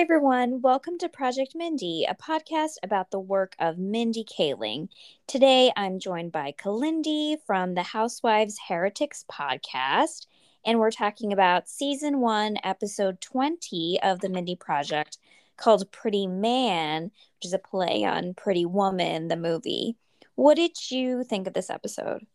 Hi, 0.00 0.04
everyone. 0.04 0.62
Welcome 0.62 0.96
to 1.00 1.10
Project 1.10 1.52
Mindy, 1.54 2.06
a 2.08 2.14
podcast 2.14 2.76
about 2.82 3.10
the 3.10 3.20
work 3.20 3.54
of 3.58 3.76
Mindy 3.76 4.24
Kaling. 4.24 4.88
Today, 5.26 5.70
I'm 5.76 5.98
joined 5.98 6.32
by 6.32 6.54
Kalyndee 6.58 7.36
from 7.44 7.74
the 7.74 7.82
Housewives 7.82 8.58
Heretics 8.66 9.26
podcast, 9.30 10.26
and 10.64 10.78
we're 10.78 10.90
talking 10.90 11.34
about 11.34 11.68
season 11.68 12.20
one, 12.20 12.56
episode 12.64 13.20
20 13.20 14.00
of 14.02 14.20
the 14.20 14.30
Mindy 14.30 14.56
Project 14.56 15.18
called 15.58 15.92
Pretty 15.92 16.26
Man, 16.26 17.02
which 17.34 17.44
is 17.44 17.52
a 17.52 17.58
play 17.58 18.02
on 18.02 18.32
Pretty 18.32 18.64
Woman, 18.64 19.28
the 19.28 19.36
movie. 19.36 19.96
What 20.34 20.54
did 20.54 20.90
you 20.90 21.24
think 21.24 21.46
of 21.46 21.52
this 21.52 21.68
episode? 21.68 22.26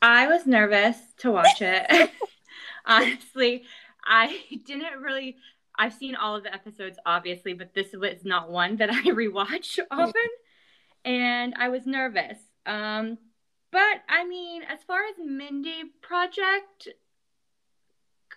I 0.00 0.28
was 0.28 0.46
nervous 0.46 0.96
to 1.18 1.32
watch 1.32 1.60
it. 1.60 2.10
Honestly, 2.86 3.64
I 4.06 4.38
didn't 4.64 5.00
really 5.00 5.36
I've 5.78 5.94
seen 5.94 6.14
all 6.14 6.36
of 6.36 6.42
the 6.42 6.54
episodes, 6.54 6.98
obviously, 7.04 7.52
but 7.52 7.74
this 7.74 7.92
was 7.92 8.24
not 8.24 8.50
one 8.50 8.76
that 8.76 8.90
I 8.92 9.02
rewatch 9.04 9.78
often. 9.90 10.14
And 11.04 11.54
I 11.56 11.68
was 11.68 11.86
nervous. 11.86 12.38
Um, 12.64 13.18
but 13.70 14.02
I 14.08 14.24
mean, 14.26 14.62
as 14.62 14.82
far 14.86 15.00
as 15.04 15.14
Mindy 15.24 15.84
Project 16.02 16.88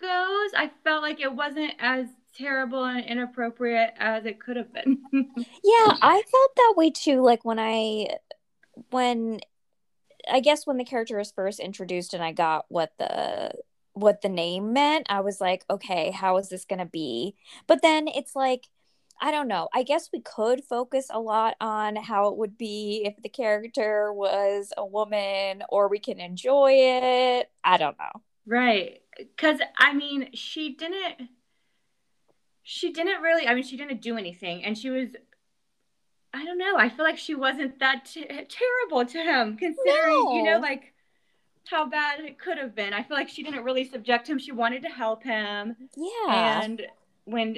goes, 0.00 0.50
I 0.56 0.70
felt 0.84 1.02
like 1.02 1.20
it 1.20 1.34
wasn't 1.34 1.72
as 1.78 2.06
terrible 2.36 2.84
and 2.84 3.04
inappropriate 3.04 3.94
as 3.98 4.24
it 4.24 4.40
could 4.40 4.56
have 4.56 4.72
been. 4.72 4.98
yeah, 5.12 5.96
I 6.02 6.22
felt 6.30 6.56
that 6.56 6.74
way 6.76 6.90
too. 6.90 7.22
Like 7.22 7.44
when 7.44 7.58
I, 7.58 8.18
when 8.90 9.40
I 10.30 10.40
guess 10.40 10.66
when 10.66 10.76
the 10.76 10.84
character 10.84 11.16
was 11.16 11.32
first 11.32 11.58
introduced 11.58 12.14
and 12.14 12.22
I 12.22 12.32
got 12.32 12.66
what 12.68 12.92
the 12.98 13.52
what 13.92 14.22
the 14.22 14.28
name 14.28 14.72
meant, 14.72 15.06
I 15.08 15.20
was 15.20 15.40
like, 15.40 15.64
okay, 15.68 16.10
how 16.10 16.36
is 16.38 16.48
this 16.48 16.64
going 16.64 16.78
to 16.78 16.86
be? 16.86 17.34
But 17.66 17.82
then 17.82 18.08
it's 18.08 18.36
like, 18.36 18.68
I 19.20 19.30
don't 19.30 19.48
know. 19.48 19.68
I 19.74 19.82
guess 19.82 20.08
we 20.12 20.20
could 20.20 20.64
focus 20.64 21.08
a 21.10 21.20
lot 21.20 21.54
on 21.60 21.96
how 21.96 22.28
it 22.28 22.38
would 22.38 22.56
be 22.56 23.02
if 23.04 23.22
the 23.22 23.28
character 23.28 24.12
was 24.12 24.72
a 24.76 24.86
woman 24.86 25.62
or 25.68 25.88
we 25.88 25.98
can 25.98 26.20
enjoy 26.20 26.72
it. 26.72 27.50
I 27.62 27.76
don't 27.76 27.98
know. 27.98 28.22
Right. 28.46 29.02
Cuz 29.36 29.60
I 29.76 29.92
mean, 29.92 30.30
she 30.32 30.74
didn't 30.74 31.28
she 32.62 32.92
didn't 32.92 33.20
really 33.20 33.46
I 33.46 33.54
mean, 33.54 33.64
she 33.64 33.76
didn't 33.76 34.00
do 34.00 34.16
anything 34.16 34.64
and 34.64 34.76
she 34.76 34.88
was 34.88 35.08
I 36.32 36.44
don't 36.44 36.58
know. 36.58 36.76
I 36.78 36.88
feel 36.88 37.04
like 37.04 37.18
she 37.18 37.34
wasn't 37.34 37.78
that 37.80 38.06
t- 38.06 38.24
terrible 38.24 39.04
to 39.04 39.18
him 39.18 39.56
considering, 39.58 40.24
no. 40.24 40.34
you 40.36 40.44
know, 40.44 40.60
like 40.60 40.94
how 41.70 41.86
bad 41.88 42.20
it 42.20 42.38
could 42.38 42.58
have 42.58 42.74
been. 42.74 42.92
I 42.92 43.02
feel 43.02 43.16
like 43.16 43.28
she 43.28 43.42
didn't 43.42 43.64
really 43.64 43.88
subject 43.88 44.28
him. 44.28 44.38
She 44.38 44.52
wanted 44.52 44.82
to 44.82 44.88
help 44.88 45.22
him. 45.22 45.76
Yeah. 45.96 46.62
And 46.62 46.82
when, 47.24 47.56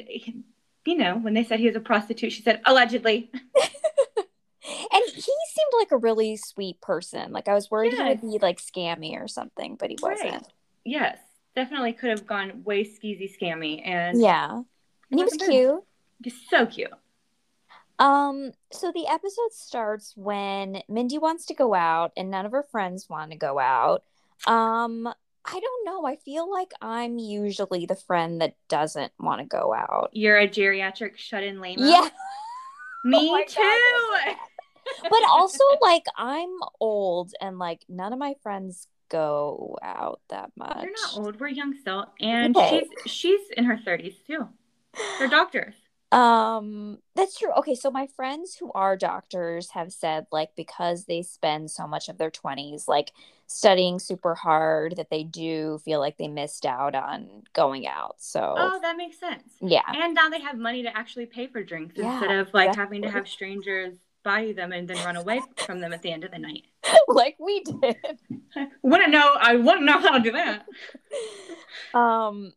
you 0.85 0.97
know, 0.99 1.17
when 1.17 1.35
they 1.35 1.45
said 1.45 1.61
he 1.61 1.67
was 1.67 1.77
a 1.77 1.81
prostitute, 1.81 2.33
she 2.33 2.43
said, 2.43 2.61
allegedly. 2.65 3.31
and 3.33 5.05
he 5.07 5.21
seemed 5.21 5.73
like 5.79 5.93
a 5.93 5.97
really 5.97 6.37
sweet 6.37 6.81
person. 6.81 7.33
Like 7.33 7.49
I 7.49 7.55
was 7.55 7.71
worried 7.71 7.93
yes. 7.93 8.21
he 8.21 8.27
would 8.27 8.33
be 8.33 8.45
like 8.45 8.61
scammy 8.61 9.21
or 9.21 9.29
something, 9.29 9.77
but 9.77 9.91
he 9.91 9.99
wasn't. 10.03 10.33
Right. 10.33 10.47
Yes. 10.85 11.19
Definitely 11.55 11.95
could 11.95 12.11
have 12.11 12.27
gone 12.27 12.63
way 12.65 12.85
skeezy 12.85 13.31
scammy. 13.41 13.87
And 13.87 14.21
yeah. 14.21 14.51
And 15.11 15.21
he 15.21 15.25
was 15.25 15.35
cute. 15.35 15.83
He's 16.23 16.41
so 16.49 16.67
cute. 16.67 16.91
Um, 18.03 18.50
so 18.72 18.91
the 18.91 19.06
episode 19.06 19.53
starts 19.53 20.12
when 20.17 20.83
Mindy 20.89 21.19
wants 21.19 21.47
to 21.47 21.55
go 21.55 21.72
out 21.72 22.11
and 22.17 22.33
none 22.33 22.45
of 22.45 22.50
her 22.50 22.64
friends 22.64 23.08
want 23.08 23.31
to 23.31 23.36
go 23.36 23.61
out. 23.61 24.03
Um, 24.45 25.06
I 25.45 25.61
don't 25.61 25.84
know. 25.84 26.05
I 26.05 26.17
feel 26.17 26.50
like 26.50 26.73
I'm 26.80 27.19
usually 27.19 27.86
the 27.86 27.95
friend 27.95 28.41
that 28.41 28.57
doesn't 28.68 29.12
want 29.20 29.41
to 29.41 29.46
go 29.46 29.73
out. 29.73 30.11
You're 30.12 30.36
a 30.36 30.48
geriatric 30.48 31.17
shut-in 31.17 31.61
lame. 31.61 31.79
Yeah. 31.79 32.08
Me 33.05 33.30
oh 33.30 33.45
too. 33.46 33.61
God, 33.61 34.36
but 35.08 35.23
also 35.30 35.62
like 35.80 36.05
I'm 36.17 36.51
old 36.80 37.33
and 37.41 37.61
like 37.61 37.85
none 37.89 38.12
of 38.12 38.18
my 38.18 38.35
friends 38.42 38.89
go 39.11 39.77
out 39.80 40.20
that 40.30 40.51
much. 40.57 40.83
You're 40.83 40.92
not 40.92 41.17
old. 41.18 41.39
We're 41.39 41.48
young 41.48 41.74
still. 41.80 42.07
And 42.20 42.57
okay. 42.57 42.85
she's 43.05 43.12
she's 43.12 43.51
in 43.57 43.64
her 43.64 43.77
30s 43.77 44.17
too. 44.27 44.48
They're 45.20 45.29
doctors. 45.29 45.74
Um, 46.12 46.98
that's 47.17 47.39
true. 47.39 47.50
Okay, 47.58 47.74
so 47.74 47.90
my 47.90 48.06
friends 48.06 48.56
who 48.56 48.70
are 48.73 48.96
doctors 48.96 49.70
have 49.70 49.92
said 49.92 50.27
like 50.30 50.50
because 50.56 51.06
they 51.06 51.23
spend 51.23 51.70
so 51.70 51.86
much 51.86 52.11
of 52.11 52.18
their 52.18 52.30
20s 52.30 52.86
like 52.86 53.12
studying 53.46 53.98
super 53.98 54.34
hard 54.34 54.96
that 54.96 55.08
they 55.11 55.24
do 55.24 55.78
feel 55.84 56.00
like 56.00 56.18
they 56.18 56.28
missed 56.28 56.67
out 56.67 56.95
on 56.95 57.42
going 57.55 57.86
out. 57.86 58.17
So 58.18 58.55
Oh, 58.58 58.78
that 58.83 58.96
makes 58.98 59.18
sense. 59.18 59.55
Yeah. 59.61 59.83
And 59.86 60.14
now 60.14 60.28
they 60.28 60.40
have 60.40 60.58
money 60.58 60.83
to 60.83 60.95
actually 60.96 61.27
pay 61.27 61.46
for 61.46 61.62
drinks 61.62 61.95
yeah, 61.96 62.12
instead 62.12 62.39
of 62.39 62.52
like 62.52 62.74
having 62.74 63.02
to 63.02 63.11
have 63.11 63.27
strangers 63.27 63.94
buy 64.23 64.52
them 64.52 64.73
and 64.73 64.86
then 64.86 65.02
run 65.05 65.17
away 65.17 65.40
from 65.56 65.80
them 65.80 65.92
at 65.92 66.02
the 66.02 66.12
end 66.12 66.24
of 66.24 66.30
the 66.30 66.39
night. 66.39 66.64
like 67.08 67.36
we 67.40 67.61
did. 67.61 67.96
I 68.56 68.68
wouldn't 68.83 69.12
know 69.12 69.34
I 69.40 69.56
wouldn't 69.56 69.84
know 69.84 69.98
how 69.98 70.18
to 70.18 70.20
do 70.20 70.33
that. 70.33 70.67
Um 71.94 72.52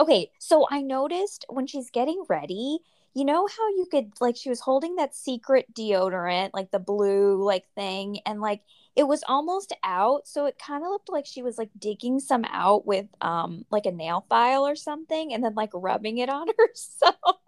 Okay, 0.00 0.30
so 0.38 0.66
I 0.70 0.80
noticed 0.82 1.44
when 1.50 1.66
she's 1.66 1.90
getting 1.90 2.24
ready, 2.28 2.78
you 3.14 3.24
know 3.24 3.46
how 3.46 3.68
you 3.70 3.86
could 3.90 4.12
like 4.20 4.36
she 4.36 4.48
was 4.48 4.60
holding 4.60 4.96
that 4.96 5.14
secret 5.14 5.74
deodorant, 5.74 6.50
like 6.54 6.70
the 6.70 6.78
blue 6.80 7.42
like 7.44 7.66
thing, 7.74 8.20
and 8.26 8.40
like 8.40 8.62
it 8.96 9.04
was 9.04 9.22
almost 9.28 9.74
out, 9.84 10.26
so 10.26 10.46
it 10.46 10.58
kind 10.58 10.84
of 10.84 10.90
looked 10.90 11.10
like 11.10 11.26
she 11.26 11.42
was 11.42 11.58
like 11.58 11.70
digging 11.78 12.18
some 12.20 12.44
out 12.46 12.86
with 12.86 13.06
um 13.20 13.66
like 13.70 13.84
a 13.86 13.92
nail 13.92 14.24
file 14.28 14.66
or 14.66 14.76
something, 14.76 15.34
and 15.34 15.44
then 15.44 15.54
like 15.54 15.70
rubbing 15.74 16.18
it 16.18 16.30
on 16.30 16.48
herself. 16.58 17.39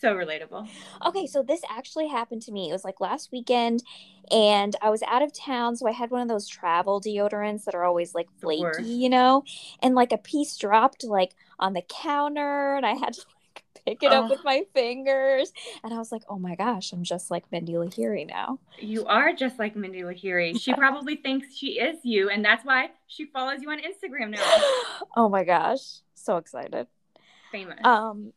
So 0.00 0.14
relatable. 0.14 0.68
Okay, 1.06 1.26
so 1.26 1.42
this 1.42 1.60
actually 1.68 2.06
happened 2.06 2.42
to 2.42 2.52
me. 2.52 2.68
It 2.68 2.72
was 2.72 2.84
like 2.84 3.00
last 3.00 3.30
weekend, 3.32 3.82
and 4.30 4.76
I 4.80 4.90
was 4.90 5.02
out 5.02 5.22
of 5.22 5.32
town, 5.32 5.74
so 5.74 5.88
I 5.88 5.92
had 5.92 6.12
one 6.12 6.22
of 6.22 6.28
those 6.28 6.46
travel 6.46 7.00
deodorants 7.00 7.64
that 7.64 7.74
are 7.74 7.84
always 7.84 8.14
like 8.14 8.28
flaky, 8.40 8.84
you 8.84 9.08
know, 9.08 9.42
and 9.82 9.96
like 9.96 10.12
a 10.12 10.18
piece 10.18 10.56
dropped 10.56 11.02
like 11.02 11.34
on 11.58 11.72
the 11.72 11.82
counter, 11.82 12.76
and 12.76 12.86
I 12.86 12.92
had 12.92 13.14
to 13.14 13.22
like 13.56 13.64
pick 13.84 14.04
it 14.04 14.12
oh. 14.12 14.24
up 14.24 14.30
with 14.30 14.44
my 14.44 14.62
fingers, 14.72 15.52
and 15.82 15.92
I 15.92 15.98
was 15.98 16.12
like, 16.12 16.22
oh 16.28 16.38
my 16.38 16.54
gosh, 16.54 16.92
I'm 16.92 17.02
just 17.02 17.28
like 17.28 17.50
Mindy 17.50 17.72
Lahiri 17.72 18.24
now. 18.24 18.60
You 18.78 19.04
are 19.06 19.32
just 19.32 19.58
like 19.58 19.74
Mindy 19.74 20.02
Lahiri. 20.02 20.60
She 20.60 20.72
probably 20.74 21.16
thinks 21.16 21.56
she 21.56 21.80
is 21.80 21.96
you, 22.04 22.30
and 22.30 22.44
that's 22.44 22.64
why 22.64 22.90
she 23.08 23.24
follows 23.24 23.62
you 23.62 23.70
on 23.70 23.80
Instagram 23.80 24.30
now. 24.30 24.58
oh 25.16 25.28
my 25.28 25.42
gosh, 25.42 26.02
so 26.14 26.36
excited. 26.36 26.86
Famous. 27.50 27.80
Um, 27.82 28.32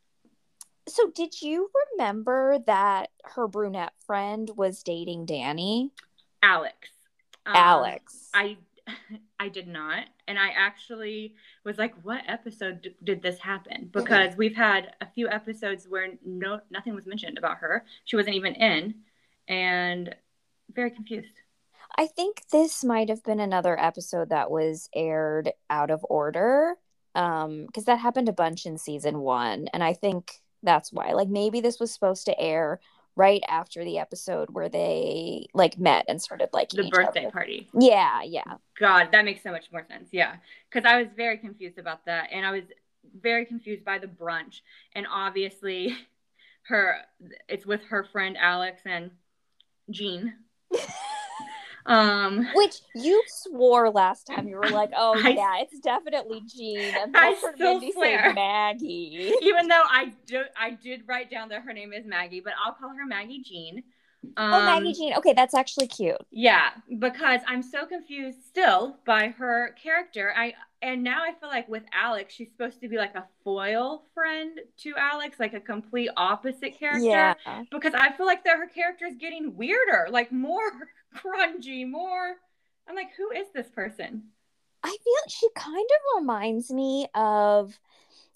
so 0.91 1.09
did 1.09 1.41
you 1.41 1.69
remember 1.94 2.59
that 2.68 3.09
her 3.24 3.47
brunette 3.47 3.94
friend 4.06 4.50
was 4.56 4.84
dating 4.84 5.25
Danny? 5.25 5.91
Alex. 6.44 6.90
Um, 7.46 7.56
Alex. 7.56 8.29
I 8.34 8.57
I 9.40 9.50
did 9.50 9.68
not. 9.68 10.06
And 10.28 10.38
I 10.38 10.50
actually 10.56 11.35
was 11.63 11.78
like, 11.78 11.94
what 12.03 12.22
episode 12.28 12.81
d- 12.84 12.96
did 13.03 13.22
this 13.22 13.40
happen? 13.40 13.90
Because 13.91 14.35
we've 14.35 14.56
had 14.56 14.94
a 15.01 15.07
few 15.07 15.30
episodes 15.30 15.88
where 15.88 16.07
no 16.25 16.62
nothing 16.69 16.96
was 16.96 17.06
mentioned 17.06 17.38
about 17.38 17.57
her. 17.57 17.85
She 18.06 18.16
wasn't 18.16 18.35
even 18.35 18.56
in 18.56 18.96
and 19.47 20.16
very 20.74 20.91
confused. 20.91 21.41
I 21.97 22.07
think 22.07 22.44
this 22.51 22.84
might 22.84 23.09
have 23.09 23.24
been 23.24 23.40
another 23.40 23.78
episode 23.80 24.30
that 24.30 24.50
was 24.50 24.90
aired 24.96 25.51
out 25.69 25.91
of 25.91 26.06
order 26.09 26.75
um 27.13 27.66
because 27.66 27.85
that 27.85 28.00
happened 28.00 28.30
a 28.30 28.34
bunch 28.34 28.66
in 28.66 28.78
season 28.78 29.19
1 29.19 29.68
and 29.74 29.84
I 29.84 29.91
think 29.94 30.41
that's 30.64 30.92
why. 30.92 31.14
Like 31.14 31.28
maybe 31.28 31.62
this 31.62 31.80
was 31.80 31.92
supposed 31.92 32.26
to 32.26 32.40
air 32.40 32.80
right 33.16 33.44
after 33.48 33.84
the 33.84 33.98
episode 33.98 34.50
where 34.52 34.70
they 34.70 35.48
like 35.54 35.78
met 35.78 36.06
and 36.08 36.22
started 36.22 36.50
like 36.54 36.69
the 36.69 36.90
birthday 36.90 37.25
other. 37.25 37.31
party. 37.31 37.69
Yeah, 37.74 38.22
yeah. 38.24 38.56
God, 38.80 39.10
that 39.12 39.25
makes 39.25 39.44
so 39.44 39.52
much 39.52 39.66
more 39.72 39.86
sense. 39.88 40.10
Yeah, 40.12 40.36
because 40.69 40.90
I 40.90 40.98
was 40.98 41.08
very 41.16 41.38
confused 41.38 41.78
about 41.78 42.06
that, 42.06 42.30
and 42.31 42.46
I 42.46 42.52
was 42.52 42.63
very 43.19 43.46
confused 43.46 43.84
by 43.84 43.98
the 43.98 44.08
brunch, 44.08 44.62
and 44.96 45.06
obviously, 45.12 45.96
her 46.64 46.98
it's 47.48 47.66
with 47.66 47.81
her 47.90 48.06
friend 48.12 48.38
Alex 48.38 48.81
and 48.86 49.12
Jean. 49.90 50.34
Um, 51.86 52.48
which 52.54 52.75
you 52.95 53.24
swore 53.28 53.89
last 53.89 54.28
time 54.28 54.48
you 54.48 54.56
were 54.56 54.69
like, 54.69 54.92
"Oh 54.98 55.19
I, 55.24 55.30
yeah, 55.30 55.60
it's 55.60 55.80
definitely 55.80 56.42
Jean," 56.48 56.94
and 56.95 57.16
I 57.16 57.33
still 57.36 57.80
Mindy 57.80 57.92
swear 57.92 58.33
Maggie. 58.33 59.33
Even 59.42 59.68
though 59.68 59.83
I 59.86 60.13
do, 60.25 60.44
I 60.60 60.72
did 60.72 61.04
write 61.07 61.31
down 61.31 61.50
that 61.50 61.63
her 61.63 61.74
name 61.74 61.94
is 61.94 62.06
Maggie, 62.06 62.42
but 62.42 62.54
I'll 62.63 62.74
call 62.74 62.89
her 62.89 63.06
Maggie 63.06 63.42
Jean. 63.44 63.83
Um, 64.38 64.54
oh, 64.54 64.66
Maggie 64.66 64.94
Jean. 64.94 65.16
Okay, 65.16 65.33
that's 65.33 65.56
actually 65.56 65.88
cute. 65.88 66.18
Yeah, 66.30 66.69
because 67.00 67.42
I'm 67.48 67.63
so 67.63 67.88
confused 67.88 68.44
still 68.45 68.98
by 69.06 69.30
her 69.30 69.75
character. 69.81 70.33
I 70.38 70.54
and 70.83 71.04
now 71.04 71.22
I 71.24 71.33
feel 71.39 71.50
like 71.50 71.69
with 71.69 71.83
Alex, 71.94 72.33
she's 72.33 72.50
supposed 72.51 72.81
to 72.81 72.88
be 72.88 72.98
like 72.98 73.16
a 73.16 73.25
foil 73.44 74.04
friend 74.13 74.60
to 74.78 74.94
Alex, 74.98 75.39
like 75.39 75.54
a 75.54 75.60
complete 75.60 76.10
opposite 76.18 76.78
character. 76.78 77.06
Yeah. 77.06 77.33
Because 77.72 77.94
I 77.94 78.12
feel 78.13 78.25
like 78.25 78.44
that 78.45 78.57
her 78.57 78.68
character 78.68 79.06
is 79.06 79.16
getting 79.16 79.56
weirder, 79.56 80.07
like 80.10 80.31
more 80.31 80.72
grungy, 81.16 81.90
more. 81.90 82.36
I'm 82.88 82.96
like, 82.96 83.12
who 83.18 83.31
is 83.31 83.48
this 83.54 83.69
person? 83.69 84.24
I 84.84 84.90
feel 84.90 85.30
she 85.30 85.48
kind 85.56 85.78
of 85.78 86.22
reminds 86.22 86.72
me 86.72 87.08
of 87.13 87.80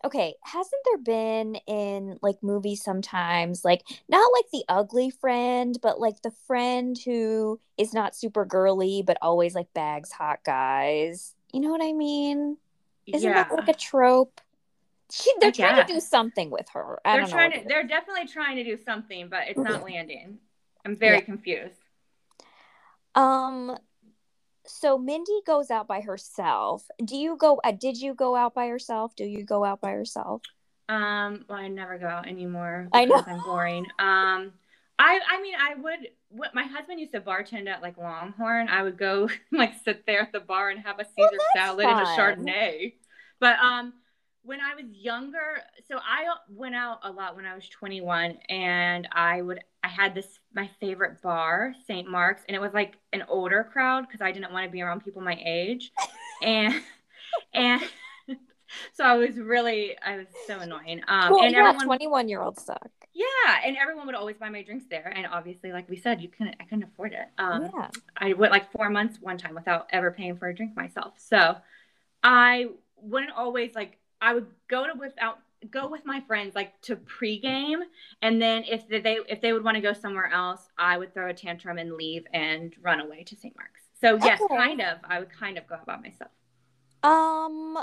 okay, 0.03 0.35
hasn't 0.43 0.81
there 0.85 0.99
been 0.99 1.55
in 1.67 2.19
like 2.21 2.43
movies 2.43 2.83
sometimes 2.83 3.65
like 3.65 3.81
not 4.07 4.29
like 4.35 4.45
the 4.51 4.63
ugly 4.69 5.09
friend, 5.09 5.77
but 5.81 5.99
like 5.99 6.21
the 6.21 6.31
friend 6.45 6.95
who 7.03 7.59
is 7.77 7.93
not 7.93 8.15
super 8.15 8.45
girly 8.45 9.01
but 9.01 9.17
always 9.21 9.55
like 9.55 9.73
bags 9.73 10.11
hot 10.11 10.43
guys. 10.45 11.33
You 11.51 11.61
know 11.61 11.71
what 11.71 11.83
I 11.83 11.93
mean? 11.93 12.57
Isn't 13.07 13.29
yeah. 13.29 13.43
that 13.43 13.51
like 13.51 13.67
a 13.67 13.73
trope? 13.73 14.41
She, 15.11 15.31
they're 15.39 15.51
trying 15.51 15.85
to 15.85 15.93
do 15.93 15.99
something 15.99 16.49
with 16.49 16.67
her. 16.73 16.99
I 17.05 17.17
they're 17.17 17.27
trying 17.27 17.51
to 17.51 17.67
they're 17.67 17.87
definitely 17.87 18.27
trying 18.27 18.57
to 18.57 18.63
do 18.63 18.77
something, 18.83 19.29
but 19.29 19.47
it's 19.47 19.57
not 19.57 19.81
mm-hmm. 19.81 19.85
landing. 19.85 20.37
I'm 20.83 20.95
very 20.95 21.17
Yeah. 21.17 21.21
confused. 21.21 21.84
Um 23.15 23.77
so 24.67 24.97
Mindy 24.97 25.41
goes 25.45 25.71
out 25.71 25.87
by 25.87 26.01
herself. 26.01 26.85
Do 27.03 27.15
you 27.15 27.37
go 27.37 27.59
uh, 27.63 27.71
did 27.71 27.97
you 27.97 28.13
go 28.13 28.35
out 28.35 28.53
by 28.53 28.65
yourself? 28.65 29.15
Do 29.15 29.25
you 29.25 29.43
go 29.43 29.63
out 29.63 29.81
by 29.81 29.91
yourself? 29.91 30.41
Um, 30.87 31.45
well, 31.49 31.57
I 31.57 31.67
never 31.67 31.97
go 31.97 32.07
out 32.07 32.27
anymore 32.27 32.87
I 32.93 33.05
know 33.05 33.23
I'm 33.25 33.41
boring. 33.43 33.85
Um, 33.97 34.53
I 34.99 35.19
I 35.29 35.41
mean, 35.41 35.55
I 35.59 35.75
would. 35.75 35.99
What 36.29 36.53
my 36.53 36.63
husband 36.63 36.99
used 36.99 37.13
to 37.13 37.21
bartend 37.21 37.67
at 37.67 37.81
like 37.81 37.97
Longhorn. 37.97 38.67
I 38.69 38.83
would 38.83 38.97
go 38.97 39.29
like 39.51 39.73
sit 39.83 40.05
there 40.05 40.21
at 40.21 40.31
the 40.31 40.39
bar 40.39 40.69
and 40.69 40.79
have 40.81 40.99
a 40.99 41.05
Caesar 41.05 41.29
that's 41.31 41.43
salad 41.55 41.85
and 41.85 41.99
a. 41.99 42.05
Chardonnay. 42.05 42.93
But 43.39 43.57
um, 43.59 43.93
when 44.45 44.59
I 44.61 44.75
was 44.75 44.85
younger, 44.91 45.57
so 45.87 45.97
I 45.97 46.25
went 46.49 46.75
out 46.75 46.99
a 47.03 47.11
lot 47.11 47.35
when 47.35 47.45
I 47.45 47.55
was 47.55 47.67
21, 47.69 48.37
and 48.49 49.07
I 49.11 49.41
would 49.41 49.59
I 49.83 49.87
had 49.87 50.15
this 50.15 50.39
my 50.53 50.69
favorite 50.79 51.21
bar, 51.21 51.73
St. 51.87 52.07
Mark's, 52.09 52.43
and 52.47 52.55
it 52.55 52.59
was 52.59 52.73
like 52.73 52.97
an 53.13 53.23
older 53.27 53.63
crowd 53.71 54.05
because 54.07 54.21
I 54.21 54.31
didn't 54.31 54.51
want 54.51 54.65
to 54.65 54.71
be 54.71 54.81
around 54.81 55.03
people 55.03 55.21
my 55.21 55.39
age, 55.43 55.91
and 56.41 56.73
and. 57.53 57.81
So 58.93 59.03
I 59.05 59.15
was 59.15 59.37
really, 59.37 59.95
I 60.03 60.17
was 60.17 60.25
so 60.47 60.59
annoying. 60.59 61.01
Um, 61.07 61.31
Well, 61.31 61.43
and 61.43 61.53
yeah, 61.53 61.69
everyone, 61.69 61.85
21 61.85 62.27
year 62.27 62.41
old 62.41 62.59
suck. 62.59 62.89
yeah, 63.13 63.59
and 63.63 63.77
everyone 63.77 64.05
would 64.07 64.15
always 64.15 64.35
buy 64.37 64.49
my 64.49 64.63
drinks 64.63 64.85
there. 64.89 65.13
And 65.15 65.27
obviously, 65.27 65.71
like 65.71 65.87
we 65.87 65.95
said, 65.95 66.19
you 66.19 66.27
couldn't, 66.27 66.55
I 66.59 66.63
couldn't 66.65 66.83
afford 66.83 67.13
it. 67.13 67.27
Um, 67.37 67.69
yeah. 67.73 67.89
I 68.17 68.33
went 68.33 68.51
like 68.51 68.71
four 68.71 68.89
months 68.89 69.17
one 69.21 69.37
time 69.37 69.55
without 69.55 69.87
ever 69.91 70.11
paying 70.11 70.35
for 70.35 70.49
a 70.49 70.55
drink 70.55 70.75
myself. 70.75 71.13
So 71.17 71.55
I 72.23 72.65
wouldn't 72.97 73.31
always 73.31 73.75
like, 73.75 73.97
I 74.25 74.33
would 74.33 74.47
go 74.67 74.85
to 74.87 74.93
without 74.99 75.39
go 75.71 75.87
with 75.89 76.05
my 76.05 76.21
friends 76.27 76.55
like 76.55 76.79
to 76.83 76.95
pregame, 76.97 77.81
and 78.21 78.41
then 78.41 78.63
if 78.65 78.87
they 78.89 79.19
if 79.29 79.41
they 79.41 79.53
would 79.53 79.63
want 79.63 79.75
to 79.75 79.81
go 79.81 79.93
somewhere 79.93 80.29
else, 80.31 80.61
I 80.77 80.97
would 80.97 81.13
throw 81.13 81.29
a 81.29 81.33
tantrum 81.33 81.77
and 81.77 81.93
leave 81.93 82.25
and 82.33 82.75
run 82.81 82.99
away 83.01 83.23
to 83.25 83.35
St. 83.35 83.55
Mark's. 83.55 83.81
So 84.01 84.15
yes, 84.15 84.41
Okay. 84.41 84.55
kind 84.55 84.81
of. 84.81 84.99
I 85.03 85.19
would 85.19 85.31
kind 85.31 85.57
of 85.57 85.67
go 85.67 85.75
out 85.75 85.85
by 85.85 85.97
myself. 85.97 86.31
Um 87.03 87.77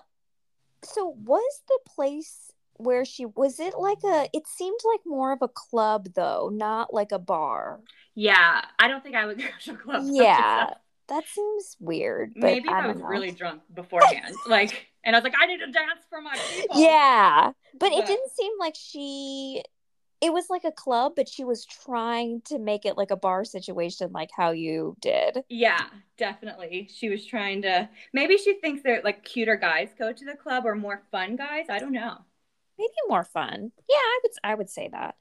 so 0.85 1.09
was 1.09 1.63
the 1.69 1.81
place 1.95 2.53
where 2.75 3.05
she 3.05 3.27
was 3.27 3.61
it 3.61 3.75
like 3.79 4.05
a 4.05 4.29
it 4.35 4.47
seemed 4.49 4.81
like 4.85 5.01
more 5.07 5.33
of 5.33 5.43
a 5.43 5.49
club 5.49 6.11
though, 6.15 6.51
not 6.53 6.95
like 6.95 7.13
a 7.13 7.19
bar. 7.19 7.81
Yeah, 8.15 8.63
I 8.79 8.89
don't 8.89 9.03
think 9.03 9.17
I 9.17 9.27
would 9.27 9.39
go 9.39 9.45
to 9.65 9.73
a 9.73 9.77
club. 9.77 10.05
Yeah. 10.15 10.75
That 11.13 11.29
seems 11.29 11.77
weird. 11.79 12.33
But 12.35 12.45
Maybe 12.45 12.71
I, 12.71 12.85
I, 12.85 12.87
was 12.87 12.97
know. 12.97 13.05
really 13.05 13.33
drunk 13.33 13.61
beforehand, 13.75 14.35
like, 14.49 14.87
and 15.05 15.15
I 15.15 15.19
was 15.19 15.25
like, 15.25 15.35
I 15.39 15.45
need 15.45 15.59
to 15.59 15.71
dance 15.71 16.01
for 16.09 16.23
my 16.23 16.35
people. 16.57 16.81
Yeah. 16.81 17.53
But 17.79 17.93
it 17.93 18.07
didn't 18.07 18.31
seem 18.31 18.53
like 18.59 18.75
she 18.75 19.63
it 20.23 20.33
was 20.33 20.49
like 20.49 20.65
a 20.65 20.73
club, 20.73 21.13
but 21.17 21.29
she 21.29 21.45
was 21.45 21.67
trying 21.67 22.41
to 22.47 22.59
make 22.59 22.87
it 22.87 22.97
like 22.97 23.11
a 23.11 23.17
bar 23.17 23.45
situation 23.45 24.13
like 24.13 24.31
how 24.35 24.53
you 24.53 24.97
did. 25.01 25.43
Yeah, 25.51 25.85
definitely. 26.17 26.89
She 26.95 27.11
was 27.11 27.27
trying 27.27 27.61
to. 27.63 27.91
Maybe 28.15 28.39
she 28.39 28.55
thinks 28.61 28.83
they're 28.83 29.03
like 29.03 29.23
cuter 29.25 29.57
guys 29.57 29.89
go 29.99 30.13
to 30.13 30.25
the 30.25 30.37
club 30.37 30.65
or 30.65 30.75
more 30.77 31.03
fun 31.11 31.37
guys. 31.37 31.67
I 31.69 31.79
don't 31.79 31.93
know. 31.93 32.19
maybe 32.79 32.93
more 33.09 33.25
fun. 33.25 33.73
Yeah, 33.91 33.97
I 33.97 34.21
would 34.23 34.33
I 34.45 34.55
would 34.55 34.71
say 34.71 34.89
that. 34.93 35.17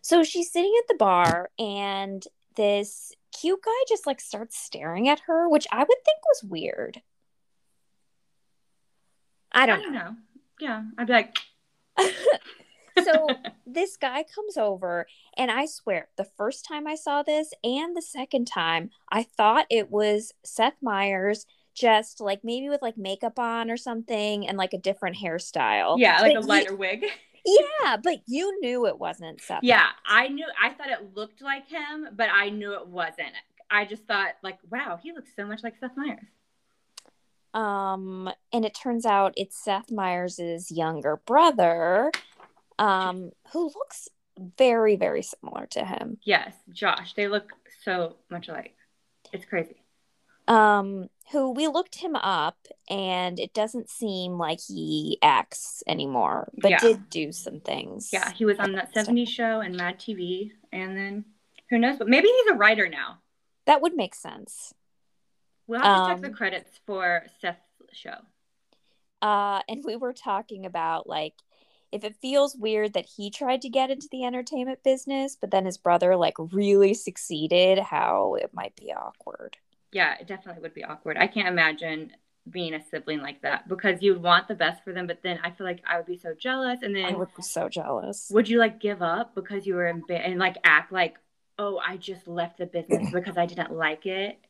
So 0.00 0.24
she's 0.24 0.50
sitting 0.50 0.74
at 0.82 0.88
the 0.88 0.98
bar 0.98 1.50
and 1.58 2.24
this 2.58 3.12
cute 3.32 3.62
guy 3.64 3.70
just 3.88 4.06
like 4.06 4.20
starts 4.20 4.58
staring 4.58 5.08
at 5.08 5.20
her, 5.20 5.48
which 5.48 5.66
I 5.72 5.78
would 5.78 6.04
think 6.04 6.18
was 6.26 6.44
weird. 6.50 7.00
I 9.52 9.64
don't 9.64 9.92
know. 9.92 9.98
know. 9.98 10.16
Yeah, 10.60 10.82
I'd 10.98 11.06
be 11.06 11.12
like, 11.14 11.38
so 13.02 13.28
this 13.66 13.96
guy 13.96 14.24
comes 14.34 14.56
over 14.56 15.06
and 15.36 15.50
I 15.50 15.66
swear 15.66 16.08
the 16.16 16.28
first 16.36 16.66
time 16.66 16.86
I 16.86 16.96
saw 16.96 17.22
this 17.22 17.52
and 17.62 17.96
the 17.96 18.02
second 18.02 18.46
time 18.46 18.90
I 19.10 19.22
thought 19.22 19.66
it 19.70 19.90
was 19.90 20.32
Seth 20.44 20.76
Meyers 20.82 21.46
just 21.74 22.20
like 22.20 22.40
maybe 22.42 22.68
with 22.68 22.82
like 22.82 22.98
makeup 22.98 23.38
on 23.38 23.70
or 23.70 23.76
something 23.76 24.48
and 24.48 24.58
like 24.58 24.72
a 24.72 24.78
different 24.78 25.16
hairstyle. 25.16 25.96
yeah, 25.98 26.20
like 26.20 26.34
But 26.34 26.42
a 26.42 26.46
lighter 26.46 26.74
wig. 26.74 27.06
yeah, 27.82 27.96
but 27.96 28.20
you 28.26 28.60
knew 28.60 28.86
it 28.86 28.98
wasn't 28.98 29.40
Seth. 29.40 29.60
Yeah, 29.62 29.86
I 30.06 30.28
knew. 30.28 30.46
I 30.60 30.70
thought 30.70 30.88
it 30.88 31.14
looked 31.14 31.42
like 31.42 31.68
him, 31.68 32.08
but 32.12 32.28
I 32.32 32.50
knew 32.50 32.74
it 32.74 32.86
wasn't. 32.86 33.32
I 33.70 33.84
just 33.84 34.04
thought, 34.04 34.34
like, 34.42 34.58
wow, 34.70 34.98
he 35.02 35.12
looks 35.12 35.30
so 35.36 35.46
much 35.46 35.62
like 35.62 35.76
Seth 35.78 35.96
Meyers. 35.96 36.24
Um, 37.54 38.30
and 38.52 38.64
it 38.64 38.74
turns 38.74 39.04
out 39.06 39.34
it's 39.36 39.62
Seth 39.62 39.90
Meyers' 39.90 40.70
younger 40.70 41.20
brother, 41.26 42.10
um, 42.78 43.32
who 43.52 43.64
looks 43.64 44.08
very, 44.56 44.96
very 44.96 45.22
similar 45.22 45.66
to 45.66 45.84
him. 45.84 46.18
Yes, 46.22 46.54
Josh. 46.72 47.14
They 47.14 47.28
look 47.28 47.52
so 47.82 48.16
much 48.30 48.48
alike. 48.48 48.74
It's 49.32 49.44
crazy. 49.44 49.82
Um, 50.46 51.08
who 51.32 51.50
we 51.50 51.68
looked 51.68 51.96
him 51.96 52.16
up, 52.16 52.56
and 52.88 53.38
it 53.38 53.52
doesn't 53.52 53.90
seem 53.90 54.38
like 54.38 54.60
he 54.66 55.18
acts 55.22 55.82
anymore, 55.86 56.50
but 56.56 56.70
Yeah. 56.70 56.80
did 56.80 57.10
do 57.10 57.32
some 57.32 57.60
things. 57.60 58.10
Yeah, 58.12 58.30
he 58.32 58.44
was 58.44 58.58
on 58.58 58.72
that 58.72 58.94
70s 58.94 59.28
show 59.28 59.60
and 59.60 59.76
Mad 59.76 59.98
TV, 59.98 60.52
and 60.72 60.96
then 60.96 61.24
who 61.68 61.78
knows? 61.78 61.98
But 61.98 62.08
maybe 62.08 62.28
he's 62.28 62.50
a 62.52 62.54
writer 62.54 62.88
now. 62.88 63.18
That 63.66 63.82
would 63.82 63.94
make 63.94 64.14
sense. 64.14 64.72
We'll 65.66 65.80
have 65.80 66.06
to 66.06 66.10
check 66.12 66.16
Um, 66.16 66.22
the 66.22 66.36
credits 66.36 66.80
for 66.86 67.26
Seth's 67.40 67.60
show. 67.92 68.16
Uh, 69.20 69.60
and 69.68 69.84
we 69.84 69.96
were 69.96 70.12
talking 70.14 70.64
about 70.64 71.06
like 71.08 71.34
if 71.90 72.04
it 72.04 72.16
feels 72.16 72.54
weird 72.54 72.92
that 72.92 73.06
he 73.16 73.30
tried 73.30 73.62
to 73.62 73.68
get 73.68 73.90
into 73.90 74.08
the 74.10 74.24
entertainment 74.24 74.82
business, 74.82 75.36
but 75.36 75.50
then 75.50 75.64
his 75.64 75.78
brother 75.78 76.16
like 76.16 76.34
really 76.38 76.94
succeeded, 76.94 77.78
how 77.78 78.34
it 78.34 78.52
might 78.52 78.76
be 78.76 78.92
awkward. 78.92 79.56
Yeah, 79.92 80.14
it 80.20 80.26
definitely 80.26 80.62
would 80.62 80.74
be 80.74 80.84
awkward. 80.84 81.16
I 81.16 81.26
can't 81.26 81.48
imagine 81.48 82.12
being 82.50 82.74
a 82.74 82.82
sibling 82.90 83.20
like 83.20 83.42
that 83.42 83.68
because 83.68 84.02
you 84.02 84.18
want 84.18 84.48
the 84.48 84.54
best 84.54 84.82
for 84.84 84.92
them, 84.92 85.06
but 85.06 85.22
then 85.22 85.38
I 85.42 85.50
feel 85.50 85.66
like 85.66 85.82
I 85.86 85.96
would 85.96 86.06
be 86.06 86.18
so 86.18 86.34
jealous. 86.38 86.80
And 86.82 86.94
then 86.94 87.04
I 87.04 87.12
would 87.16 87.34
be 87.36 87.42
so 87.42 87.68
jealous. 87.68 88.28
would 88.30 88.48
you 88.48 88.58
like 88.58 88.80
give 88.80 89.02
up 89.02 89.34
because 89.34 89.66
you 89.66 89.74
were 89.74 89.86
in 89.86 90.00
bed 90.00 90.22
and 90.24 90.38
like 90.38 90.56
act 90.64 90.92
like, 90.92 91.16
oh, 91.58 91.78
I 91.78 91.96
just 91.96 92.28
left 92.28 92.58
the 92.58 92.66
business 92.66 93.10
because 93.12 93.36
I 93.36 93.46
didn't 93.46 93.72
like 93.72 94.06
it? 94.06 94.38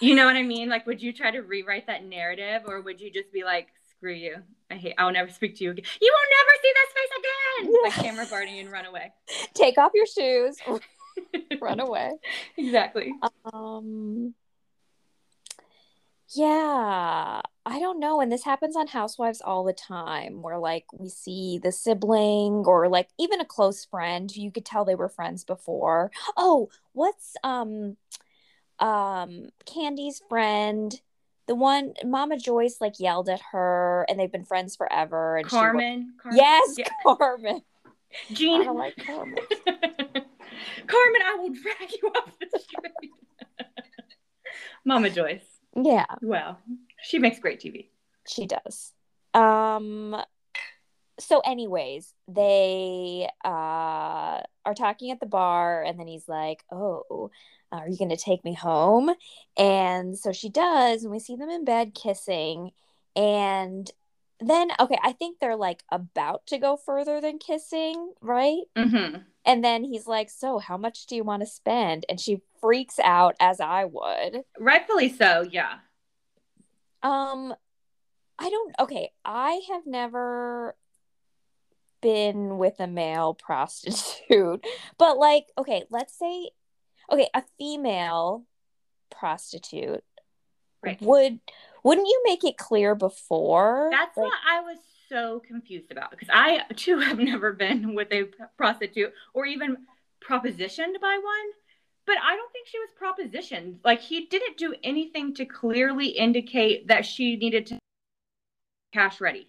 You 0.00 0.14
know 0.14 0.26
what 0.26 0.36
I 0.36 0.44
mean? 0.44 0.68
Like, 0.68 0.86
would 0.86 1.02
you 1.02 1.12
try 1.12 1.32
to 1.32 1.40
rewrite 1.40 1.88
that 1.88 2.04
narrative 2.04 2.62
or 2.68 2.80
would 2.80 3.00
you 3.00 3.10
just 3.10 3.32
be 3.32 3.42
like, 3.42 3.66
screw 3.90 4.12
you? 4.12 4.36
I 4.70 4.76
hate, 4.76 4.94
I'll 4.96 5.10
never 5.10 5.28
speak 5.28 5.56
to 5.56 5.64
you 5.64 5.72
again. 5.72 5.84
You 6.00 6.14
will 6.14 6.30
never 6.38 6.52
see 6.62 6.72
this 6.74 6.92
face 6.94 7.10
again. 7.18 7.74
Like 7.82 7.92
camera 7.94 8.26
Barney 8.30 8.60
and 8.60 8.70
run 8.70 8.86
away. 8.86 9.12
Take 9.54 9.76
off 9.76 9.90
your 9.94 10.06
shoes, 10.06 10.56
run 11.60 11.80
away. 11.80 12.12
exactly. 12.56 13.12
Um 13.52 14.34
Yeah, 16.34 17.40
I 17.64 17.78
don't 17.80 17.98
know. 18.00 18.20
And 18.20 18.30
this 18.30 18.44
happens 18.44 18.76
on 18.76 18.86
Housewives 18.86 19.40
all 19.40 19.64
the 19.64 19.72
time 19.72 20.42
where 20.42 20.58
like 20.58 20.84
we 20.92 21.08
see 21.08 21.58
the 21.62 21.72
sibling 21.72 22.64
or 22.66 22.88
like 22.88 23.08
even 23.18 23.40
a 23.40 23.44
close 23.46 23.84
friend 23.86 24.34
you 24.36 24.50
could 24.50 24.64
tell 24.66 24.84
they 24.84 24.94
were 24.94 25.08
friends 25.08 25.44
before. 25.44 26.10
Oh, 26.36 26.68
what's 26.92 27.34
um 27.44 27.96
um 28.78 29.48
Kandi's 29.66 30.20
friend? 30.28 31.00
The 31.46 31.54
one 31.54 31.94
Mama 32.04 32.36
Joyce 32.36 32.76
like 32.78 33.00
yelled 33.00 33.30
at 33.30 33.40
her 33.52 34.04
and 34.08 34.20
they've 34.20 34.30
been 34.30 34.44
friends 34.44 34.76
forever 34.76 35.38
and 35.38 35.46
Carmen. 35.46 36.12
she 36.14 36.22
Carmen. 36.22 36.36
Yes, 36.38 36.74
Yeah. 36.76 36.88
Carmen. 37.16 37.62
I 38.30 38.34
Jean. 38.34 38.64
don't 38.64 38.76
like 38.76 38.96
Carmen. 39.06 39.34
Carmen, 39.66 41.22
I 41.24 41.36
will 41.38 41.50
drag 41.54 41.90
you 42.02 42.08
off 42.16 42.30
the 42.38 42.58
street. 42.58 43.10
Mama 44.84 45.08
Joyce. 45.10 45.57
Yeah. 45.84 46.06
Well, 46.22 46.58
She 47.02 47.18
makes 47.18 47.38
great 47.38 47.60
TV. 47.60 47.88
She 48.26 48.46
does. 48.46 48.92
Um 49.34 50.16
so 51.20 51.40
anyways, 51.40 52.14
they 52.28 53.28
uh 53.44 54.40
are 54.64 54.74
talking 54.76 55.10
at 55.10 55.20
the 55.20 55.26
bar 55.26 55.82
and 55.82 55.98
then 55.98 56.06
he's 56.06 56.28
like, 56.28 56.64
"Oh, 56.70 57.30
are 57.72 57.88
you 57.88 57.98
going 57.98 58.10
to 58.10 58.16
take 58.16 58.44
me 58.44 58.54
home?" 58.54 59.10
And 59.56 60.18
so 60.18 60.32
she 60.32 60.48
does 60.48 61.02
and 61.02 61.12
we 61.12 61.18
see 61.18 61.36
them 61.36 61.50
in 61.50 61.64
bed 61.64 61.94
kissing 61.94 62.70
and 63.16 63.90
then 64.40 64.70
okay, 64.78 64.98
I 65.02 65.12
think 65.12 65.38
they're 65.38 65.56
like 65.56 65.82
about 65.90 66.46
to 66.46 66.58
go 66.58 66.76
further 66.76 67.20
than 67.20 67.38
kissing, 67.38 68.12
right? 68.20 68.62
Mm-hmm. 68.76 69.22
And 69.44 69.64
then 69.64 69.84
he's 69.84 70.06
like, 70.06 70.30
"So, 70.30 70.58
how 70.58 70.76
much 70.76 71.06
do 71.06 71.16
you 71.16 71.24
want 71.24 71.42
to 71.42 71.46
spend?" 71.46 72.06
And 72.08 72.20
she 72.20 72.42
freaks 72.60 72.98
out 73.02 73.34
as 73.40 73.60
I 73.60 73.84
would. 73.84 74.44
Rightfully 74.58 75.08
so, 75.08 75.42
yeah. 75.50 75.78
Um, 77.02 77.54
I 78.38 78.50
don't. 78.50 78.74
Okay, 78.78 79.10
I 79.24 79.60
have 79.70 79.86
never 79.86 80.76
been 82.00 82.58
with 82.58 82.78
a 82.78 82.86
male 82.86 83.34
prostitute, 83.38 84.64
but 84.98 85.18
like, 85.18 85.46
okay, 85.58 85.84
let's 85.90 86.16
say, 86.16 86.50
okay, 87.10 87.28
a 87.34 87.42
female 87.58 88.44
prostitute 89.10 90.04
Right. 90.80 91.00
would 91.02 91.40
wouldn't 91.84 92.06
you 92.08 92.22
make 92.24 92.44
it 92.44 92.56
clear 92.58 92.94
before? 92.94 93.90
That's 93.90 94.16
Like, 94.16 94.26
what 94.26 94.38
I 94.46 94.60
was 94.60 94.78
so 95.08 95.40
confused 95.40 95.90
about 95.90 96.10
because 96.10 96.28
I 96.32 96.64
too 96.74 96.98
have 97.00 97.18
never 97.18 97.52
been 97.52 97.94
with 97.94 98.12
a 98.12 98.24
prostitute 98.56 99.12
or 99.34 99.46
even 99.46 99.76
propositioned 100.20 101.00
by 101.00 101.18
one. 101.22 101.46
But 102.06 102.16
I 102.24 102.36
don't 102.36 102.52
think 102.52 102.68
she 102.68 102.78
was 102.78 102.90
propositioned. 103.00 103.78
Like 103.84 104.00
he 104.00 104.26
didn't 104.26 104.56
do 104.56 104.74
anything 104.82 105.34
to 105.34 105.44
clearly 105.44 106.08
indicate 106.08 106.88
that 106.88 107.04
she 107.04 107.36
needed 107.36 107.66
to 107.66 107.78
cash 108.92 109.20
ready. 109.20 109.48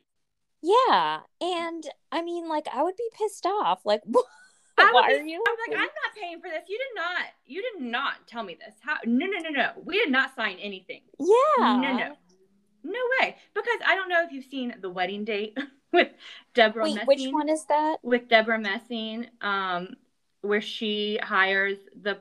yeah, 0.61 1.21
and 1.41 1.83
I 2.11 2.21
mean, 2.21 2.49
like, 2.49 2.67
I 2.73 2.83
would 2.83 2.95
be 2.97 3.09
pissed 3.17 3.45
off. 3.45 3.85
Like, 3.85 4.01
why 4.91 5.11
are 5.11 5.23
you? 5.23 5.43
I'm 5.47 5.71
like, 5.71 5.79
I'm 5.79 5.85
not 5.85 6.15
paying 6.19 6.39
for 6.39 6.49
this. 6.49 6.63
You 6.67 6.77
did 6.77 6.95
not. 6.95 7.25
You 7.45 7.61
did 7.61 7.81
not 7.91 8.27
tell 8.27 8.43
me 8.43 8.55
this. 8.55 8.75
How? 8.81 8.97
No, 9.05 9.25
no, 9.25 9.39
no, 9.39 9.49
no. 9.49 9.71
We 9.83 9.97
did 9.97 10.11
not 10.11 10.35
sign 10.35 10.57
anything. 10.59 11.01
yeah, 11.19 11.79
No, 11.79 11.97
no, 11.97 12.15
no 12.83 12.99
way. 13.19 13.35
Because 13.53 13.79
I 13.85 13.95
don't 13.95 14.09
know 14.09 14.23
if 14.23 14.31
you've 14.31 14.45
seen 14.45 14.75
the 14.81 14.89
wedding 14.89 15.25
date 15.25 15.57
with 15.93 16.09
Deborah 16.53 16.83
Wait, 16.83 16.95
Messing. 16.95 17.07
which 17.07 17.27
one 17.31 17.49
is 17.49 17.65
that? 17.65 17.97
with 18.03 18.27
Deborah 18.29 18.59
Messing, 18.59 19.27
um, 19.41 19.95
where 20.41 20.61
she 20.61 21.19
hires 21.21 21.77
the 22.01 22.17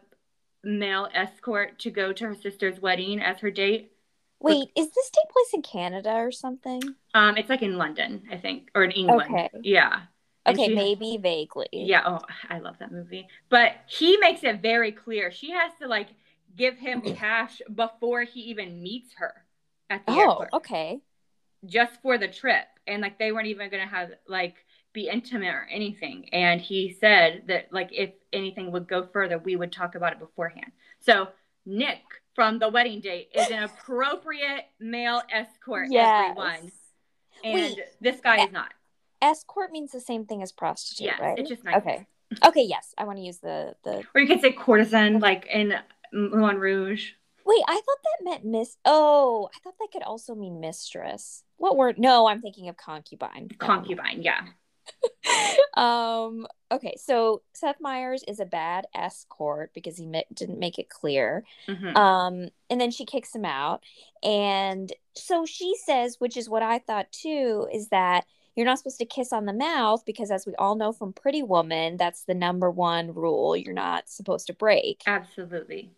male 0.64 1.08
escort 1.14 1.78
to 1.80 1.90
go 1.90 2.12
to 2.12 2.26
her 2.26 2.34
sister's 2.34 2.80
wedding 2.80 3.20
as 3.20 3.38
her 3.40 3.50
date. 3.50 3.92
Wait, 4.40 4.70
is 4.76 4.86
this 4.86 5.10
take 5.10 5.30
place 5.32 5.52
in 5.54 5.62
Canada 5.62 6.12
or 6.12 6.30
something? 6.30 6.80
Um, 7.12 7.36
it's 7.36 7.48
like 7.48 7.62
in 7.62 7.76
London, 7.76 8.22
I 8.30 8.36
think, 8.36 8.70
or 8.74 8.84
in 8.84 8.92
England. 8.92 9.34
Okay. 9.34 9.48
Yeah. 9.62 10.02
Okay, 10.46 10.68
maybe 10.68 11.18
vaguely. 11.18 11.68
Yeah. 11.72 12.02
Oh, 12.06 12.20
I 12.48 12.58
love 12.58 12.76
that 12.80 12.92
movie. 12.92 13.26
But 13.48 13.72
he 13.86 14.16
makes 14.18 14.42
it 14.44 14.60
very 14.62 14.92
clear 14.92 15.30
she 15.30 15.50
has 15.50 15.72
to 15.80 15.88
like 15.88 16.08
give 16.56 16.76
him 16.78 17.00
cash 17.16 17.60
before 17.74 18.22
he 18.22 18.40
even 18.42 18.82
meets 18.82 19.14
her 19.18 19.44
at 19.90 20.04
the 20.06 20.12
Oh, 20.12 20.20
airport, 20.20 20.52
okay. 20.54 21.00
just 21.66 22.00
for 22.02 22.18
the 22.18 22.28
trip. 22.28 22.64
And 22.86 23.02
like 23.02 23.18
they 23.18 23.32
weren't 23.32 23.46
even 23.48 23.70
gonna 23.70 23.86
have 23.86 24.10
like 24.26 24.56
be 24.92 25.08
intimate 25.08 25.54
or 25.54 25.66
anything. 25.70 26.28
And 26.32 26.60
he 26.60 26.96
said 26.98 27.42
that 27.48 27.72
like 27.72 27.90
if 27.92 28.10
anything 28.32 28.72
would 28.72 28.88
go 28.88 29.06
further, 29.12 29.38
we 29.38 29.56
would 29.56 29.72
talk 29.72 29.94
about 29.94 30.12
it 30.12 30.18
beforehand. 30.18 30.72
So 31.00 31.28
Nick 31.66 32.00
from 32.34 32.58
the 32.58 32.68
wedding 32.68 33.00
date 33.00 33.28
is 33.34 33.50
an 33.50 33.62
appropriate 33.64 34.64
male 34.80 35.22
escort, 35.30 35.88
Yes. 35.90 36.08
everyone. 36.30 36.72
And 37.44 37.54
Wait. 37.54 37.78
this 38.00 38.20
guy 38.20 38.44
is 38.44 38.52
not. 38.52 38.72
Escort 39.22 39.72
means 39.72 39.92
the 39.92 40.00
same 40.00 40.24
thing 40.24 40.42
as 40.42 40.52
prostitute, 40.52 41.06
Yes, 41.06 41.20
right? 41.20 41.38
it's 41.38 41.48
just 41.48 41.64
nice. 41.64 41.76
Okay. 41.76 42.06
Okay, 42.44 42.62
yes. 42.62 42.94
I 42.98 43.04
want 43.04 43.18
to 43.18 43.24
use 43.24 43.38
the 43.38 43.74
the 43.84 44.04
Or 44.14 44.20
you 44.20 44.26
could 44.26 44.40
say 44.40 44.52
courtesan, 44.52 45.20
like 45.20 45.46
in 45.46 45.74
Moulin 46.12 46.58
Rouge. 46.58 47.12
Wait, 47.46 47.62
I 47.66 47.74
thought 47.74 48.02
that 48.04 48.24
meant 48.24 48.44
miss 48.44 48.76
Oh, 48.84 49.48
I 49.54 49.58
thought 49.60 49.74
that 49.78 49.88
could 49.92 50.02
also 50.02 50.34
mean 50.34 50.60
mistress. 50.60 51.42
What 51.56 51.76
word? 51.76 51.98
No, 51.98 52.26
I'm 52.28 52.42
thinking 52.42 52.68
of 52.68 52.76
concubine. 52.76 53.48
Concubine, 53.58 54.22
yeah. 54.22 54.42
um 55.74 56.46
okay 56.72 56.94
so 56.98 57.42
seth 57.52 57.76
meyers 57.80 58.22
is 58.26 58.40
a 58.40 58.46
bad 58.46 58.86
escort 58.94 59.70
because 59.74 59.98
he 59.98 60.06
ma- 60.06 60.22
didn't 60.32 60.58
make 60.58 60.78
it 60.78 60.88
clear 60.88 61.44
Mhm. 61.68 61.94
um 61.94 62.48
and 62.70 62.80
then 62.80 62.90
she 62.90 63.04
kicks 63.04 63.34
him 63.34 63.44
out 63.44 63.82
and 64.22 64.90
so 65.14 65.44
she 65.44 65.74
says 65.76 66.16
which 66.20 66.38
is 66.38 66.48
what 66.48 66.62
i 66.62 66.78
thought 66.78 67.12
too 67.12 67.68
is 67.72 67.88
that 67.88 68.24
you're 68.58 68.66
not 68.66 68.76
supposed 68.76 68.98
to 68.98 69.06
kiss 69.06 69.32
on 69.32 69.46
the 69.46 69.52
mouth 69.52 70.04
because 70.04 70.32
as 70.32 70.44
we 70.44 70.54
all 70.56 70.74
know 70.74 70.90
from 70.90 71.12
pretty 71.12 71.42
woman 71.44 71.96
that's 71.96 72.24
the 72.24 72.34
number 72.34 72.68
one 72.70 73.14
rule 73.14 73.56
you're 73.56 73.72
not 73.72 74.08
supposed 74.10 74.48
to 74.48 74.52
break 74.52 75.02
Absolutely. 75.06 75.92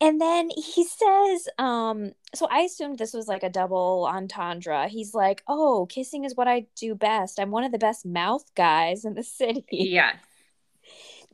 and 0.00 0.20
then 0.20 0.50
he 0.50 0.84
says, 0.84 1.48
um, 1.58 2.12
so 2.34 2.46
I 2.50 2.60
assumed 2.60 2.98
this 2.98 3.14
was 3.14 3.26
like 3.26 3.42
a 3.42 3.48
double 3.48 4.06
entendre. 4.06 4.86
He's 4.88 5.14
like, 5.14 5.42
Oh, 5.48 5.86
kissing 5.86 6.24
is 6.24 6.34
what 6.36 6.46
I 6.48 6.66
do 6.76 6.94
best. 6.94 7.40
I'm 7.40 7.50
one 7.50 7.64
of 7.64 7.72
the 7.72 7.78
best 7.78 8.04
mouth 8.04 8.44
guys 8.54 9.06
in 9.06 9.14
the 9.14 9.22
city. 9.22 9.64
Yes. 9.70 10.16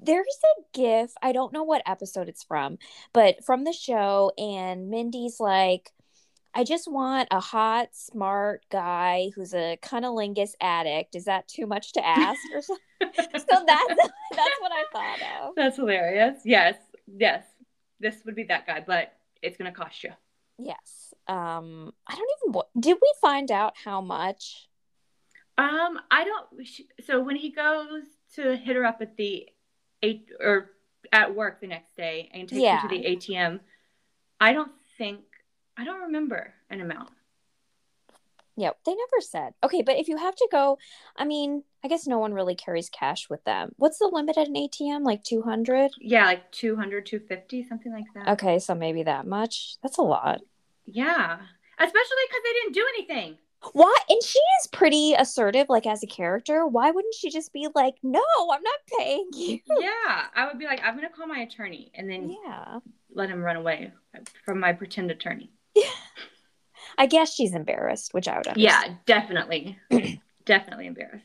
There's 0.02 0.38
a 0.44 0.62
gif, 0.72 1.12
I 1.20 1.32
don't 1.32 1.52
know 1.52 1.64
what 1.64 1.82
episode 1.84 2.28
it's 2.28 2.44
from, 2.44 2.78
but 3.12 3.44
from 3.44 3.64
the 3.64 3.72
show, 3.72 4.30
and 4.38 4.88
Mindy's 4.88 5.40
like, 5.40 5.90
I 6.54 6.64
just 6.64 6.90
want 6.90 7.28
a 7.30 7.38
hot, 7.40 7.90
smart 7.92 8.64
guy 8.70 9.30
who's 9.34 9.54
a 9.54 9.78
cunnilingus 9.82 10.52
addict. 10.60 11.14
Is 11.14 11.26
that 11.26 11.46
too 11.46 11.66
much 11.66 11.92
to 11.92 12.04
ask? 12.06 12.40
Or 12.52 12.60
so 12.62 12.76
that's 13.00 13.14
that's 13.46 13.46
what 14.60 14.72
I 14.72 14.84
thought 14.92 15.18
of. 15.48 15.54
That's 15.54 15.76
hilarious. 15.76 16.40
Yes. 16.44 16.76
Yes. 17.06 17.44
This 18.00 18.16
would 18.24 18.34
be 18.34 18.44
that 18.44 18.66
guy, 18.66 18.82
but 18.84 19.12
it's 19.42 19.56
gonna 19.56 19.72
cost 19.72 20.02
you. 20.02 20.10
Yes. 20.58 21.14
Um, 21.28 21.92
I 22.06 22.16
don't 22.16 22.28
even. 22.48 22.62
Did 22.80 22.98
we 23.00 23.12
find 23.20 23.50
out 23.52 23.74
how 23.84 24.00
much? 24.00 24.68
Um, 25.56 25.98
I 26.10 26.24
don't. 26.24 26.66
So 27.06 27.20
when 27.20 27.36
he 27.36 27.50
goes 27.50 28.02
to 28.34 28.56
hit 28.56 28.74
her 28.76 28.84
up 28.84 29.00
at 29.02 29.16
the 29.16 29.46
eight 30.02 30.28
or 30.40 30.70
at 31.12 31.34
work 31.34 31.60
the 31.60 31.66
next 31.66 31.96
day 31.96 32.30
and 32.32 32.48
takes 32.48 32.60
Yeah. 32.60 32.78
her 32.80 32.88
to 32.88 32.94
the 32.96 33.04
ATM, 33.04 33.60
I 34.40 34.52
don't 34.52 34.72
think 34.98 35.20
I 35.80 35.84
don't 35.84 36.02
remember 36.02 36.52
an 36.68 36.82
amount. 36.82 37.08
Yeah, 38.54 38.72
they 38.84 38.92
never 38.92 39.20
said. 39.22 39.54
Okay, 39.64 39.80
but 39.80 39.96
if 39.96 40.08
you 40.08 40.18
have 40.18 40.34
to 40.36 40.48
go, 40.52 40.76
I 41.16 41.24
mean, 41.24 41.62
I 41.82 41.88
guess 41.88 42.06
no 42.06 42.18
one 42.18 42.34
really 42.34 42.54
carries 42.54 42.90
cash 42.90 43.30
with 43.30 43.42
them. 43.44 43.72
What's 43.78 43.98
the 43.98 44.10
limit 44.12 44.36
at 44.36 44.48
an 44.48 44.56
ATM? 44.56 45.04
Like 45.04 45.24
200? 45.24 45.92
Yeah, 45.98 46.26
like 46.26 46.52
200, 46.52 47.06
250, 47.06 47.62
something 47.62 47.90
like 47.90 48.04
that. 48.14 48.28
Okay, 48.32 48.58
so 48.58 48.74
maybe 48.74 49.04
that 49.04 49.26
much. 49.26 49.76
That's 49.82 49.96
a 49.96 50.02
lot. 50.02 50.42
Yeah, 50.84 51.38
especially 51.78 52.24
because 52.28 52.42
they 52.44 52.52
didn't 52.52 52.74
do 52.74 52.86
anything. 52.98 53.38
Why? 53.72 53.94
And 54.10 54.22
she 54.22 54.38
is 54.60 54.66
pretty 54.66 55.14
assertive, 55.14 55.70
like 55.70 55.86
as 55.86 56.02
a 56.02 56.06
character. 56.06 56.66
Why 56.66 56.90
wouldn't 56.90 57.14
she 57.14 57.30
just 57.30 57.54
be 57.54 57.68
like, 57.74 57.94
no, 58.02 58.20
I'm 58.52 58.62
not 58.62 58.80
paying 58.98 59.30
you? 59.34 59.60
yeah, 59.80 60.24
I 60.34 60.46
would 60.46 60.58
be 60.58 60.66
like, 60.66 60.82
I'm 60.84 60.96
gonna 60.96 61.08
call 61.08 61.26
my 61.26 61.38
attorney 61.38 61.90
and 61.94 62.10
then 62.10 62.36
Yeah. 62.44 62.80
let 63.14 63.30
him 63.30 63.40
run 63.40 63.56
away 63.56 63.92
from 64.44 64.60
my 64.60 64.72
pretend 64.74 65.10
attorney. 65.10 65.50
I 67.00 67.06
guess 67.06 67.32
she's 67.34 67.54
embarrassed, 67.54 68.12
which 68.12 68.28
I 68.28 68.36
would 68.36 68.46
understand. 68.46 68.98
Yeah, 69.08 69.16
definitely, 69.20 69.78
definitely 70.44 70.86
embarrassed. 70.86 71.24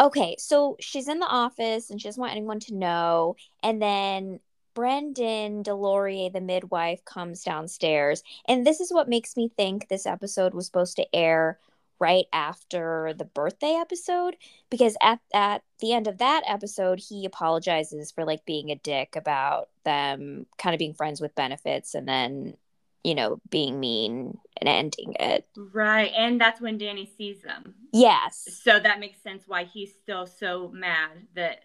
Okay, 0.00 0.34
so 0.40 0.76
she's 0.80 1.06
in 1.06 1.20
the 1.20 1.28
office 1.28 1.88
and 1.88 2.00
she 2.00 2.08
doesn't 2.08 2.20
want 2.20 2.32
anyone 2.32 2.58
to 2.58 2.74
know. 2.74 3.36
And 3.62 3.80
then 3.80 4.40
Brendan 4.74 5.62
Delorier, 5.62 6.32
the 6.32 6.40
midwife, 6.40 7.04
comes 7.04 7.44
downstairs. 7.44 8.24
And 8.48 8.66
this 8.66 8.80
is 8.80 8.92
what 8.92 9.08
makes 9.08 9.36
me 9.36 9.52
think 9.56 9.86
this 9.86 10.04
episode 10.04 10.52
was 10.52 10.66
supposed 10.66 10.96
to 10.96 11.06
air 11.14 11.60
right 12.00 12.24
after 12.32 13.14
the 13.16 13.24
birthday 13.24 13.76
episode 13.80 14.34
because 14.68 14.96
at 15.00 15.20
at 15.32 15.62
the 15.78 15.92
end 15.92 16.08
of 16.08 16.18
that 16.18 16.42
episode 16.44 16.98
he 16.98 17.24
apologizes 17.24 18.10
for 18.10 18.24
like 18.24 18.44
being 18.44 18.70
a 18.70 18.74
dick 18.74 19.14
about 19.14 19.68
them 19.84 20.44
kind 20.58 20.74
of 20.74 20.80
being 20.80 20.92
friends 20.92 21.20
with 21.20 21.36
benefits 21.36 21.94
and 21.94 22.08
then 22.08 22.56
you 23.04 23.14
know 23.14 23.40
being 23.50 23.78
mean 23.78 24.38
and 24.60 24.68
ending 24.68 25.14
it 25.20 25.46
Right, 25.56 26.10
and 26.16 26.40
that's 26.40 26.60
when 26.60 26.78
Danny 26.78 27.10
sees 27.16 27.42
them. 27.42 27.74
yes 27.92 28.48
So 28.62 28.80
that 28.80 28.98
makes 29.00 29.22
sense 29.22 29.44
why 29.46 29.64
he's 29.64 29.92
still 30.02 30.26
so 30.26 30.70
mad 30.74 31.10
that 31.34 31.60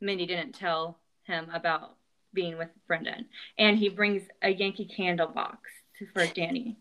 Mindy 0.00 0.26
didn't 0.26 0.52
tell 0.54 0.98
him 1.24 1.48
about 1.52 1.96
being 2.32 2.58
with 2.58 2.68
Brendan. 2.86 3.26
And 3.58 3.78
he 3.78 3.88
brings 3.88 4.22
a 4.42 4.50
Yankee 4.50 4.84
candle 4.84 5.28
box 5.28 5.58
for 6.12 6.26
Danny. 6.26 6.76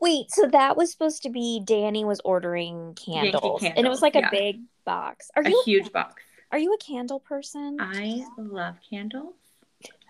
Wait, 0.00 0.30
so 0.30 0.46
that 0.48 0.76
was 0.76 0.90
supposed 0.90 1.22
to 1.24 1.30
be 1.30 1.60
Danny 1.62 2.04
was 2.04 2.20
ordering 2.24 2.94
candles, 2.94 3.62
and 3.62 3.86
it 3.86 3.88
was 3.90 4.00
candles, 4.00 4.02
like 4.02 4.16
a 4.16 4.20
yeah. 4.20 4.30
big 4.30 4.60
box. 4.86 5.30
Are 5.36 5.42
A 5.44 5.50
you 5.50 5.62
huge 5.64 5.92
box. 5.92 6.22
are 6.50 6.58
you 6.58 6.72
a 6.72 6.78
candle 6.78 7.20
person? 7.20 7.76
I 7.78 8.24
love 8.38 8.76
candles. 8.88 9.34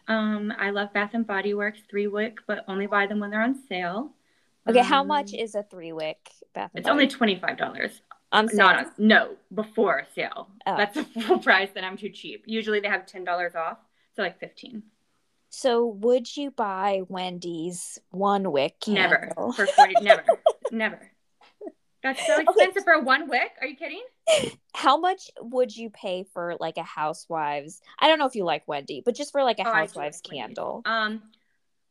Um, 0.09 0.52
I 0.59 0.71
love 0.71 0.92
Bath 0.92 1.11
and 1.14 1.26
Body 1.26 1.54
Works 1.54 1.80
three 1.88 2.07
wick, 2.07 2.38
but 2.47 2.64
only 2.69 2.87
buy 2.87 3.07
them 3.07 3.19
when 3.21 3.30
they're 3.30 3.42
on 3.42 3.59
sale. 3.69 4.11
okay, 4.69 4.80
how 4.80 5.00
Um, 5.02 5.09
much 5.09 5.33
is 5.35 5.54
a 5.54 5.62
three 5.62 5.92
wick 5.92 6.30
bath? 6.54 6.71
It's 6.75 6.85
Body 6.85 6.92
only 6.92 7.09
twenty 7.09 7.37
five 7.37 7.57
dollars. 7.57 8.00
on 8.33 8.49
sale. 8.49 8.59
Not 8.59 8.76
on, 8.78 8.92
no 8.99 9.37
before 9.54 10.07
sale. 10.14 10.49
Oh. 10.66 10.76
That's 10.76 10.97
a 10.97 11.04
full 11.04 11.38
price, 11.49 11.71
and 11.76 11.85
I'm 11.87 11.97
too 11.97 12.11
cheap. 12.11 12.45
Usually 12.47 12.80
they 12.80 12.88
have 12.88 13.07
ten 13.07 13.25
dollars 13.25 13.54
off, 13.54 13.78
so 14.16 14.23
like 14.23 14.38
fifteen. 14.38 14.83
So 15.52 15.85
would 15.87 16.37
you 16.37 16.52
buy 16.52 17.02
Wendy's 17.09 17.99
one 18.11 18.52
wick 18.52 18.76
Never 18.87 19.33
for 19.57 19.66
forty. 19.66 19.95
never, 20.00 20.25
never. 20.71 21.11
That's 22.02 22.26
so 22.26 22.38
Okay. 22.49 22.66
expensive 22.66 22.85
for 22.85 23.00
one 23.00 23.28
wick. 23.28 23.52
Are 23.61 23.66
you 23.66 23.76
kidding? 23.76 24.02
How 24.75 24.97
much 24.97 25.30
would 25.40 25.76
you 25.76 25.90
pay 25.90 26.25
for 26.33 26.57
like 26.61 26.76
a 26.76 26.83
housewives? 26.83 27.80
I 27.99 28.09
don't 28.09 28.19
know 28.19 28.26
if 28.26 28.35
you 28.35 28.45
like 28.45 28.66
Wendy, 28.66 29.02
but 29.04 29.14
just 29.14 29.33
for 29.33 29.42
like 29.42 29.59
a 29.59 29.64
Oh, 29.64 29.71
housewives 29.73 30.21
like 30.30 30.30
candle. 30.30 30.85
Um, 30.85 31.23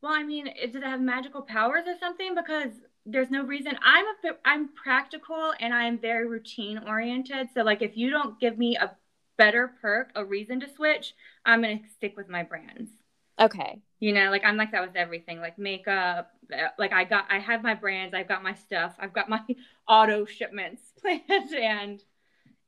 well, 0.01 0.13
I 0.13 0.23
mean, 0.23 0.45
does 0.45 0.75
it 0.75 0.83
have 0.83 1.01
magical 1.01 1.41
powers 1.41 1.85
or 1.87 1.95
something? 1.99 2.35
Because 2.35 2.71
there's 3.05 3.31
no 3.31 3.43
reason. 3.43 3.77
I'm 3.83 4.05
a 4.07 4.29
I'm 4.45 4.69
practical 4.75 5.53
and 5.59 5.73
I'm 5.73 5.99
very 5.99 6.27
routine 6.27 6.79
oriented. 6.87 7.49
So 7.53 7.63
like 7.63 7.81
if 7.81 7.97
you 7.97 8.09
don't 8.11 8.39
give 8.39 8.57
me 8.57 8.77
a 8.77 8.95
better 9.37 9.75
perk, 9.81 10.11
a 10.15 10.25
reason 10.25 10.59
to 10.61 10.69
switch, 10.69 11.15
I'm 11.45 11.61
gonna 11.61 11.79
stick 11.97 12.17
with 12.17 12.29
my 12.29 12.43
brands. 12.43 12.91
Okay. 13.39 13.81
You 13.99 14.13
know, 14.13 14.29
like 14.29 14.43
I'm 14.45 14.57
like 14.57 14.71
that 14.71 14.85
with 14.85 14.95
everything, 14.95 15.39
like 15.39 15.57
makeup. 15.59 16.31
Like 16.77 16.93
I 16.93 17.03
got, 17.03 17.25
I 17.29 17.39
have 17.39 17.63
my 17.63 17.73
brands, 17.73 18.13
I've 18.13 18.27
got 18.27 18.43
my 18.43 18.53
stuff, 18.53 18.95
I've 18.99 19.13
got 19.13 19.29
my 19.29 19.41
auto 19.87 20.25
shipments 20.25 20.81
planned, 21.01 21.53
and 21.53 22.01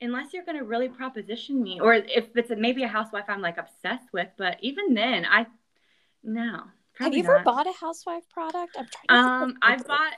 unless 0.01 0.33
you're 0.33 0.43
gonna 0.43 0.63
really 0.63 0.89
proposition 0.89 1.61
me, 1.61 1.79
or 1.79 1.93
if 1.93 2.35
it's 2.35 2.51
a, 2.51 2.55
maybe 2.55 2.83
a 2.83 2.87
housewife 2.87 3.25
I'm 3.27 3.41
like 3.41 3.57
obsessed 3.57 4.11
with, 4.11 4.27
but 4.37 4.57
even 4.61 4.93
then, 4.93 5.25
I 5.25 5.45
no. 6.23 6.63
Have 6.99 7.13
you 7.13 7.23
ever 7.23 7.41
bought 7.43 7.65
a 7.65 7.73
housewife 7.73 8.27
product? 8.29 8.77
I'm 8.77 8.87
trying. 9.07 9.43
um, 9.43 9.57
I've 9.61 9.87
bought 9.87 10.13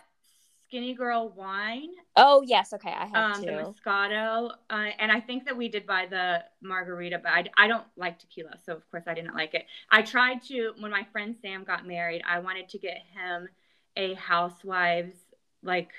Skinny 0.74 0.96
Girl 0.96 1.30
wine. 1.38 1.90
Oh 2.16 2.42
yes, 2.42 2.74
okay, 2.74 2.90
I 2.92 3.06
have 3.06 3.36
um. 3.36 3.42
The 3.44 3.52
Moscato, 3.52 4.50
uh, 4.72 4.90
and 4.98 5.12
I 5.12 5.20
think 5.20 5.46
that 5.46 5.56
we 5.56 5.70
did 5.70 5.86
buy 5.86 6.08
the 6.10 6.44
margarita, 6.64 7.20
but 7.22 7.32
I, 7.32 7.46
I 7.56 7.68
don't 7.68 7.86
like 7.96 8.18
tequila, 8.18 8.58
so 8.66 8.74
of 8.74 8.90
course 8.90 9.04
I 9.06 9.14
didn't 9.14 9.36
like 9.36 9.54
it. 9.54 9.68
I 9.92 10.02
tried 10.02 10.42
to 10.48 10.74
when 10.80 10.90
my 10.90 11.06
friend 11.12 11.36
Sam 11.44 11.64
got 11.64 11.86
married. 11.86 12.24
I 12.28 12.40
wanted 12.40 12.70
to 12.70 12.80
get 12.80 12.98
him 13.14 13.50
a 13.96 14.16
housewives 14.16 15.16
like 15.62 15.92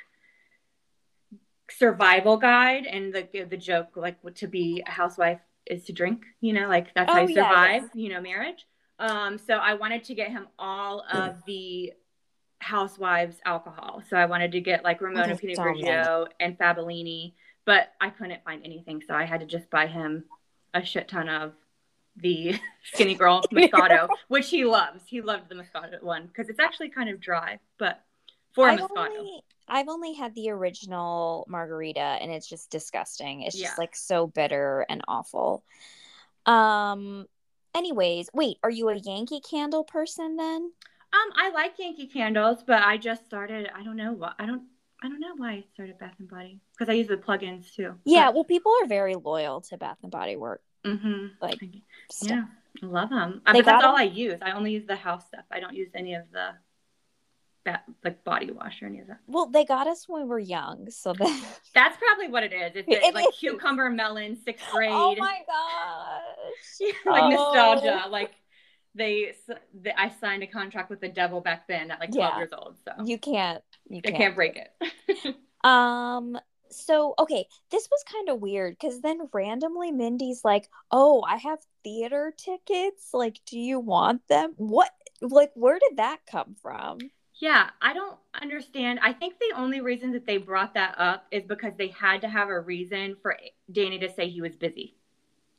survival 1.71 2.37
guide, 2.37 2.87
and 2.87 3.15
the 3.15 3.45
the 3.49 3.57
joke 3.57 3.91
like 3.95 4.17
to 4.35 4.49
be 4.49 4.83
a 4.85 4.91
housewife 4.91 5.41
is 5.67 5.85
to 5.85 5.93
drink. 5.93 6.25
You 6.41 6.53
know, 6.53 6.67
like 6.67 6.93
that's 6.95 7.13
oh, 7.13 7.15
how 7.15 7.21
you 7.21 7.35
survive. 7.37 7.83
Yeah, 7.95 8.03
You 8.03 8.09
know, 8.09 8.21
marriage. 8.21 8.67
Um, 8.99 9.39
so 9.39 9.55
I 9.55 9.75
wanted 9.75 10.03
to 10.05 10.15
get 10.17 10.31
him 10.31 10.49
all 10.59 11.05
of 11.13 11.37
the 11.47 11.93
Housewives 12.65 13.37
alcohol. 13.45 14.03
So 14.09 14.17
I 14.17 14.25
wanted 14.25 14.53
to 14.53 14.61
get 14.61 14.85
like 14.85 15.03
Ramona 15.03 15.37
Pinot 15.37 16.29
and 16.41 16.59
Fabellini, 16.59 17.35
but 17.67 17.93
I 18.01 18.09
couldn't 18.09 18.43
find 18.43 18.65
anything. 18.65 19.03
So 19.07 19.13
I 19.15 19.25
had 19.25 19.41
to 19.41 19.47
just 19.47 19.69
buy 19.69 19.87
him 19.87 20.25
a 20.73 20.83
shit 20.83 21.07
ton 21.09 21.29
of 21.29 21.53
the 22.17 22.59
Skinny 22.85 23.17
Girl 23.17 23.43
Moscato, 23.53 24.09
which 24.29 24.49
he 24.49 24.65
loves. 24.65 25.03
He 25.07 25.21
loved 25.21 25.51
the 25.51 25.57
Moscato 25.57 26.03
one 26.03 26.27
because 26.27 26.49
it's 26.49 26.59
actually 26.59 26.89
kind 26.89 27.11
of 27.11 27.21
dry, 27.21 27.59
but 27.79 28.03
for 28.55 28.67
I've 28.67 28.81
Moscato. 28.81 29.19
Only, 29.19 29.43
I've 29.69 29.89
only 29.89 30.15
had 30.15 30.35
the 30.35 30.49
original 30.49 31.45
margarita 31.47 32.01
and 32.01 32.33
it's 32.33 32.49
just 32.49 32.71
disgusting. 32.71 33.43
It's 33.43 33.59
just 33.59 33.79
like 33.79 33.95
so 33.95 34.27
bitter 34.27 34.87
and 34.89 35.03
awful. 35.07 35.65
Um 36.47 37.27
anyways, 37.75 38.31
wait, 38.33 38.57
are 38.63 38.71
you 38.71 38.89
a 38.89 38.97
Yankee 38.97 39.41
candle 39.41 39.85
person 39.85 40.37
then? 40.37 40.73
Um, 41.15 41.33
I 41.37 41.51
like 41.51 41.79
Yankee 41.79 42.09
candles, 42.09 42.65
but 42.67 42.83
I 42.83 42.97
just 42.97 43.25
started. 43.25 43.71
I 43.75 43.85
don't 43.85 43.97
know 43.97 44.13
what. 44.13 44.35
I 44.39 44.47
don't. 44.47 44.63
I 45.03 45.09
don't 45.09 45.21
know 45.21 45.35
why 45.37 45.53
I 45.53 45.65
started 45.75 45.99
Bath 45.99 46.15
and 46.19 46.29
Body 46.29 46.61
because 46.73 46.89
I 46.89 46.95
use 46.95 47.09
the 47.09 47.17
plugins 47.17 47.73
too. 47.75 47.95
Yeah, 48.05 48.27
but, 48.27 48.35
well, 48.35 48.45
people 48.45 48.73
are 48.83 48.87
very 48.87 49.15
loyal 49.15 49.61
to 49.63 49.77
Bath 49.77 49.99
and 50.03 50.11
Body 50.11 50.37
Work. 50.37 50.63
Mm-hmm. 50.85 51.27
Like, 51.41 51.61
yeah, 52.23 52.45
I 52.83 52.87
love 52.87 53.11
them. 53.11 53.43
Uh, 53.47 53.53
but 53.53 53.65
that's 53.65 53.85
all 53.85 53.97
I 53.97 54.05
use. 54.05 54.39
I 54.43 54.53
only 54.53 54.73
use 54.73 54.87
the 54.87 54.97
house 54.97 55.27
stuff. 55.27 55.45
I 55.51 55.61
don't 55.61 55.75
use 55.75 55.91
any 55.95 56.15
of 56.15 56.25
the 56.33 56.55
that 57.65 57.85
like 58.03 58.25
body 58.25 58.51
wash 58.51 58.83
or 58.83 58.87
any 58.87 59.01
of 59.01 59.09
that. 59.09 59.21
Well, 59.27 59.47
they 59.47 59.65
got 59.65 59.87
us 59.87 60.09
when 60.09 60.23
we 60.23 60.29
were 60.29 60.39
young, 60.39 60.91
so 60.91 61.13
that 61.13 61.45
that's 61.75 61.97
probably 61.99 62.29
what 62.29 62.43
it 62.43 62.53
is. 62.53 62.73
It's 62.75 62.89
it, 62.89 63.15
like 63.15 63.27
cucumber 63.39 63.91
melon, 63.91 64.37
sixth 64.37 64.65
grade. 64.73 64.91
Oh 64.93 65.15
my 65.17 65.39
gosh! 65.47 66.95
like 67.07 67.23
oh. 67.23 67.29
nostalgia, 67.29 68.09
like 68.11 68.33
they, 68.95 69.33
they, 69.75 69.93
I 69.93 70.11
signed 70.21 70.43
a 70.43 70.47
contract 70.47 70.91
with 70.91 71.01
the 71.01 71.09
devil 71.09 71.41
back 71.41 71.67
then 71.69 71.91
at 71.91 72.01
like 72.01 72.13
12 72.13 72.33
yeah. 72.33 72.39
years 72.39 72.51
old. 72.57 72.77
So 72.85 73.05
you 73.05 73.19
can't, 73.19 73.63
you 73.89 74.03
can't, 74.03 74.17
can't 74.17 74.35
break 74.35 74.57
it. 74.57 75.37
um, 75.65 76.39
so 76.71 77.15
okay, 77.19 77.47
this 77.71 77.89
was 77.91 78.05
kind 78.11 78.29
of 78.29 78.41
weird 78.41 78.77
because 78.79 79.01
then 79.01 79.29
randomly 79.33 79.93
Mindy's 79.93 80.45
like, 80.45 80.69
"Oh, 80.91 81.23
I 81.23 81.37
have 81.37 81.59
theater 81.83 82.33
tickets. 82.37 83.11
Like, 83.13 83.41
do 83.47 83.59
you 83.59 83.81
want 83.81 84.27
them? 84.29 84.55
What? 84.57 84.91
Like, 85.21 85.53
where 85.55 85.79
did 85.79 85.99
that 85.99 86.19
come 86.31 86.57
from?" 86.61 86.99
Yeah, 87.41 87.71
I 87.83 87.93
don't 87.95 88.19
understand. 88.41 89.01
I 89.03 89.13
think 89.13 89.35
the 89.39 89.59
only 89.59 89.81
reason 89.81 90.13
that 90.13 90.27
they 90.27 90.37
brought 90.37 90.75
that 90.75 90.95
up 90.99 91.27
is 91.31 91.45
because 91.45 91.73
they 91.77 91.89
had 91.89 92.21
to 92.21 92.29
have 92.29 92.49
a 92.49 92.61
reason 92.61 93.17
for 93.23 93.37
Danny 93.71 93.99
to 93.99 94.13
say 94.13 94.29
he 94.29 94.41
was 94.41 94.55
busy. 94.57 94.97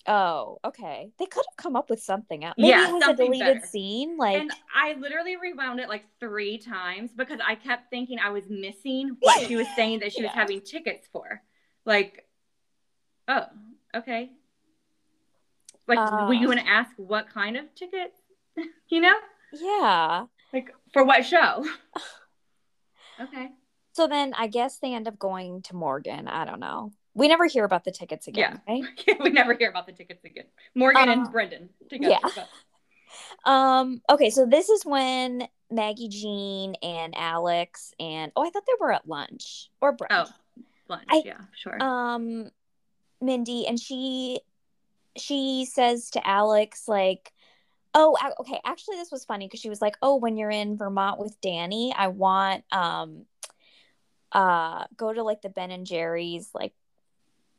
Oh, 0.08 0.60
okay. 0.64 1.12
They 1.18 1.26
could 1.26 1.44
have 1.50 1.58
come 1.58 1.76
up 1.76 1.90
with 1.90 2.02
something 2.02 2.44
else. 2.44 2.56
Maybe 2.58 2.70
yeah, 2.70 2.90
it 2.90 2.94
was 2.94 3.08
a 3.08 3.16
deleted 3.16 3.40
better. 3.40 3.66
scene. 3.66 4.18
Like, 4.18 4.40
and 4.40 4.52
I 4.74 4.94
literally 4.94 5.36
rewound 5.36 5.80
it 5.80 5.90
like 5.90 6.06
three 6.20 6.60
times 6.60 7.12
because 7.16 7.40
I 7.46 7.56
kept 7.56 7.90
thinking 7.90 8.20
I 8.20 8.30
was 8.30 8.44
missing 8.50 9.18
what 9.20 9.48
she 9.48 9.56
was 9.56 9.68
saying 9.76 10.00
that 10.00 10.14
she 10.14 10.22
yeah. 10.22 10.28
was 10.28 10.36
having 10.36 10.62
tickets 10.62 11.08
for. 11.12 11.42
Like, 11.86 12.28
oh, 13.28 13.46
okay. 13.96 14.32
Like, 15.88 16.00
uh, 16.00 16.26
were 16.28 16.34
you 16.34 16.48
going 16.48 16.60
to 16.60 16.68
ask 16.68 16.92
what 16.98 17.30
kind 17.30 17.58
of 17.58 17.74
ticket? 17.74 18.14
you 18.90 19.02
know? 19.02 19.16
Yeah. 19.54 20.26
Like 20.54 20.72
for 20.94 21.04
what 21.04 21.26
show? 21.26 21.66
okay. 23.20 23.50
So 23.94 24.08
then 24.08 24.34
I 24.36 24.48
guess 24.48 24.78
they 24.78 24.94
end 24.94 25.08
up 25.08 25.18
going 25.18 25.64
to 25.64 25.76
Morgan. 25.76 26.28
I 26.28 26.46
don't 26.46 26.60
know. 26.60 26.92
We 27.16 27.28
never 27.28 27.48
hear 27.48 27.64
about 27.64 27.86
the 27.86 27.92
tickets 27.92 28.28
again, 28.28 28.62
yeah. 28.68 28.74
right? 28.74 29.20
we 29.22 29.30
never 29.30 29.54
hear 29.54 29.70
about 29.70 29.88
the 29.88 29.94
tickets 29.94 30.24
again. 30.26 30.46
Morgan 30.76 31.10
uh, 31.10 31.14
and 31.14 31.32
Brendan 31.32 31.70
together. 31.90 32.18
Yeah. 32.24 32.44
Um, 33.46 34.02
okay, 34.10 34.30
so 34.30 34.46
this 34.46 34.70
is 34.70 34.86
when 34.86 35.48
Maggie 35.72 36.10
Jean 36.10 36.76
and 36.82 37.14
Alex 37.16 37.94
and 38.00 38.32
oh, 38.36 38.46
I 38.46 38.50
thought 38.50 38.64
they 38.66 38.74
were 38.80 38.92
at 38.92 39.08
lunch 39.08 39.70
or 39.82 39.96
brunch. 39.96 40.08
Oh, 40.10 40.26
lunch, 40.90 41.06
I, 41.10 41.22
yeah, 41.26 41.42
sure. 41.56 41.82
Um, 41.82 42.50
Mindy 43.22 43.68
and 43.68 43.80
she 43.80 44.40
she 45.18 45.66
says 45.66 46.10
to 46.12 46.28
Alex 46.28 46.88
like, 46.88 47.32
"Oh, 47.94 48.18
okay, 48.40 48.60
actually 48.66 48.98
this 48.98 49.12
was 49.12 49.26
funny 49.26 49.48
because 49.48 49.60
she 49.60 49.70
was 49.70 49.82
like, 49.82 49.96
"Oh, 50.02 50.16
when 50.16 50.38
you're 50.38 50.50
in 50.50 50.78
Vermont 50.78 51.20
with 51.20 51.40
Danny, 51.42 51.94
I 51.96 52.08
want 52.08 52.64
um 52.72 53.26
uh 54.32 54.86
go 54.98 55.14
to 55.14 55.24
like 55.24 55.42
the 55.42 55.50
Ben 55.50 55.72
and 55.72 55.86
Jerry's 55.86 56.50
like 56.54 56.74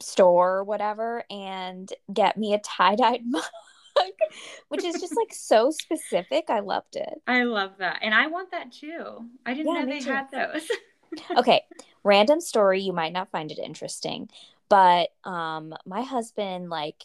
store 0.01 0.59
or 0.59 0.65
whatever 0.65 1.25
and 1.31 1.93
get 2.13 2.37
me 2.37 2.55
a 2.55 2.59
tie-dyed 2.59 3.23
mug 3.27 3.43
which 4.69 4.85
is 4.85 5.01
just 5.01 5.17
like 5.17 5.33
so 5.33 5.71
specific 5.71 6.45
i 6.49 6.61
loved 6.61 6.97
it 6.97 7.23
i 7.27 7.45
love 7.45 7.73
that 7.79 7.99
and 8.03 8.15
i 8.15 8.27
want 8.27 8.51
that 8.51 8.71
too 8.71 9.25
i 9.47 9.55
didn't 9.55 9.75
yeah, 9.75 9.81
know 9.81 9.87
they 9.87 10.01
too. 10.01 10.11
had 10.11 10.31
those 10.31 10.69
okay 11.39 11.63
random 12.05 12.41
story 12.41 12.81
you 12.81 12.93
might 12.93 13.13
not 13.13 13.31
find 13.31 13.51
it 13.51 13.59
interesting 13.59 14.29
but 14.69 15.09
um 15.25 15.75
my 15.87 16.03
husband 16.03 16.69
like 16.69 17.05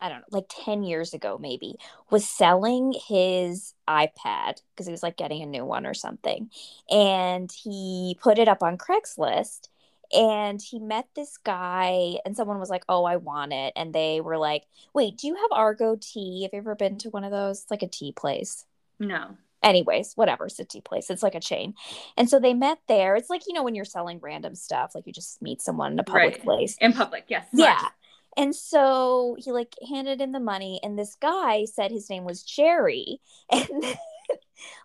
I 0.00 0.08
don't 0.08 0.20
know, 0.20 0.24
like 0.30 0.46
10 0.48 0.82
years 0.82 1.12
ago, 1.12 1.38
maybe, 1.38 1.74
was 2.08 2.26
selling 2.26 2.94
his 3.06 3.74
iPad 3.86 4.62
because 4.72 4.86
he 4.86 4.92
was 4.92 5.02
like 5.02 5.16
getting 5.16 5.42
a 5.42 5.46
new 5.46 5.64
one 5.64 5.86
or 5.86 5.94
something. 5.94 6.50
And 6.90 7.52
he 7.52 8.16
put 8.20 8.38
it 8.38 8.48
up 8.48 8.62
on 8.62 8.78
Craigslist 8.78 9.68
and 10.12 10.60
he 10.60 10.78
met 10.78 11.06
this 11.14 11.36
guy 11.38 12.16
and 12.24 12.36
someone 12.36 12.58
was 12.58 12.70
like 12.70 12.84
oh 12.88 13.04
i 13.04 13.16
want 13.16 13.52
it 13.52 13.72
and 13.76 13.94
they 13.94 14.20
were 14.20 14.38
like 14.38 14.64
wait 14.94 15.16
do 15.16 15.26
you 15.26 15.34
have 15.36 15.50
argo 15.52 15.96
tea? 16.00 16.42
Have 16.42 16.52
you 16.52 16.58
ever 16.58 16.74
been 16.74 16.98
to 16.98 17.10
one 17.10 17.24
of 17.24 17.30
those? 17.30 17.62
It's 17.62 17.70
like 17.70 17.82
a 17.82 17.88
tea 17.88 18.12
place. 18.12 18.64
No. 18.98 19.36
Anyways 19.62 20.14
whatever 20.14 20.46
it's 20.46 20.58
a 20.58 20.64
tea 20.64 20.80
place 20.80 21.10
it's 21.10 21.22
like 21.22 21.34
a 21.34 21.40
chain. 21.40 21.74
And 22.16 22.28
so 22.28 22.40
they 22.40 22.54
met 22.54 22.78
there. 22.88 23.16
It's 23.16 23.30
like 23.30 23.42
you 23.46 23.54
know 23.54 23.62
when 23.62 23.74
you're 23.74 23.84
selling 23.84 24.18
random 24.20 24.54
stuff 24.54 24.94
like 24.94 25.06
you 25.06 25.12
just 25.12 25.40
meet 25.42 25.60
someone 25.60 25.92
in 25.92 25.98
a 25.98 26.04
public 26.04 26.34
right. 26.34 26.42
place. 26.42 26.76
In 26.80 26.92
public 26.92 27.24
yes 27.28 27.46
yeah. 27.52 27.88
and 28.36 28.54
so 28.54 29.36
he 29.38 29.52
like 29.52 29.74
handed 29.88 30.20
in 30.20 30.32
the 30.32 30.40
money 30.40 30.80
and 30.82 30.98
this 30.98 31.16
guy 31.16 31.64
said 31.66 31.90
his 31.90 32.10
name 32.10 32.24
was 32.24 32.42
jerry. 32.42 33.20
And 33.52 33.68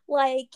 like 0.08 0.50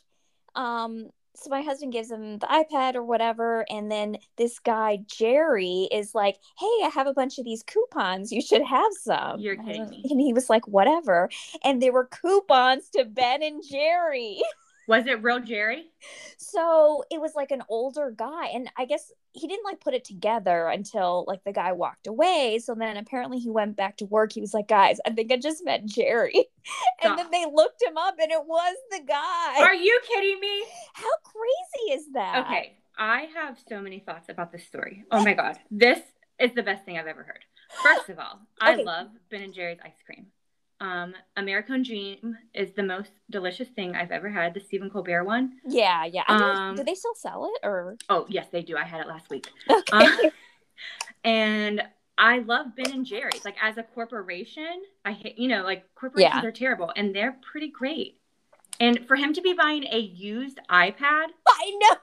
um 0.55 1.09
so 1.39 1.49
my 1.49 1.61
husband 1.61 1.93
gives 1.93 2.11
him 2.11 2.39
the 2.39 2.47
iPad 2.47 2.95
or 2.95 3.03
whatever, 3.03 3.65
and 3.69 3.91
then 3.91 4.17
this 4.37 4.59
guy 4.59 4.99
Jerry 5.07 5.87
is 5.91 6.13
like, 6.13 6.37
"Hey, 6.57 6.65
I 6.83 6.91
have 6.93 7.07
a 7.07 7.13
bunch 7.13 7.37
of 7.37 7.45
these 7.45 7.63
coupons. 7.63 8.31
You 8.31 8.41
should 8.41 8.63
have 8.63 8.91
some." 9.01 9.39
You're 9.39 9.55
kidding 9.55 9.89
me. 9.89 10.03
And 10.09 10.19
he 10.19 10.33
was 10.33 10.49
like, 10.49 10.67
"Whatever." 10.67 11.29
And 11.63 11.81
there 11.81 11.93
were 11.93 12.05
coupons 12.05 12.89
to 12.91 13.05
Ben 13.05 13.43
and 13.43 13.63
Jerry. 13.67 14.41
Was 14.89 15.05
it 15.05 15.21
real 15.21 15.39
Jerry? 15.39 15.85
So 16.37 17.03
it 17.11 17.21
was 17.21 17.35
like 17.35 17.51
an 17.51 17.61
older 17.69 18.09
guy. 18.09 18.47
And 18.47 18.71
I 18.75 18.85
guess 18.85 19.11
he 19.33 19.47
didn't 19.47 19.63
like 19.63 19.79
put 19.79 19.93
it 19.93 20.03
together 20.03 20.67
until 20.67 21.25
like 21.27 21.43
the 21.43 21.53
guy 21.53 21.73
walked 21.73 22.07
away. 22.07 22.59
So 22.61 22.73
then 22.73 22.97
apparently 22.97 23.37
he 23.37 23.51
went 23.51 23.77
back 23.77 23.97
to 23.97 24.05
work. 24.05 24.33
He 24.33 24.41
was 24.41 24.51
like, 24.51 24.67
guys, 24.67 24.97
I 25.05 25.11
think 25.11 25.31
I 25.31 25.37
just 25.37 25.63
met 25.63 25.85
Jerry. 25.85 26.45
And 27.01 27.17
then 27.17 27.31
they 27.31 27.45
looked 27.45 27.81
him 27.81 27.97
up 27.97 28.15
and 28.21 28.29
it 28.31 28.43
was 28.45 28.75
the 28.91 28.99
guy. 29.07 29.61
Are 29.61 29.73
you 29.73 29.99
kidding 30.05 30.39
me? 30.39 30.63
How 30.93 31.09
crazy 31.23 31.93
is 31.93 32.11
that? 32.13 32.45
Okay. 32.45 32.77
I 32.97 33.27
have 33.33 33.57
so 33.69 33.81
many 33.81 33.99
thoughts 33.99 34.27
about 34.27 34.51
this 34.51 34.65
story. 34.67 35.05
Oh 35.09 35.23
my 35.23 35.33
God. 35.33 35.57
This 35.71 35.99
is 36.39 36.53
the 36.53 36.61
best 36.63 36.83
thing 36.83 36.97
I've 36.97 37.07
ever 37.07 37.23
heard. 37.23 37.45
First 37.81 38.09
of 38.09 38.19
all, 38.19 38.41
I 38.59 38.75
love 38.75 39.07
Ben 39.31 39.41
and 39.41 39.53
Jerry's 39.53 39.79
ice 39.83 40.01
cream. 40.05 40.27
Um, 40.81 41.13
American 41.35 41.83
Dream 41.83 42.37
is 42.53 42.71
the 42.71 42.83
most 42.83 43.11
delicious 43.29 43.67
thing 43.69 43.95
I've 43.95 44.11
ever 44.11 44.29
had. 44.29 44.53
The 44.53 44.61
Stephen 44.61 44.89
Colbert 44.89 45.25
one. 45.25 45.57
Yeah, 45.65 46.05
yeah. 46.05 46.23
Um, 46.27 46.75
do 46.75 46.83
they 46.83 46.95
still 46.95 47.15
sell 47.15 47.51
it 47.53 47.65
or? 47.67 47.97
Oh 48.09 48.25
yes, 48.29 48.47
they 48.51 48.61
do. 48.61 48.77
I 48.77 48.83
had 48.83 49.01
it 49.01 49.07
last 49.07 49.29
week. 49.29 49.47
Okay. 49.69 50.27
Uh, 50.27 50.29
and 51.25 51.81
I 52.17 52.39
love 52.39 52.67
Ben 52.75 52.91
and 52.91 53.05
Jerry's. 53.05 53.43
Like 53.45 53.57
as 53.61 53.77
a 53.77 53.83
corporation, 53.83 54.81
I 55.05 55.11
hate 55.11 55.37
you 55.37 55.47
know 55.49 55.63
like 55.63 55.83
corporations 55.95 56.41
Yeah. 56.43 56.47
are 56.47 56.51
terrible, 56.51 56.91
and 56.95 57.13
they're 57.15 57.37
pretty 57.51 57.69
great. 57.69 58.17
And 58.79 59.05
for 59.07 59.15
him 59.17 59.33
to 59.33 59.41
be 59.41 59.53
buying 59.53 59.83
a 59.91 59.99
used 59.99 60.59
iPad, 60.69 61.27
I 61.47 61.77
know. 61.81 61.95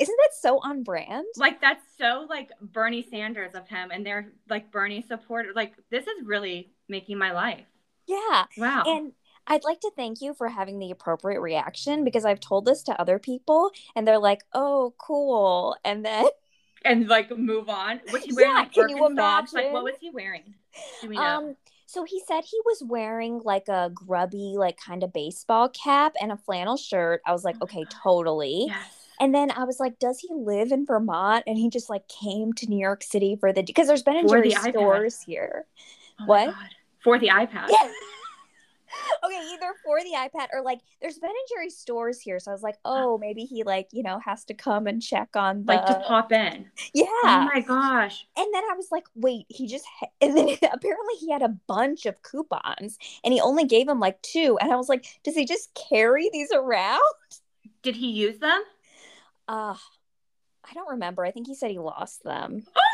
Isn't 0.00 0.16
that 0.22 0.30
so 0.40 0.58
on 0.64 0.82
brand? 0.82 1.26
like 1.36 1.60
that's 1.60 1.84
so 1.98 2.26
like 2.28 2.50
Bernie 2.60 3.06
Sanders 3.08 3.54
of 3.54 3.68
him, 3.68 3.90
and 3.92 4.04
they're 4.04 4.32
like 4.48 4.72
Bernie 4.72 5.02
supporter. 5.06 5.50
Like 5.54 5.74
this 5.90 6.06
is 6.06 6.24
really 6.24 6.72
making 6.88 7.18
my 7.18 7.32
life. 7.32 7.66
Yeah. 8.06 8.44
Wow. 8.56 8.84
And 8.86 9.12
I'd 9.46 9.64
like 9.64 9.80
to 9.80 9.90
thank 9.94 10.20
you 10.20 10.34
for 10.34 10.48
having 10.48 10.78
the 10.78 10.90
appropriate 10.90 11.40
reaction 11.40 12.04
because 12.04 12.24
I've 12.24 12.40
told 12.40 12.64
this 12.64 12.82
to 12.84 13.00
other 13.00 13.18
people 13.18 13.70
and 13.94 14.06
they're 14.06 14.18
like, 14.18 14.42
"Oh, 14.52 14.94
cool." 14.98 15.76
And 15.84 16.04
then 16.04 16.26
and 16.84 17.08
like 17.08 17.36
move 17.36 17.68
on. 17.68 18.00
Was 18.12 18.24
he 18.24 18.32
wearing 18.32 18.50
Yeah, 18.50 18.58
like 18.60 18.72
can 18.72 18.88
you 18.88 18.96
Birkenstocks? 18.96 19.52
Like 19.52 19.72
what 19.72 19.84
was 19.84 19.94
he 20.00 20.10
wearing? 20.10 20.54
We 21.06 21.16
um 21.16 21.56
so 21.86 22.04
he 22.04 22.20
said 22.26 22.42
he 22.44 22.60
was 22.64 22.82
wearing 22.84 23.40
like 23.44 23.68
a 23.68 23.90
grubby 23.94 24.54
like 24.56 24.76
kind 24.76 25.04
of 25.04 25.12
baseball 25.12 25.68
cap 25.68 26.14
and 26.20 26.32
a 26.32 26.36
flannel 26.36 26.76
shirt. 26.76 27.22
I 27.24 27.32
was 27.32 27.44
like, 27.44 27.56
Oh 27.60 27.64
"Okay, 27.64 27.84
totally." 28.02 28.66
yes. 28.68 29.02
And 29.18 29.34
then 29.34 29.50
I 29.50 29.64
was 29.64 29.80
like, 29.80 29.98
"Does 29.98 30.18
he 30.18 30.28
live 30.32 30.72
in 30.72 30.84
Vermont?" 30.84 31.44
And 31.46 31.56
he 31.56 31.70
just 31.70 31.88
like 31.88 32.06
came 32.08 32.52
to 32.54 32.66
New 32.66 32.78
York 32.78 33.02
City 33.02 33.36
for 33.38 33.52
the 33.52 33.62
because 33.62 33.86
there's 33.86 34.02
been 34.02 34.16
and 34.16 34.28
For 34.28 34.42
the 34.42 34.50
stores 34.50 35.22
here. 35.22 35.66
Oh 36.20 36.26
what? 36.26 36.46
God. 36.46 36.68
For 37.02 37.18
the 37.18 37.28
iPad. 37.28 37.68
Yeah. 37.68 37.88
For 39.86 40.00
the 40.02 40.16
iPad 40.16 40.48
or 40.52 40.62
like 40.62 40.80
there's 41.00 41.18
Ben 41.18 41.30
and 41.30 41.48
Jerry's 41.48 41.78
stores 41.78 42.20
here. 42.20 42.40
So 42.40 42.50
I 42.50 42.54
was 42.54 42.62
like, 42.62 42.74
oh, 42.84 43.18
maybe 43.18 43.44
he 43.44 43.62
like, 43.62 43.88
you 43.92 44.02
know, 44.02 44.18
has 44.18 44.44
to 44.46 44.54
come 44.54 44.88
and 44.88 45.00
check 45.00 45.28
on 45.36 45.64
the 45.64 45.74
Like 45.74 45.86
to 45.86 46.02
pop 46.06 46.32
in. 46.32 46.66
Yeah. 46.92 47.04
Oh 47.08 47.48
my 47.54 47.60
gosh. 47.60 48.26
and 48.36 48.46
then 48.52 48.64
I 48.64 48.74
was 48.76 48.88
like, 48.90 49.04
wait, 49.14 49.46
he 49.48 49.68
just 49.68 49.84
ha- 50.00 50.08
and 50.20 50.36
then 50.36 50.48
apparently 50.72 51.14
he 51.20 51.30
had 51.30 51.42
a 51.42 51.56
bunch 51.68 52.04
of 52.04 52.20
coupons 52.22 52.98
and 53.24 53.32
he 53.32 53.40
only 53.40 53.64
gave 53.64 53.88
him 53.88 54.00
like 54.00 54.20
two. 54.22 54.58
And 54.60 54.72
I 54.72 54.76
was 54.76 54.88
like, 54.88 55.06
does 55.22 55.36
he 55.36 55.46
just 55.46 55.72
carry 55.74 56.28
these 56.32 56.50
around? 56.52 57.00
Did 57.82 57.94
he 57.94 58.10
use 58.10 58.38
them? 58.38 58.62
Uh 59.46 59.76
I 60.68 60.74
don't 60.74 60.90
remember. 60.90 61.24
I 61.24 61.30
think 61.30 61.46
he 61.46 61.54
said 61.54 61.70
he 61.70 61.78
lost 61.78 62.24
them. 62.24 62.64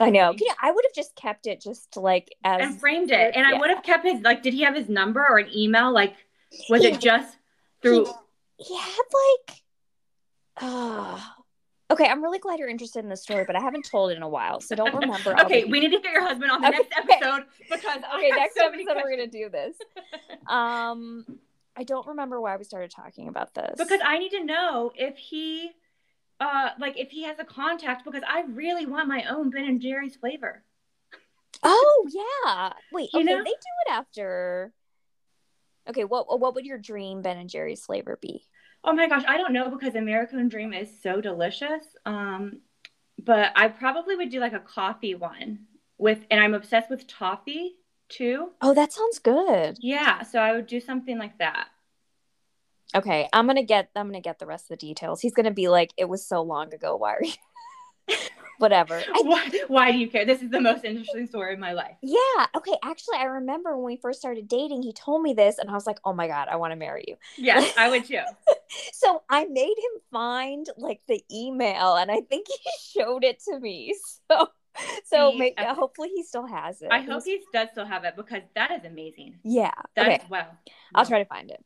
I 0.00 0.10
know. 0.10 0.32
You- 0.32 0.52
I 0.60 0.70
would 0.70 0.84
have 0.84 0.94
just 0.94 1.14
kept 1.16 1.46
it 1.46 1.60
just 1.60 1.96
like 1.96 2.34
as 2.44 2.60
and 2.62 2.80
framed 2.80 3.10
it. 3.10 3.34
And 3.34 3.46
I 3.46 3.58
would 3.58 3.70
have 3.70 3.82
kept 3.82 4.04
his 4.04 4.20
like 4.22 4.42
did 4.42 4.54
he 4.54 4.62
have 4.62 4.74
his 4.74 4.88
number 4.88 5.20
or 5.28 5.38
an 5.38 5.48
email? 5.54 5.92
Like 5.92 6.14
was 6.68 6.82
He- 6.82 6.88
it 6.88 7.00
just 7.00 7.36
through 7.80 8.06
he 8.58 8.76
had 8.76 9.02
like 9.48 9.62
uh 10.58 11.18
okay 11.90 12.06
i'm 12.06 12.22
really 12.22 12.38
glad 12.38 12.58
you're 12.58 12.68
interested 12.68 13.00
in 13.02 13.08
this 13.08 13.22
story 13.22 13.44
but 13.46 13.56
i 13.56 13.60
haven't 13.60 13.84
told 13.90 14.10
it 14.12 14.16
in 14.16 14.22
a 14.22 14.28
while 14.28 14.60
so 14.60 14.74
don't 14.76 14.94
remember 15.00 15.34
Okay, 15.40 15.64
the- 15.64 15.70
we 15.70 15.80
need 15.80 15.90
to 15.90 15.98
get 16.00 16.12
your 16.12 16.22
husband 16.22 16.50
on 16.50 16.60
the 16.60 16.68
Okay, 16.68 16.76
next 16.78 16.92
episode 16.96 17.44
because 17.70 18.00
okay 18.14 18.30
next 18.30 18.54
so 18.56 18.66
episode 18.66 18.96
we're 19.02 19.10
gonna 19.10 19.26
do 19.26 19.48
this 19.48 19.76
um 20.46 21.24
i 21.76 21.82
don't 21.82 22.06
remember 22.06 22.40
why 22.40 22.56
we 22.56 22.64
started 22.64 22.90
talking 22.90 23.28
about 23.28 23.54
this 23.54 23.74
because 23.78 24.00
I 24.04 24.18
need 24.18 24.30
to 24.30 24.44
know 24.44 24.92
if 24.94 25.16
he 25.16 25.70
uh 26.40 26.70
like 26.78 26.98
if 26.98 27.10
he 27.10 27.24
has 27.24 27.38
a 27.38 27.44
contact 27.44 28.04
because 28.04 28.22
I 28.26 28.42
really 28.42 28.86
want 28.86 29.08
my 29.08 29.24
own 29.30 29.50
Ben 29.50 29.64
and 29.64 29.80
Jerry's 29.80 30.16
flavor. 30.16 30.64
oh 31.62 32.06
yeah 32.10 32.72
wait 32.92 33.10
You 33.12 33.20
okay 33.20 33.30
know? 33.32 33.38
they 33.38 33.50
do 33.50 33.74
it 33.86 33.92
after 33.92 34.72
okay 35.88 36.04
what 36.04 36.40
what 36.40 36.54
would 36.54 36.64
your 36.64 36.78
dream 36.78 37.22
ben 37.22 37.36
and 37.38 37.50
jerry's 37.50 37.84
flavor 37.84 38.18
be 38.20 38.44
Oh 38.84 38.92
my 38.92 39.06
gosh, 39.08 39.22
I 39.28 39.36
don't 39.38 39.52
know 39.52 39.70
because 39.70 39.94
American 39.94 40.48
Dream 40.48 40.72
is 40.72 40.88
so 41.04 41.20
delicious. 41.20 41.84
Um, 42.04 42.62
but 43.16 43.52
I 43.54 43.68
probably 43.68 44.16
would 44.16 44.30
do 44.30 44.40
like 44.40 44.54
a 44.54 44.58
coffee 44.58 45.14
one 45.14 45.66
with, 45.98 46.18
and 46.32 46.40
I'm 46.42 46.52
obsessed 46.52 46.90
with 46.90 47.06
toffee 47.06 47.76
too. 48.08 48.48
oh 48.60 48.74
that 48.74 48.92
sounds 48.92 49.20
good 49.20 49.76
Yeah, 49.80 50.22
so 50.24 50.40
I 50.40 50.50
would 50.50 50.66
do 50.66 50.80
something 50.80 51.16
like 51.16 51.38
that. 51.38 51.68
Okay 52.94 53.28
i'm 53.32 53.46
gonna 53.46 53.62
get 53.62 53.90
i'm 53.96 54.06
gonna 54.08 54.20
get 54.20 54.38
the 54.38 54.46
rest 54.46 54.64
of 54.64 54.68
the 54.78 54.86
details 54.86 55.20
he's 55.20 55.34
gonna 55.34 55.50
be 55.50 55.68
like 55.68 55.92
it 55.96 56.08
was 56.08 56.26
so 56.26 56.42
long 56.42 56.72
ago 56.74 56.96
why 56.96 57.14
are 57.14 57.24
you 57.24 57.32
whatever 58.62 59.02
Why, 59.22 59.50
why 59.66 59.92
do 59.92 59.98
you 59.98 60.08
care? 60.08 60.24
This 60.24 60.40
is 60.40 60.50
the 60.50 60.60
most 60.60 60.84
interesting 60.84 61.26
story 61.26 61.54
of 61.54 61.58
my 61.58 61.72
life. 61.72 61.96
Yeah. 62.00 62.46
Okay. 62.56 62.76
Actually, 62.82 63.18
I 63.18 63.24
remember 63.24 63.76
when 63.76 63.84
we 63.84 63.96
first 63.96 64.20
started 64.20 64.48
dating, 64.48 64.82
he 64.82 64.92
told 64.92 65.22
me 65.22 65.34
this, 65.34 65.58
and 65.58 65.68
I 65.68 65.74
was 65.74 65.86
like, 65.86 65.98
oh 66.04 66.12
my 66.12 66.28
God, 66.28 66.48
I 66.48 66.56
want 66.56 66.70
to 66.72 66.76
marry 66.76 67.04
you. 67.08 67.16
Yes, 67.36 67.74
I 67.78 67.90
would 67.90 68.04
too. 68.04 68.20
So 68.92 69.22
I 69.28 69.44
made 69.46 69.74
him 69.76 70.00
find 70.12 70.66
like 70.76 71.00
the 71.08 71.22
email, 71.32 71.96
and 71.96 72.10
I 72.10 72.20
think 72.20 72.46
he 72.48 72.70
showed 73.00 73.24
it 73.24 73.42
to 73.48 73.58
me. 73.58 73.94
So, 74.30 74.48
so 75.04 75.42
uh, 75.58 75.74
hopefully 75.74 76.10
he 76.14 76.22
still 76.22 76.46
has 76.46 76.80
it. 76.80 76.88
I 76.90 77.00
hope 77.00 77.24
he 77.24 77.40
does 77.52 77.68
still 77.72 77.84
have 77.84 78.04
it 78.04 78.14
because 78.16 78.42
that 78.54 78.70
is 78.70 78.84
amazing. 78.84 79.38
Yeah. 79.44 79.72
That's 79.96 80.22
okay. 80.22 80.26
wow. 80.30 80.46
I'll 80.94 81.06
try 81.06 81.18
to 81.18 81.28
find 81.28 81.50
it. 81.50 81.62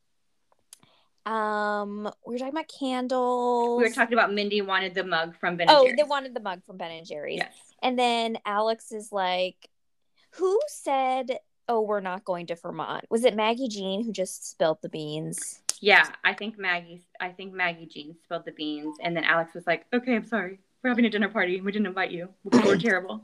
Um, 1.27 2.09
we 2.25 2.35
were 2.35 2.39
talking 2.39 2.55
about 2.55 2.69
candles. 2.69 3.79
We 3.79 3.85
were 3.89 3.95
talking 3.95 4.15
about 4.15 4.33
Mindy 4.33 4.63
wanted 4.63 4.95
the 4.95 5.05
mug 5.05 5.37
from 5.39 5.57
Ben. 5.57 5.67
Oh, 5.69 5.91
they 5.97 6.05
wanted 6.05 6.35
the 6.35 6.41
mug 6.41 6.65
from 6.65 6.77
Ben 6.77 6.93
and 6.93 7.07
Jerry's. 7.07 7.39
Yes. 7.39 7.53
And 7.83 7.99
then 7.99 8.39
Alex 8.47 8.93
is 8.93 9.11
like, 9.11 9.69
who 10.31 10.59
said, 10.69 11.39
oh, 11.69 11.81
we're 11.81 12.01
not 12.01 12.25
going 12.25 12.47
to 12.47 12.55
Vermont? 12.55 13.05
Was 13.11 13.25
it 13.25 13.35
Maggie 13.35 13.69
Jean 13.69 14.05
who 14.05 14.13
just 14.13 14.49
spilled 14.49 14.79
the 14.83 14.89
beans? 14.89 15.61
Yeah, 15.81 16.09
I 16.25 16.33
think 16.33 16.59
Maggie. 16.59 17.05
I 17.21 17.31
think 17.31 17.53
Maggie 17.53 17.87
Jean 17.87 18.17
spilled 18.25 18.45
the 18.47 18.53
beans, 18.53 18.97
and 19.03 19.15
then 19.15 19.25
Alex 19.25 19.53
was 19.53 19.67
like, 19.67 19.85
"Okay, 19.93 20.15
I'm 20.15 20.27
sorry. 20.27 20.59
We're 20.83 20.89
having 20.89 21.05
a 21.05 21.11
dinner 21.11 21.29
party. 21.29 21.57
and 21.57 21.67
We 21.67 21.73
didn't 21.73 21.87
invite 21.87 22.13
you. 22.13 22.31
We're 22.45 22.79
terrible." 22.79 23.23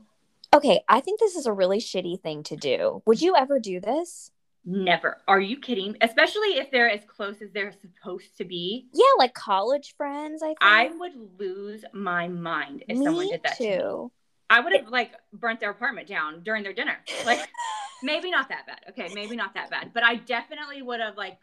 Okay, 0.53 0.81
I 0.87 0.99
think 0.99 1.19
this 1.19 1.35
is 1.35 1.47
a 1.47 1.53
really 1.53 1.79
shitty 1.79 2.21
thing 2.21 2.43
to 2.43 2.55
do. 2.55 3.01
Would 3.07 3.21
you 3.23 3.35
ever 3.35 3.59
do 3.59 3.79
this? 3.79 4.29
Never. 4.65 5.17
Are 5.27 5.41
you 5.41 5.57
kidding? 5.57 5.97
Especially 6.01 6.57
if 6.57 6.71
they're 6.71 6.89
as 6.89 7.01
close 7.05 7.41
as 7.41 7.51
they're 7.53 7.73
supposed 7.73 8.37
to 8.37 8.45
be. 8.45 8.87
Yeah, 8.93 9.03
like 9.17 9.33
college 9.33 9.93
friends, 9.97 10.41
I 10.41 10.47
think. 10.47 10.57
I 10.61 10.89
would 10.97 11.13
lose 11.37 11.83
my 11.93 12.27
mind 12.29 12.83
if 12.87 12.97
someone 12.97 13.29
did 13.29 13.43
that 13.43 13.57
to 13.57 13.63
me. 13.63 13.77
too. 13.77 14.11
I 14.49 14.59
would 14.59 14.73
have 14.73 14.87
like 14.87 15.11
burnt 15.33 15.59
their 15.59 15.71
apartment 15.71 16.07
down 16.07 16.43
during 16.43 16.63
their 16.63 16.73
dinner. 16.73 16.97
Like 17.25 17.39
maybe 18.03 18.31
not 18.31 18.49
that 18.49 18.65
bad. 18.67 18.79
Okay, 18.89 19.13
maybe 19.13 19.35
not 19.35 19.53
that 19.55 19.69
bad. 19.69 19.91
But 19.93 20.03
I 20.03 20.15
definitely 20.15 20.81
would 20.81 20.99
have 20.99 21.17
like 21.17 21.37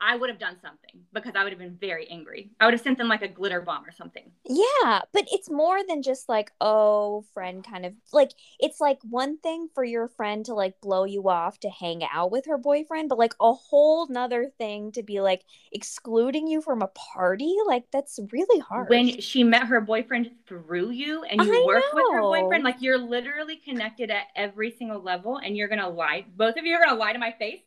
I 0.00 0.16
would 0.16 0.30
have 0.30 0.38
done 0.38 0.56
something 0.62 1.02
because 1.12 1.32
I 1.36 1.44
would 1.44 1.52
have 1.52 1.58
been 1.58 1.76
very 1.78 2.08
angry. 2.10 2.50
I 2.58 2.64
would 2.64 2.72
have 2.72 2.80
sent 2.80 2.96
them 2.96 3.08
like 3.08 3.22
a 3.22 3.28
glitter 3.28 3.60
bomb 3.60 3.84
or 3.84 3.92
something. 3.92 4.30
Yeah, 4.48 5.02
but 5.12 5.24
it's 5.30 5.50
more 5.50 5.80
than 5.86 6.02
just 6.02 6.28
like, 6.28 6.52
oh, 6.60 7.24
friend 7.34 7.62
kind 7.62 7.84
of 7.84 7.92
like 8.12 8.30
it's 8.58 8.80
like 8.80 8.98
one 9.02 9.38
thing 9.38 9.68
for 9.74 9.84
your 9.84 10.08
friend 10.08 10.44
to 10.46 10.54
like 10.54 10.80
blow 10.80 11.04
you 11.04 11.28
off 11.28 11.60
to 11.60 11.68
hang 11.68 12.02
out 12.10 12.30
with 12.30 12.46
her 12.46 12.56
boyfriend, 12.56 13.10
but 13.10 13.18
like 13.18 13.34
a 13.40 13.52
whole 13.52 14.08
nother 14.08 14.50
thing 14.56 14.90
to 14.92 15.02
be 15.02 15.20
like 15.20 15.42
excluding 15.70 16.46
you 16.48 16.62
from 16.62 16.80
a 16.80 16.88
party. 16.88 17.54
Like 17.66 17.84
that's 17.92 18.18
really 18.32 18.60
hard. 18.60 18.88
When 18.88 19.20
she 19.20 19.44
met 19.44 19.66
her 19.66 19.82
boyfriend 19.82 20.30
through 20.46 20.90
you 20.90 21.24
and 21.24 21.42
you 21.42 21.52
I 21.52 21.66
work 21.66 21.84
with 21.92 22.04
her 22.12 22.22
boyfriend, 22.22 22.64
like 22.64 22.80
you're 22.80 22.98
literally 22.98 23.56
connected 23.56 24.10
at 24.10 24.28
every 24.34 24.70
single 24.70 25.02
level 25.02 25.36
and 25.36 25.56
you're 25.56 25.68
gonna 25.68 25.90
lie. 25.90 26.24
Both 26.36 26.56
of 26.56 26.64
you 26.64 26.74
are 26.74 26.84
gonna 26.84 26.98
lie 26.98 27.12
to 27.12 27.18
my 27.18 27.32
face. 27.32 27.60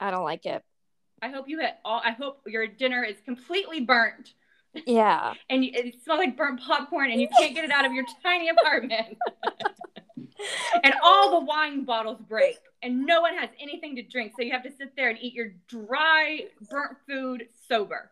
I 0.00 0.10
don't 0.10 0.24
like 0.24 0.44
it. 0.46 0.62
I 1.22 1.28
hope 1.28 1.48
you 1.48 1.58
hit 1.60 1.74
all 1.84 2.00
I 2.04 2.12
hope 2.12 2.40
your 2.46 2.66
dinner 2.66 3.02
is 3.04 3.16
completely 3.24 3.80
burnt 3.80 4.34
Yeah. 4.74 5.34
and 5.50 5.64
you, 5.64 5.70
it 5.74 6.02
smells 6.02 6.18
like 6.18 6.36
burnt 6.36 6.60
popcorn 6.60 7.10
and 7.10 7.20
you 7.20 7.28
can't 7.28 7.54
get 7.54 7.64
it 7.64 7.70
out 7.70 7.84
of 7.84 7.92
your 7.92 8.04
tiny 8.22 8.48
apartment. 8.48 9.16
and 10.84 10.94
all 11.02 11.40
the 11.40 11.46
wine 11.46 11.84
bottles 11.84 12.20
break 12.28 12.58
and 12.82 13.06
no 13.06 13.20
one 13.22 13.36
has 13.36 13.50
anything 13.60 13.96
to 13.96 14.02
drink. 14.02 14.32
So 14.36 14.42
you 14.42 14.52
have 14.52 14.62
to 14.64 14.70
sit 14.70 14.94
there 14.96 15.08
and 15.08 15.18
eat 15.20 15.34
your 15.34 15.52
dry, 15.68 16.46
burnt 16.70 16.98
food 17.08 17.48
sober. 17.68 18.10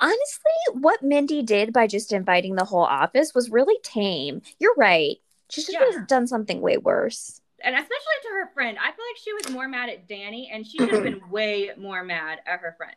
Honestly, 0.00 0.52
what 0.72 1.02
Mindy 1.02 1.42
did 1.42 1.72
by 1.72 1.86
just 1.86 2.12
inviting 2.12 2.56
the 2.56 2.64
whole 2.64 2.84
office 2.84 3.34
was 3.34 3.50
really 3.50 3.78
tame. 3.82 4.42
You're 4.58 4.74
right. 4.76 5.18
She 5.50 5.62
should 5.62 5.74
Yeah. 5.74 5.84
have 5.92 6.06
done 6.06 6.26
something 6.26 6.60
way 6.60 6.78
worse. 6.78 7.41
And 7.64 7.74
especially 7.74 8.18
to 8.22 8.28
her 8.40 8.50
friend. 8.54 8.78
I 8.78 8.86
feel 8.92 9.04
like 9.10 9.22
she 9.22 9.32
was 9.34 9.50
more 9.50 9.68
mad 9.68 9.88
at 9.88 10.08
Danny 10.08 10.50
and 10.52 10.66
she 10.66 10.78
should 10.78 10.90
have 10.90 11.04
been 11.04 11.20
way 11.30 11.70
more 11.78 12.02
mad 12.02 12.40
at 12.46 12.60
her 12.60 12.74
friend. 12.76 12.96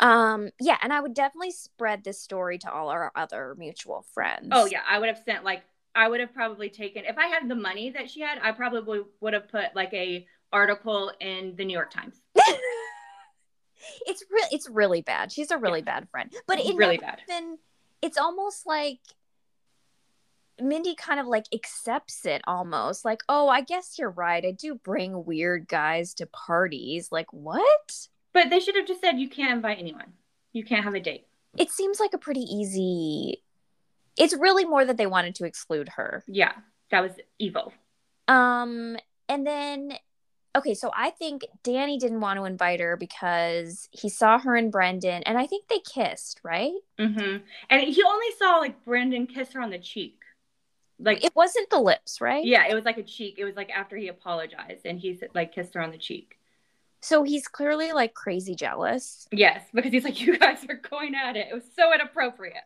Um, 0.00 0.48
yeah, 0.58 0.78
and 0.82 0.92
I 0.92 1.00
would 1.00 1.14
definitely 1.14 1.50
spread 1.50 2.04
this 2.04 2.20
story 2.20 2.56
to 2.58 2.72
all 2.72 2.88
our 2.88 3.12
other 3.14 3.54
mutual 3.58 4.04
friends. 4.14 4.48
Oh 4.50 4.64
yeah, 4.64 4.80
I 4.88 4.98
would 4.98 5.08
have 5.08 5.20
sent 5.24 5.44
like 5.44 5.62
I 5.94 6.08
would 6.08 6.20
have 6.20 6.32
probably 6.32 6.70
taken 6.70 7.04
if 7.04 7.18
I 7.18 7.26
had 7.26 7.48
the 7.48 7.54
money 7.54 7.90
that 7.90 8.10
she 8.10 8.20
had, 8.20 8.38
I 8.42 8.52
probably 8.52 9.02
would 9.20 9.34
have 9.34 9.48
put 9.48 9.76
like 9.76 9.92
a 9.92 10.26
article 10.52 11.12
in 11.20 11.54
the 11.56 11.64
New 11.64 11.74
York 11.74 11.90
Times. 11.90 12.14
it's 14.06 14.24
really 14.30 14.48
it's 14.52 14.68
really 14.70 15.02
bad. 15.02 15.32
She's 15.32 15.50
a 15.50 15.58
really 15.58 15.82
bad 15.82 16.08
friend. 16.10 16.32
But 16.46 16.60
it 16.60 16.74
Really 16.76 16.96
bad. 16.98 17.20
even 17.28 17.58
it's 18.02 18.16
almost 18.16 18.66
like 18.66 19.00
Mindy 20.62 20.94
kind 20.94 21.20
of 21.20 21.26
like 21.26 21.46
accepts 21.54 22.24
it 22.26 22.42
almost 22.46 23.04
like, 23.04 23.20
oh, 23.28 23.48
I 23.48 23.60
guess 23.60 23.96
you're 23.98 24.10
right. 24.10 24.44
I 24.44 24.52
do 24.52 24.74
bring 24.74 25.24
weird 25.24 25.68
guys 25.68 26.14
to 26.14 26.26
parties. 26.26 27.10
Like, 27.10 27.32
what? 27.32 28.08
But 28.32 28.50
they 28.50 28.60
should 28.60 28.76
have 28.76 28.86
just 28.86 29.00
said 29.00 29.18
you 29.18 29.28
can't 29.28 29.52
invite 29.52 29.78
anyone. 29.78 30.12
You 30.52 30.64
can't 30.64 30.84
have 30.84 30.94
a 30.94 31.00
date. 31.00 31.26
It 31.56 31.70
seems 31.70 31.98
like 32.00 32.14
a 32.14 32.18
pretty 32.18 32.42
easy. 32.42 33.42
It's 34.16 34.34
really 34.34 34.64
more 34.64 34.84
that 34.84 34.96
they 34.96 35.06
wanted 35.06 35.34
to 35.36 35.44
exclude 35.44 35.88
her. 35.90 36.24
Yeah, 36.26 36.52
that 36.90 37.02
was 37.02 37.12
evil. 37.38 37.72
Um, 38.28 38.96
and 39.28 39.46
then 39.46 39.92
okay, 40.56 40.74
so 40.74 40.90
I 40.94 41.10
think 41.10 41.42
Danny 41.62 41.98
didn't 41.98 42.20
want 42.20 42.38
to 42.38 42.44
invite 42.44 42.80
her 42.80 42.96
because 42.96 43.88
he 43.92 44.08
saw 44.08 44.38
her 44.38 44.56
and 44.56 44.72
Brendan, 44.72 45.22
and 45.24 45.38
I 45.38 45.46
think 45.46 45.68
they 45.68 45.80
kissed, 45.80 46.40
right? 46.42 46.72
Mm-hmm. 46.98 47.36
And 47.70 47.80
he 47.82 48.02
only 48.02 48.26
saw 48.38 48.58
like 48.58 48.84
Brendan 48.84 49.26
kiss 49.26 49.52
her 49.52 49.60
on 49.60 49.70
the 49.70 49.78
cheek. 49.78 50.18
Like 51.02 51.24
it 51.24 51.34
wasn't 51.34 51.70
the 51.70 51.80
lips, 51.80 52.20
right? 52.20 52.44
Yeah, 52.44 52.66
it 52.68 52.74
was 52.74 52.84
like 52.84 52.98
a 52.98 53.02
cheek. 53.02 53.36
It 53.38 53.44
was 53.44 53.56
like 53.56 53.70
after 53.70 53.96
he 53.96 54.08
apologized 54.08 54.84
and 54.84 54.98
he 54.98 55.18
like 55.34 55.54
kissed 55.54 55.74
her 55.74 55.80
on 55.80 55.90
the 55.90 55.98
cheek. 55.98 56.36
So 57.00 57.22
he's 57.22 57.48
clearly 57.48 57.92
like 57.92 58.12
crazy 58.12 58.54
jealous. 58.54 59.26
Yes, 59.32 59.64
because 59.72 59.92
he's 59.92 60.04
like, 60.04 60.20
you 60.20 60.38
guys 60.38 60.58
are 60.68 60.74
going 60.74 61.14
at 61.14 61.36
it. 61.36 61.48
It 61.50 61.54
was 61.54 61.64
so 61.74 61.92
inappropriate. 61.94 62.62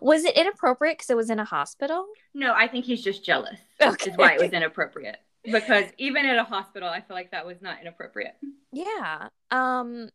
Was 0.00 0.24
it 0.24 0.36
inappropriate 0.36 0.98
because 0.98 1.10
it 1.10 1.16
was 1.16 1.30
in 1.30 1.38
a 1.38 1.44
hospital? 1.44 2.06
No, 2.34 2.52
I 2.52 2.66
think 2.66 2.84
he's 2.84 3.02
just 3.02 3.24
jealous. 3.24 3.60
Okay. 3.80 4.10
Is 4.10 4.16
why 4.16 4.32
it 4.32 4.40
was 4.40 4.50
inappropriate. 4.50 5.18
Because 5.44 5.84
even 5.98 6.26
at 6.26 6.36
a 6.36 6.42
hospital, 6.42 6.88
I 6.88 7.00
feel 7.00 7.16
like 7.16 7.30
that 7.30 7.46
was 7.46 7.62
not 7.62 7.80
inappropriate. 7.80 8.36
Yeah. 8.72 9.28
Um. 9.50 10.10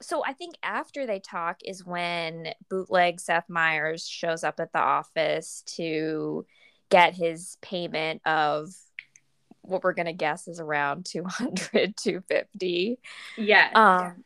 So 0.00 0.24
I 0.24 0.32
think 0.32 0.54
after 0.62 1.04
they 1.04 1.18
talk 1.18 1.58
is 1.64 1.84
when 1.84 2.54
bootleg 2.70 3.18
Seth 3.18 3.48
Meyers 3.48 4.06
shows 4.06 4.44
up 4.44 4.60
at 4.60 4.72
the 4.72 4.78
office 4.78 5.64
to 5.74 6.46
get 6.90 7.14
his 7.14 7.56
payment 7.60 8.22
of 8.26 8.74
what 9.62 9.82
we're 9.84 9.92
gonna 9.92 10.12
guess 10.12 10.48
is 10.48 10.60
around 10.60 11.04
200 11.04 11.96
250 11.96 12.98
Yes. 13.36 13.72
um 13.74 14.24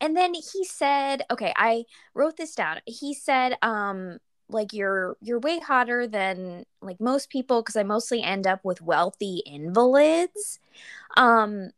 and 0.00 0.16
then 0.16 0.34
he 0.34 0.64
said 0.64 1.22
okay 1.30 1.52
i 1.56 1.84
wrote 2.14 2.36
this 2.36 2.54
down. 2.54 2.78
He 2.86 3.14
said 3.14 3.56
um 3.62 4.18
like 4.48 4.72
you're 4.72 5.16
you're 5.22 5.38
way 5.38 5.60
hotter 5.60 6.06
than 6.08 6.64
like 6.82 7.00
most 7.00 7.30
people 7.30 7.62
because 7.62 7.76
i 7.76 7.82
mostly 7.84 8.22
end 8.22 8.46
up 8.46 8.64
with 8.64 8.82
wealthy 8.82 9.42
invalids. 9.46 10.58
Um 11.16 11.70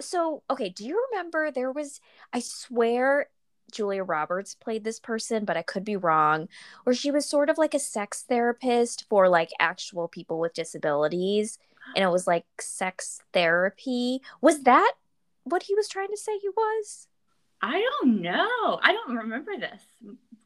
so 0.00 0.42
okay 0.50 0.68
do 0.70 0.84
you 0.84 1.06
remember 1.10 1.50
there 1.50 1.70
was 1.70 2.00
i 2.32 2.40
swear 2.40 3.28
julia 3.74 4.02
roberts 4.02 4.54
played 4.54 4.84
this 4.84 5.00
person 5.00 5.44
but 5.44 5.56
i 5.56 5.62
could 5.62 5.84
be 5.84 5.96
wrong 5.96 6.48
where 6.84 6.94
she 6.94 7.10
was 7.10 7.26
sort 7.26 7.50
of 7.50 7.58
like 7.58 7.74
a 7.74 7.78
sex 7.78 8.24
therapist 8.28 9.04
for 9.08 9.28
like 9.28 9.50
actual 9.58 10.08
people 10.08 10.38
with 10.38 10.54
disabilities 10.54 11.58
and 11.94 12.04
it 12.04 12.10
was 12.10 12.26
like 12.26 12.46
sex 12.60 13.20
therapy 13.32 14.20
was 14.40 14.62
that 14.62 14.92
what 15.42 15.64
he 15.64 15.74
was 15.74 15.88
trying 15.88 16.08
to 16.08 16.16
say 16.16 16.38
he 16.38 16.48
was 16.48 17.08
I 17.64 17.80
don't 17.80 18.20
know. 18.20 18.78
I 18.82 18.92
don't 18.92 19.16
remember 19.16 19.52
this. 19.58 19.80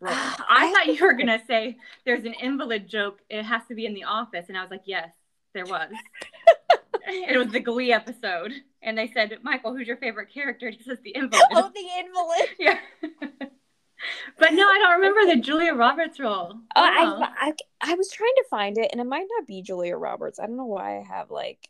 I 0.04 0.36
I 0.48 0.72
thought 0.72 0.86
you 0.86 1.04
were 1.04 1.12
gonna 1.18 1.42
say 1.48 1.76
there's 2.04 2.24
an 2.24 2.34
invalid 2.34 2.88
joke. 2.88 3.18
It 3.28 3.42
has 3.42 3.62
to 3.68 3.74
be 3.74 3.86
in 3.86 3.94
the 3.94 4.04
office, 4.04 4.46
and 4.48 4.56
I 4.56 4.62
was 4.62 4.70
like, 4.70 4.84
yes, 4.84 5.10
there 5.52 5.64
was. 5.64 5.90
it 7.28 7.38
was 7.38 7.48
the 7.48 7.60
Glee 7.60 7.92
episode, 7.92 8.52
and 8.82 8.96
they 8.96 9.10
said, 9.12 9.38
Michael, 9.42 9.74
who's 9.74 9.86
your 9.86 9.96
favorite 9.96 10.32
character? 10.32 10.66
And 10.66 10.76
he 10.76 10.82
says 10.82 10.98
the 11.02 11.10
invalid. 11.10 11.46
oh 11.52 11.70
the 11.74 11.88
invalid 11.98 12.48
yeah. 12.58 12.78
but 14.38 14.52
no, 14.52 14.62
I 14.62 14.78
don't 14.78 15.00
remember 15.00 15.34
the 15.34 15.40
Julia 15.40 15.74
Roberts 15.74 16.20
role. 16.20 16.52
Oh. 16.54 16.82
I, 16.82 17.04
uh-huh. 17.04 17.26
I 17.36 17.52
I 17.80 17.94
was 17.94 18.10
trying 18.10 18.34
to 18.36 18.44
find 18.50 18.78
it, 18.78 18.90
and 18.92 19.00
it 19.00 19.06
might 19.06 19.26
not 19.36 19.46
be 19.46 19.62
Julia 19.62 19.96
Roberts. 19.96 20.38
I 20.38 20.46
don't 20.46 20.56
know 20.56 20.66
why 20.66 20.98
I 20.98 21.02
have 21.02 21.30
like. 21.30 21.68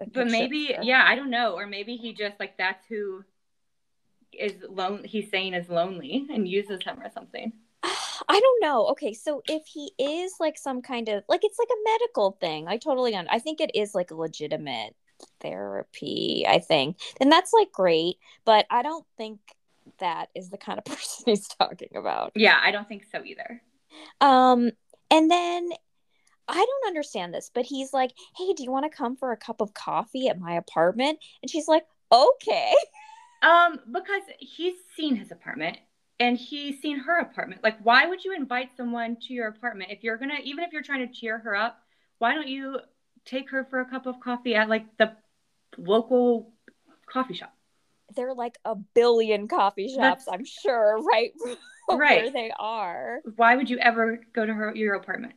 a 0.00 0.06
but 0.06 0.28
maybe, 0.28 0.74
yeah, 0.82 1.04
I 1.06 1.16
don't 1.16 1.30
know, 1.30 1.54
or 1.54 1.66
maybe 1.66 1.96
he 1.96 2.12
just 2.12 2.38
like 2.38 2.56
that's 2.56 2.86
who 2.86 3.24
is 4.32 4.54
lone. 4.68 5.04
He's 5.04 5.30
saying 5.30 5.54
is 5.54 5.68
lonely 5.68 6.26
and 6.32 6.48
uses 6.48 6.82
him 6.82 7.00
or 7.02 7.10
something. 7.10 7.52
I 8.28 8.40
don't 8.40 8.62
know. 8.62 8.86
Okay, 8.88 9.12
so 9.12 9.42
if 9.48 9.66
he 9.66 9.92
is 9.98 10.34
like 10.40 10.58
some 10.58 10.82
kind 10.82 11.08
of 11.08 11.24
like 11.28 11.40
it's 11.42 11.58
like 11.58 11.68
a 11.70 11.90
medical 11.90 12.32
thing, 12.40 12.68
I 12.68 12.76
totally 12.76 13.14
un- 13.14 13.28
I 13.30 13.38
think 13.38 13.60
it 13.60 13.70
is 13.74 13.94
like 13.94 14.10
a 14.10 14.14
legitimate 14.14 14.94
therapy. 15.40 16.44
I 16.48 16.58
think, 16.58 16.98
and 17.20 17.30
that's 17.30 17.52
like 17.52 17.72
great, 17.72 18.16
but 18.44 18.66
I 18.70 18.82
don't 18.82 19.06
think 19.16 19.40
that 19.98 20.28
is 20.34 20.50
the 20.50 20.58
kind 20.58 20.78
of 20.78 20.84
person 20.86 21.24
he's 21.26 21.48
talking 21.48 21.96
about. 21.96 22.32
Yeah, 22.34 22.58
I 22.62 22.70
don't 22.70 22.88
think 22.88 23.04
so 23.10 23.22
either. 23.24 23.62
Um, 24.20 24.70
and 25.10 25.30
then 25.30 25.70
I 26.48 26.54
don't 26.54 26.86
understand 26.88 27.34
this, 27.34 27.50
but 27.52 27.64
he's 27.64 27.92
like, 27.92 28.12
"Hey, 28.36 28.52
do 28.52 28.62
you 28.62 28.70
want 28.70 28.90
to 28.90 28.96
come 28.96 29.16
for 29.16 29.32
a 29.32 29.36
cup 29.36 29.60
of 29.60 29.74
coffee 29.74 30.28
at 30.28 30.38
my 30.38 30.54
apartment?" 30.54 31.18
And 31.42 31.50
she's 31.50 31.68
like, 31.68 31.86
"Okay." 32.12 32.74
Um, 33.42 33.80
because 33.92 34.22
he's 34.38 34.74
seen 34.96 35.14
his 35.16 35.30
apartment 35.30 35.78
and 36.18 36.36
he's 36.38 36.80
seen 36.80 36.98
her 37.00 37.18
apartment. 37.18 37.62
Like, 37.62 37.78
why 37.82 38.06
would 38.06 38.24
you 38.24 38.34
invite 38.34 38.70
someone 38.76 39.16
to 39.26 39.34
your 39.34 39.48
apartment 39.48 39.90
if 39.90 40.02
you're 40.02 40.16
gonna, 40.16 40.38
even 40.44 40.64
if 40.64 40.72
you're 40.72 40.82
trying 40.82 41.06
to 41.06 41.12
cheer 41.12 41.38
her 41.38 41.54
up, 41.54 41.78
why 42.18 42.34
don't 42.34 42.48
you 42.48 42.78
take 43.24 43.50
her 43.50 43.64
for 43.68 43.80
a 43.80 43.84
cup 43.84 44.06
of 44.06 44.20
coffee 44.20 44.54
at 44.54 44.68
like 44.68 44.96
the 44.98 45.12
local 45.76 46.52
coffee 47.06 47.34
shop? 47.34 47.52
There 48.14 48.28
are 48.28 48.34
like 48.34 48.56
a 48.64 48.74
billion 48.76 49.48
coffee 49.48 49.88
shops, 49.88 50.24
That's- 50.24 50.28
I'm 50.28 50.44
sure, 50.44 51.02
right? 51.02 51.32
where 51.86 51.98
Right. 51.98 52.32
they 52.32 52.50
are. 52.58 53.20
Why 53.36 53.56
would 53.56 53.68
you 53.70 53.78
ever 53.78 54.20
go 54.32 54.44
to 54.46 54.52
her 54.54 54.74
your 54.74 54.94
apartment? 54.94 55.34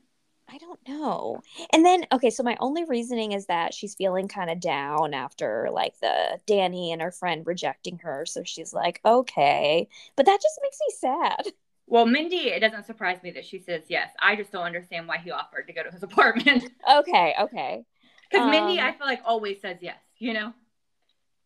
I 0.51 0.57
don't 0.57 0.79
know. 0.87 1.41
And 1.71 1.85
then, 1.85 2.05
okay, 2.11 2.29
so 2.29 2.43
my 2.43 2.57
only 2.59 2.83
reasoning 2.85 3.33
is 3.33 3.45
that 3.47 3.73
she's 3.73 3.95
feeling 3.95 4.27
kind 4.27 4.49
of 4.49 4.59
down 4.59 5.13
after 5.13 5.69
like 5.71 5.99
the 5.99 6.39
Danny 6.47 6.91
and 6.91 7.01
her 7.01 7.11
friend 7.11 7.45
rejecting 7.45 7.99
her. 7.99 8.25
So 8.25 8.43
she's 8.43 8.73
like, 8.73 8.99
okay. 9.05 9.87
But 10.15 10.25
that 10.25 10.39
just 10.41 10.59
makes 10.61 10.77
me 10.87 10.95
sad. 10.97 11.53
Well, 11.91 12.05
Mindy, 12.05 12.49
it 12.51 12.59
doesn't 12.59 12.85
surprise 12.85 13.23
me 13.23 13.31
that 13.31 13.45
she 13.45 13.57
says 13.57 13.81
yes. 13.87 14.11
I 14.19 14.35
just 14.35 14.51
don't 14.51 14.61
understand 14.61 15.07
why 15.07 15.17
he 15.17 15.31
offered 15.31 15.65
to 15.65 15.73
go 15.73 15.81
to 15.81 15.89
his 15.89 16.03
apartment. 16.09 16.69
Okay, 16.87 17.33
okay. 17.41 17.83
Because 18.29 18.47
Mindy, 18.51 18.79
Um, 18.79 18.85
I 18.85 18.91
feel 18.91 19.07
like 19.07 19.21
always 19.25 19.59
says 19.59 19.77
yes. 19.81 19.97
You 20.19 20.33
know? 20.35 20.53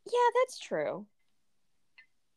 Yeah, 0.06 0.30
that's 0.42 0.60
true. 0.60 1.06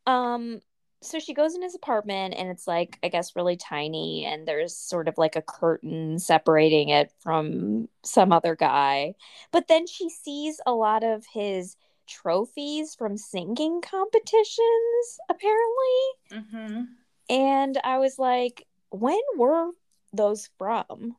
Um, 0.07 0.61
so 1.03 1.19
she 1.19 1.35
goes 1.35 1.55
in 1.55 1.63
his 1.63 1.75
apartment 1.75 2.35
and 2.37 2.49
it's 2.49 2.67
like, 2.67 2.99
I 3.03 3.09
guess, 3.09 3.37
really 3.37 3.57
tiny, 3.57 4.25
and 4.25 4.47
there's 4.47 4.75
sort 4.75 5.09
of 5.09 5.19
like 5.19 5.37
a 5.37 5.43
curtain 5.43 6.19
separating 6.19 6.89
it 6.89 7.13
from 7.21 7.89
some 8.03 8.33
other 8.33 8.57
guy. 8.57 9.15
But 9.53 9.69
then 9.69 9.87
she 9.87 10.09
sees 10.09 10.61
a 10.67 10.73
lot 10.73 11.05
of 11.05 11.25
his 11.33 11.77
trophies 12.07 12.95
from 12.95 13.17
singing 13.17 13.81
competitions, 13.83 15.19
apparently. 15.29 16.33
Mm-hmm. 16.33 16.83
And 17.29 17.79
I 17.85 17.99
was 17.99 18.19
like, 18.19 18.67
when 18.91 19.21
were 19.37 19.71
those 20.13 20.49
from? 20.57 21.17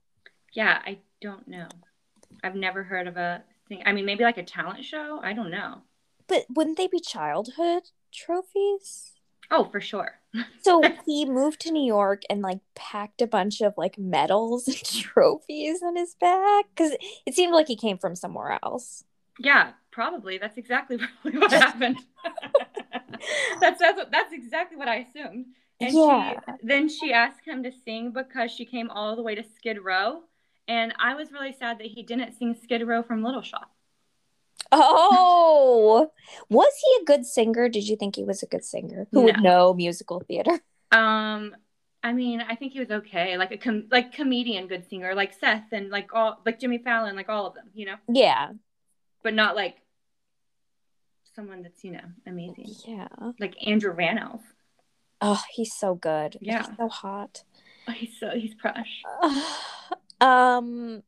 Yeah, 0.53 0.81
I 0.85 0.99
don't 1.21 1.47
know. 1.47 1.67
I've 2.43 2.55
never 2.55 2.83
heard 2.83 3.07
of 3.07 3.17
a 3.17 3.43
thing. 3.67 3.83
I 3.85 3.91
mean, 3.91 4.05
maybe 4.05 4.23
like 4.23 4.37
a 4.37 4.43
talent 4.43 4.85
show. 4.85 5.19
I 5.21 5.33
don't 5.33 5.51
know. 5.51 5.81
But 6.27 6.45
wouldn't 6.49 6.77
they 6.77 6.87
be 6.87 6.99
childhood 6.99 7.83
trophies? 8.11 9.13
Oh, 9.49 9.65
for 9.65 9.79
sure. 9.81 10.19
So 10.61 10.81
he 11.05 11.25
moved 11.25 11.61
to 11.61 11.71
New 11.71 11.85
York 11.85 12.23
and 12.29 12.41
like 12.41 12.59
packed 12.75 13.21
a 13.21 13.27
bunch 13.27 13.61
of 13.61 13.73
like 13.77 13.97
medals 13.97 14.67
and 14.67 14.77
trophies 14.83 15.81
in 15.81 15.95
his 15.95 16.15
bag 16.15 16.65
because 16.75 16.91
it 17.25 17.33
seemed 17.33 17.53
like 17.53 17.67
he 17.67 17.75
came 17.75 17.97
from 17.97 18.15
somewhere 18.15 18.59
else. 18.63 19.03
Yeah, 19.39 19.71
probably. 19.91 20.37
That's 20.37 20.57
exactly 20.57 20.97
probably 21.21 21.39
what 21.39 21.51
happened. 21.51 21.97
that's, 23.61 23.79
that's 23.79 24.01
that's 24.11 24.33
exactly 24.33 24.77
what 24.77 24.87
I 24.87 25.07
assumed. 25.09 25.45
And 25.79 25.93
Yeah. 25.93 26.33
she 26.33 26.37
then 26.63 26.89
she 26.89 27.13
asked 27.13 27.45
him 27.45 27.63
to 27.63 27.71
sing 27.85 28.11
because 28.11 28.51
she 28.51 28.65
came 28.65 28.89
all 28.89 29.15
the 29.15 29.21
way 29.23 29.35
to 29.35 29.43
Skid 29.55 29.77
Row, 29.83 30.21
and 30.67 30.93
I 30.99 31.13
was 31.15 31.31
really 31.31 31.53
sad 31.53 31.77
that 31.79 31.87
he 31.87 32.03
didn't 32.03 32.33
sing 32.33 32.55
Skid 32.61 32.85
Row 32.87 33.03
from 33.03 33.23
Little 33.23 33.43
Shop. 33.43 33.71
Oh, 34.71 36.11
was 36.49 36.73
he 36.83 37.01
a 37.01 37.05
good 37.05 37.25
singer? 37.25 37.69
Did 37.69 37.87
you 37.87 37.95
think 37.95 38.15
he 38.15 38.23
was 38.23 38.43
a 38.43 38.47
good 38.47 38.63
singer 38.65 39.07
who 39.11 39.21
would 39.21 39.41
know 39.41 39.73
musical 39.73 40.19
theater? 40.21 40.59
Um, 40.89 41.53
I 42.01 42.13
mean, 42.13 42.39
I 42.39 42.55
think 42.55 42.71
he 42.71 42.79
was 42.79 42.89
okay, 42.89 43.37
like 43.37 43.51
a 43.51 43.57
com- 43.57 43.87
like 43.91 44.13
comedian, 44.13 44.67
good 44.67 44.87
singer, 44.89 45.13
like 45.13 45.33
Seth 45.33 45.65
and 45.73 45.89
like 45.89 46.13
all 46.13 46.39
like 46.45 46.61
Jimmy 46.61 46.77
Fallon, 46.77 47.17
like 47.17 47.27
all 47.27 47.45
of 47.45 47.55
them, 47.55 47.65
you 47.73 47.85
know, 47.87 47.95
Yeah, 48.07 48.51
but 49.21 49.33
not 49.33 49.57
like 49.57 49.75
someone 51.35 51.61
that's 51.61 51.83
you 51.83 51.91
know 51.91 52.05
amazing, 52.25 52.69
yeah. 52.87 53.09
like 53.37 53.55
Andrew 53.67 53.93
Rannells. 53.93 54.39
Oh, 55.19 55.41
he's 55.51 55.73
so 55.73 55.93
good. 55.95 56.37
Yeah. 56.39 56.65
he's 56.65 56.77
so 56.77 56.87
hot. 56.87 57.43
Oh, 57.89 57.91
he's 57.91 58.17
so 58.17 58.29
he's 58.29 58.53
fresh. 58.61 59.03
um, 60.21 61.03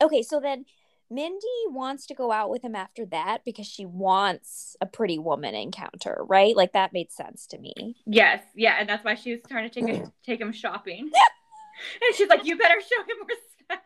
okay, 0.00 0.22
so 0.22 0.40
then 0.40 0.64
Mindy 1.10 1.46
wants 1.68 2.06
to 2.06 2.14
go 2.14 2.30
out 2.30 2.50
with 2.50 2.62
him 2.62 2.74
after 2.74 3.06
that 3.06 3.44
because 3.44 3.66
she 3.66 3.86
wants 3.86 4.76
a 4.80 4.86
pretty 4.86 5.18
woman 5.18 5.54
encounter, 5.54 6.18
right? 6.28 6.54
Like 6.54 6.72
that 6.72 6.92
made 6.92 7.10
sense 7.10 7.46
to 7.48 7.58
me. 7.58 7.96
Yes, 8.06 8.42
yeah, 8.54 8.76
and 8.78 8.88
that's 8.88 9.04
why 9.04 9.14
she 9.14 9.32
was 9.32 9.40
trying 9.48 9.68
to 9.68 9.80
take 9.80 9.88
him, 9.88 10.12
take 10.24 10.40
him 10.40 10.52
shopping. 10.52 11.10
and 12.02 12.14
she's 12.14 12.28
like, 12.28 12.44
"You 12.44 12.58
better 12.58 12.80
show 12.80 13.02
him 13.02 13.26
respect." 13.26 13.84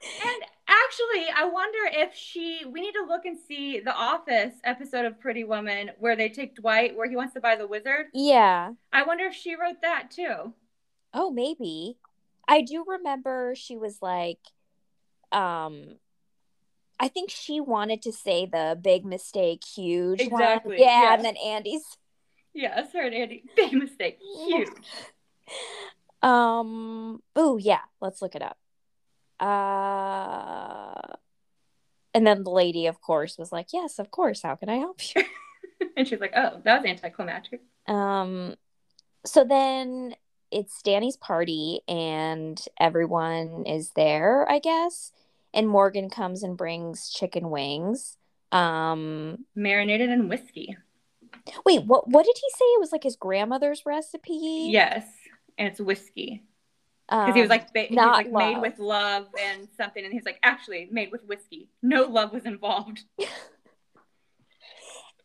And 0.00 0.42
actually, 0.68 1.26
I 1.36 1.44
wonder 1.44 1.78
if 1.92 2.14
she. 2.14 2.62
We 2.66 2.80
need 2.80 2.92
to 2.92 3.04
look 3.06 3.26
and 3.26 3.36
see 3.36 3.80
the 3.80 3.94
Office 3.94 4.54
episode 4.64 5.04
of 5.04 5.20
Pretty 5.20 5.44
Woman 5.44 5.90
where 5.98 6.16
they 6.16 6.30
take 6.30 6.54
Dwight, 6.56 6.96
where 6.96 7.08
he 7.08 7.16
wants 7.16 7.34
to 7.34 7.40
buy 7.40 7.56
the 7.56 7.66
wizard. 7.66 8.06
Yeah. 8.14 8.72
I 8.92 9.02
wonder 9.02 9.24
if 9.24 9.34
she 9.34 9.54
wrote 9.54 9.82
that 9.82 10.10
too. 10.10 10.54
Oh, 11.12 11.30
maybe. 11.30 11.98
I 12.46 12.62
do 12.62 12.84
remember 12.86 13.54
she 13.54 13.76
was 13.76 13.98
like, 14.00 14.38
um, 15.32 15.96
I 17.00 17.08
think 17.08 17.30
she 17.30 17.60
wanted 17.60 18.02
to 18.02 18.12
say 18.12 18.46
the 18.46 18.78
big 18.80 19.04
mistake, 19.04 19.62
huge. 19.64 20.20
one. 20.28 20.42
Exactly, 20.42 20.76
Yeah, 20.80 21.02
yeah. 21.02 21.14
and 21.14 21.24
then 21.24 21.36
Andy's. 21.36 21.84
Yes, 22.54 22.92
her 22.92 23.02
and 23.02 23.14
Andy. 23.14 23.44
Big 23.56 23.72
mistake. 23.72 24.18
Huge. 24.46 24.68
Um. 26.22 27.22
Oh 27.36 27.56
yeah. 27.56 27.82
Let's 28.00 28.20
look 28.20 28.34
it 28.34 28.42
up. 28.42 28.58
Uh. 29.38 31.14
And 32.14 32.26
then 32.26 32.42
the 32.42 32.50
lady, 32.50 32.86
of 32.86 33.00
course, 33.00 33.38
was 33.38 33.52
like, 33.52 33.68
"Yes, 33.72 33.98
of 34.00 34.10
course. 34.10 34.42
How 34.42 34.56
can 34.56 34.68
I 34.68 34.76
help 34.76 35.00
you?" 35.14 35.22
and 35.96 36.08
she's 36.08 36.18
like, 36.18 36.32
"Oh, 36.34 36.60
that 36.64 36.82
was 36.82 36.90
anticlimactic." 36.90 37.60
Um, 37.86 38.56
so 39.24 39.44
then 39.44 40.16
it's 40.50 40.82
Danny's 40.82 41.16
party 41.16 41.80
and 41.88 42.62
everyone 42.80 43.64
is 43.66 43.90
there, 43.90 44.50
I 44.50 44.58
guess. 44.58 45.12
And 45.54 45.68
Morgan 45.68 46.10
comes 46.10 46.42
and 46.42 46.56
brings 46.56 47.10
chicken 47.10 47.50
wings. 47.50 48.16
Um, 48.52 49.44
Marinated 49.56 50.10
in 50.10 50.28
whiskey. 50.28 50.76
wait, 51.64 51.84
what 51.84 52.08
what 52.08 52.24
did 52.24 52.36
he 52.36 52.50
say? 52.56 52.64
It 52.64 52.80
was 52.80 52.92
like 52.92 53.02
his 53.02 53.16
grandmother's 53.16 53.84
recipe? 53.84 54.68
Yes, 54.70 55.06
and 55.56 55.68
it's 55.68 55.80
whiskey 55.80 56.42
because 57.08 57.34
he 57.34 57.40
was 57.40 57.50
Um, 57.50 57.56
like 57.56 57.72
ba- 57.72 57.82
he 57.82 57.94
was 57.94 57.96
not 57.96 58.12
like 58.12 58.32
made 58.32 58.60
with 58.60 58.78
love 58.78 59.26
and 59.40 59.68
something, 59.76 60.04
and 60.04 60.12
he's 60.12 60.24
like 60.26 60.38
actually 60.42 60.88
made 60.90 61.10
with 61.10 61.24
whiskey. 61.24 61.68
No 61.82 62.02
love 62.02 62.32
was 62.32 62.44
involved. 62.46 63.04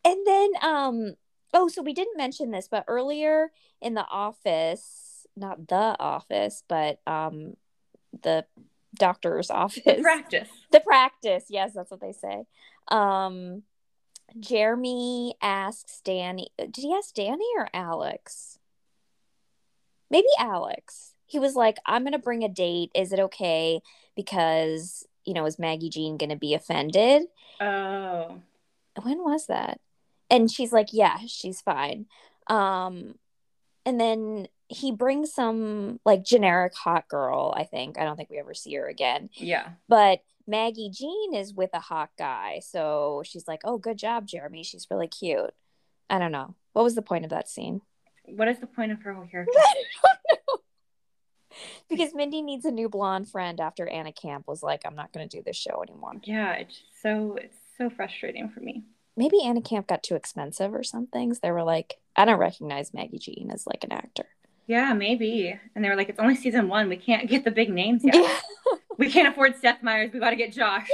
And 0.06 0.28
then 0.28 0.50
um 0.62 1.14
oh, 1.54 1.68
so 1.68 1.82
we 1.82 1.94
didn't 1.94 2.18
mention 2.18 2.52
this, 2.52 2.68
but 2.68 2.84
earlier 2.88 3.52
in 3.82 3.94
the 3.94 4.06
office, 4.08 5.03
not 5.36 5.67
the 5.67 5.96
office, 6.00 6.63
but 6.67 7.00
um 7.08 7.56
the 8.22 8.46
doctor's 8.96 9.50
office. 9.63 10.02
Practice. 10.02 10.50
the 10.72 10.80
practice. 10.80 11.46
Yes 11.50 11.72
that's 11.74 11.91
what 11.91 12.02
they 12.02 12.13
say. 12.13 12.46
Um 12.89 13.63
jeremy 14.39 15.36
asks 15.41 16.02
danny 16.04 16.50
did 16.58 16.78
he 16.78 16.93
ask 16.93 17.13
danny 17.13 17.46
or 17.58 17.69
alex? 17.74 18.60
Maybe 20.10 20.28
alex. 20.39 21.13
He 21.26 21.39
was 21.39 21.56
like 21.56 21.78
i'm 21.86 22.04
gonna 22.04 22.19
bring 22.19 22.43
a 22.43 22.50
date. 22.50 22.91
Is 22.96 23.12
it 23.12 23.19
okay? 23.19 23.82
Because 24.15 25.06
you 25.26 25.34
know 25.34 25.46
is 25.46 25.58
maggie 25.60 25.89
jean 25.89 26.17
gonna 26.17 26.36
be 26.36 26.54
offended? 26.54 27.24
Oh, 27.60 28.39
when 29.02 29.19
was 29.24 29.48
that? 29.48 29.80
And 30.30 30.52
she's 30.52 30.72
like 30.72 30.89
yeah 30.91 31.17
she's 31.28 31.62
fine. 31.62 32.06
Um 32.48 33.15
and 33.86 34.00
then 34.00 34.48
he 34.74 34.92
brings 34.92 35.34
some 35.34 36.00
like 36.06 36.24
generic 36.24 36.74
hot 36.76 37.08
girl 37.08 37.54
i 37.56 37.64
think 37.64 37.98
i 37.98 38.04
don't 38.04 38.18
think 38.18 38.30
we 38.30 38.40
ever 38.40 38.54
see 38.54 38.74
her 38.74 38.88
again 38.88 39.30
yeah. 39.34 39.70
but 39.88 40.22
Maggie 40.48 40.90
Jean 40.90 41.34
is 41.34 41.54
with 41.54 41.70
a 41.74 41.80
hot 41.80 42.10
guy. 42.18 42.60
So 42.64 43.24
she's 43.26 43.48
like, 43.48 43.62
oh, 43.64 43.78
good 43.78 43.98
job, 43.98 44.28
Jeremy. 44.28 44.64
She's 44.64 44.88
really 44.92 45.08
cute. 45.08 45.54
I 46.10 46.20
don't 46.20 46.32
know. 46.32 46.56
What 46.74 46.84
was 46.84 46.96
the 46.96 47.02
point 47.02 47.24
of 47.24 47.30
that 47.32 47.48
scene? 47.48 47.82
What 48.26 48.48
is 48.48 48.60
the 48.60 48.68
point 48.68 48.92
of 48.92 49.02
her 49.02 49.14
whole 49.14 49.26
hair? 49.32 49.48
because 51.90 52.14
Mindy 52.14 52.42
needs 52.42 52.66
a 52.66 52.72
new 52.72 52.90
blonde 52.90 53.30
friend 53.30 53.60
after 53.60 53.88
Anna 53.88 54.12
Camp 54.12 54.48
was 54.48 54.64
like, 54.64 54.82
I'm 54.86 54.96
not 54.96 55.14
going 55.14 55.28
to 55.28 55.38
do 55.38 55.44
this 55.44 55.58
show 55.58 55.82
anymore. 55.84 56.14
yeah, 56.24 56.54
it's 56.54 56.82
so 57.02 57.38
it's 57.42 57.58
so 57.78 57.90
frustrating 57.90 58.50
for 58.50 58.60
me. 58.60 58.84
Maybe 59.16 59.44
Anna 59.44 59.62
Camp 59.62 59.88
got 59.88 60.04
too 60.04 60.16
expensive 60.16 60.74
or 60.74 60.84
something. 60.84 61.34
So 61.34 61.40
they 61.44 61.52
were 61.52 61.64
like, 61.64 61.96
I 62.16 62.26
don't 62.26 62.40
recognize 62.40 62.94
Maggie 62.94 63.20
Jean 63.20 63.52
as 63.52 63.68
like 63.68 63.84
an 63.84 63.92
actor. 63.92 64.26
Yeah, 64.67 64.93
maybe. 64.93 65.60
And 65.76 65.84
they 65.84 65.89
were 65.89 65.95
like, 65.95 66.10
it's 66.10 66.19
only 66.19 66.36
season 66.36 66.67
one. 66.67 66.89
We 66.89 66.97
can't 66.97 67.28
get 67.30 67.43
the 67.43 67.52
big 67.52 67.69
names 67.69 68.04
yet. 68.04 68.43
We 68.97 69.12
can't 69.12 69.28
afford 69.28 69.56
Seth 69.56 69.82
Meyers. 69.82 70.12
We 70.13 70.19
got 70.19 70.30
to 70.30 70.36
get 70.36 70.54
Josh. 70.54 70.88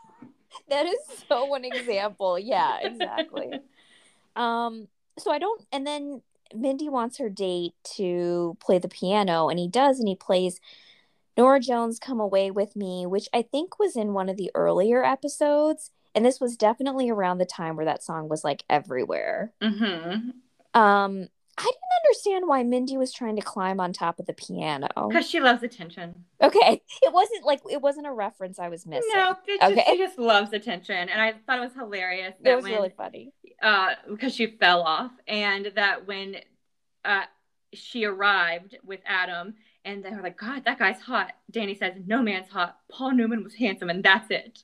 that 0.68 0.86
is 0.86 0.98
so 1.28 1.44
one 1.44 1.64
example. 1.64 2.38
Yeah, 2.38 2.78
exactly. 2.80 3.60
um, 4.36 4.88
so 5.18 5.30
I 5.30 5.38
don't, 5.38 5.64
and 5.72 5.86
then 5.86 6.22
Mindy 6.54 6.88
wants 6.88 7.18
her 7.18 7.28
date 7.28 7.74
to 7.96 8.56
play 8.60 8.78
the 8.78 8.88
piano, 8.88 9.48
and 9.48 9.58
he 9.58 9.68
does, 9.68 9.98
and 9.98 10.08
he 10.08 10.14
plays 10.14 10.60
Norah 11.36 11.60
Jones 11.60 11.98
Come 11.98 12.20
Away 12.20 12.50
With 12.50 12.76
Me, 12.76 13.06
which 13.06 13.28
I 13.32 13.42
think 13.42 13.78
was 13.78 13.96
in 13.96 14.14
one 14.14 14.28
of 14.28 14.36
the 14.36 14.50
earlier 14.54 15.04
episodes. 15.04 15.90
And 16.14 16.24
this 16.24 16.40
was 16.40 16.56
definitely 16.56 17.10
around 17.10 17.38
the 17.38 17.44
time 17.44 17.76
where 17.76 17.84
that 17.84 18.02
song 18.02 18.30
was 18.30 18.42
like 18.42 18.64
everywhere. 18.70 19.52
Mm-hmm. 19.60 20.30
Um, 20.80 21.28
I 21.58 21.62
didn't 21.64 22.04
understand 22.04 22.48
why 22.48 22.62
Mindy 22.62 22.96
was 22.98 23.12
trying 23.12 23.36
to 23.36 23.42
climb 23.42 23.80
on 23.80 23.92
top 23.92 24.18
of 24.18 24.26
the 24.26 24.34
piano. 24.34 24.88
Because 25.08 25.28
she 25.28 25.40
loves 25.40 25.62
attention. 25.62 26.24
Okay, 26.42 26.82
it 27.02 27.12
wasn't 27.12 27.44
like 27.46 27.60
it 27.70 27.80
wasn't 27.80 28.06
a 28.06 28.12
reference 28.12 28.58
I 28.58 28.68
was 28.68 28.84
missing. 28.86 29.10
No, 29.14 29.30
it 29.32 29.36
just, 29.60 29.72
Okay. 29.72 29.84
she 29.92 29.98
just 29.98 30.18
loves 30.18 30.52
attention. 30.52 31.08
And 31.08 31.20
I 31.20 31.32
thought 31.46 31.58
it 31.58 31.62
was 31.62 31.72
hilarious 31.74 32.34
it 32.38 32.44
that 32.44 32.56
was 32.56 32.64
when 32.64 32.72
really 32.74 32.92
funny. 32.96 33.32
uh, 33.62 33.94
because 34.10 34.34
she 34.34 34.46
fell 34.48 34.82
off, 34.82 35.12
and 35.26 35.72
that 35.76 36.06
when 36.06 36.36
uh, 37.04 37.22
she 37.72 38.04
arrived 38.04 38.76
with 38.84 39.00
Adam, 39.06 39.54
and 39.84 40.04
they 40.04 40.10
were 40.10 40.22
like, 40.22 40.36
"God, 40.36 40.64
that 40.66 40.78
guy's 40.78 41.00
hot." 41.00 41.32
Danny 41.50 41.74
says, 41.74 41.94
"No 42.06 42.20
man's 42.22 42.48
hot. 42.48 42.76
Paul 42.90 43.12
Newman 43.12 43.42
was 43.42 43.54
handsome, 43.54 43.88
and 43.88 44.04
that's 44.04 44.30
it." 44.30 44.62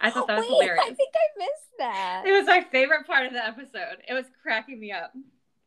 I 0.00 0.10
thought 0.10 0.28
that 0.28 0.38
was 0.38 0.46
Wait, 0.48 0.68
hilarious. 0.68 0.84
I 0.84 0.94
think 0.94 1.12
I 1.14 1.38
missed 1.38 1.78
that. 1.78 2.22
It 2.26 2.32
was 2.32 2.46
my 2.46 2.60
favorite 2.70 3.06
part 3.08 3.26
of 3.26 3.32
the 3.32 3.44
episode. 3.44 3.98
It 4.08 4.14
was 4.14 4.26
cracking 4.42 4.78
me 4.78 4.92
up. 4.92 5.12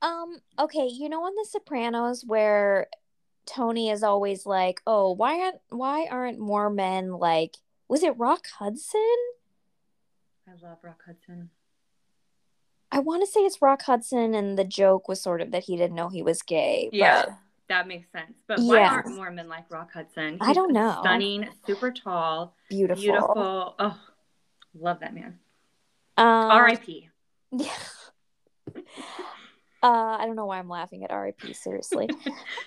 Um, 0.06 0.40
okay, 0.60 0.88
you 0.88 1.10
know 1.10 1.24
on 1.24 1.34
The 1.36 1.48
Sopranos 1.50 2.24
where 2.26 2.88
Tony 3.48 3.90
is 3.90 4.04
always 4.04 4.46
like, 4.46 4.82
"Oh, 4.86 5.12
why 5.14 5.40
aren't 5.42 5.62
why 5.70 6.06
aren't 6.10 6.38
more 6.40 6.70
men 6.70 7.12
like 7.14 7.56
was 7.88 8.04
it 8.04 8.18
Rock 8.18 8.46
Hudson? 8.60 9.16
I 10.48 10.52
love 10.64 10.78
Rock 10.84 11.02
Hudson. 11.06 11.50
I 12.92 13.00
want 13.00 13.24
to 13.24 13.28
say 13.28 13.40
it's 13.42 13.62
Rock 13.62 13.82
Hudson 13.84 14.36
and 14.36 14.58
the 14.60 14.64
joke 14.64 15.08
was 15.08 15.22
sort 15.22 15.42
of 15.42 15.52
that 15.52 15.64
he 15.64 15.76
didn't 15.76 15.96
know 15.96 16.10
he 16.10 16.22
was 16.22 16.42
gay. 16.44 16.88
but- 16.92 16.98
Yeah, 16.98 17.26
that 17.68 17.88
makes 17.88 18.12
sense. 18.12 18.38
But 18.48 18.60
why 18.60 18.78
Yeah. 18.82 18.92
aren't 18.92 19.16
more 19.16 19.32
men 19.32 19.50
like 19.50 19.70
Rock 19.72 19.92
Hudson? 19.92 20.38
I 20.40 20.54
don't 20.54 20.72
know. 20.72 20.98
Stunning, 21.02 21.50
super 21.66 21.92
tall, 21.92 22.56
beautiful. 22.70 23.02
beautiful. 23.02 23.76
Oh, 23.80 24.00
love 24.76 25.00
that 25.00 25.14
man. 25.16 25.40
Um, 26.18 26.26
R.I.P. 26.52 27.10
Yeah. 27.52 27.74
Uh, 29.86 30.18
I 30.20 30.26
don't 30.26 30.36
know 30.36 30.48
why 30.48 30.58
I'm 30.58 30.70
laughing 30.70 31.04
at 31.04 31.12
R.I.P. 31.12 31.54
Seriously. 31.54 32.10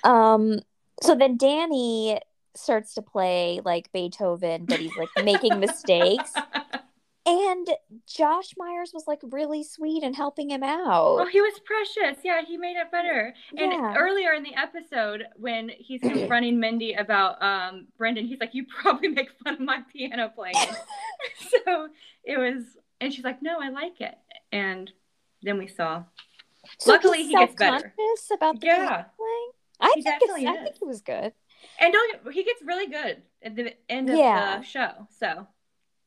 um, 0.05 0.61
so 1.03 1.17
then 1.17 1.37
Danny 1.37 2.21
starts 2.55 2.95
to 2.95 3.03
play 3.03 3.61
like 3.65 3.91
Beethoven, 3.93 4.67
but 4.67 4.79
he's 4.79 4.97
like 4.97 5.09
making 5.25 5.59
mistakes. 5.61 6.33
And 7.27 7.69
Josh 8.07 8.55
Meyers 8.57 8.93
was 8.95 9.05
like 9.07 9.21
really 9.23 9.63
sweet 9.63 10.03
and 10.03 10.17
helping 10.17 10.49
him 10.51 10.63
out. 10.63 11.19
Oh, 11.21 11.29
he 11.31 11.41
was 11.43 11.61
precious. 11.65 12.19
Yeah, 12.25 12.41
he 12.47 12.57
made 12.57 12.77
it 12.77 12.91
better. 12.91 13.35
And 13.57 13.73
Yeah. 13.73 13.95
earlier 13.99 14.33
in 14.33 14.43
the 14.43 14.55
episode, 14.55 15.25
when 15.37 15.69
he's 15.77 16.01
confronting 16.01 16.59
Mindy 16.61 16.95
about 16.95 17.43
um, 17.43 17.89
Brendan, 17.99 18.27
he's 18.27 18.41
like, 18.41 18.55
"You 18.55 18.65
probably 18.81 19.09
make 19.09 19.29
fun 19.45 19.55
of 19.55 19.61
my 19.61 19.83
piano 19.93 20.33
playing." 20.35 20.55
so 21.67 21.89
it 22.25 22.39
was, 22.39 22.63
and 23.01 23.13
she's 23.13 23.25
like, 23.25 23.43
"No, 23.43 23.59
I 23.61 23.69
like 23.69 24.01
it." 24.01 24.15
And 24.53 24.91
then 25.43 25.59
we 25.59 25.67
saw, 25.67 26.05
So 26.79 26.93
Luckily, 26.93 27.25
he 27.25 27.33
gets 27.33 27.55
better. 27.55 27.95
about 28.35 28.61
the 28.61 28.67
Yeah. 28.67 29.05
playing. 29.17 29.51
I 29.81 29.93
He 29.95 30.03
think 30.03 30.23
I 30.23 30.63
think 30.65 30.77
it 30.77 30.87
was 30.87 31.01
good. 31.03 31.33
and 31.79 31.93
don't 31.93 32.33
he 32.33 32.43
gets 32.45 32.63
really 32.63 32.87
good 32.87 33.23
at 33.43 33.57
the 33.57 33.75
end 33.89 34.11
of 34.11 34.17
Yeah. 34.17 34.59
the 34.59 34.65
show. 34.65 35.07
So 35.11 35.47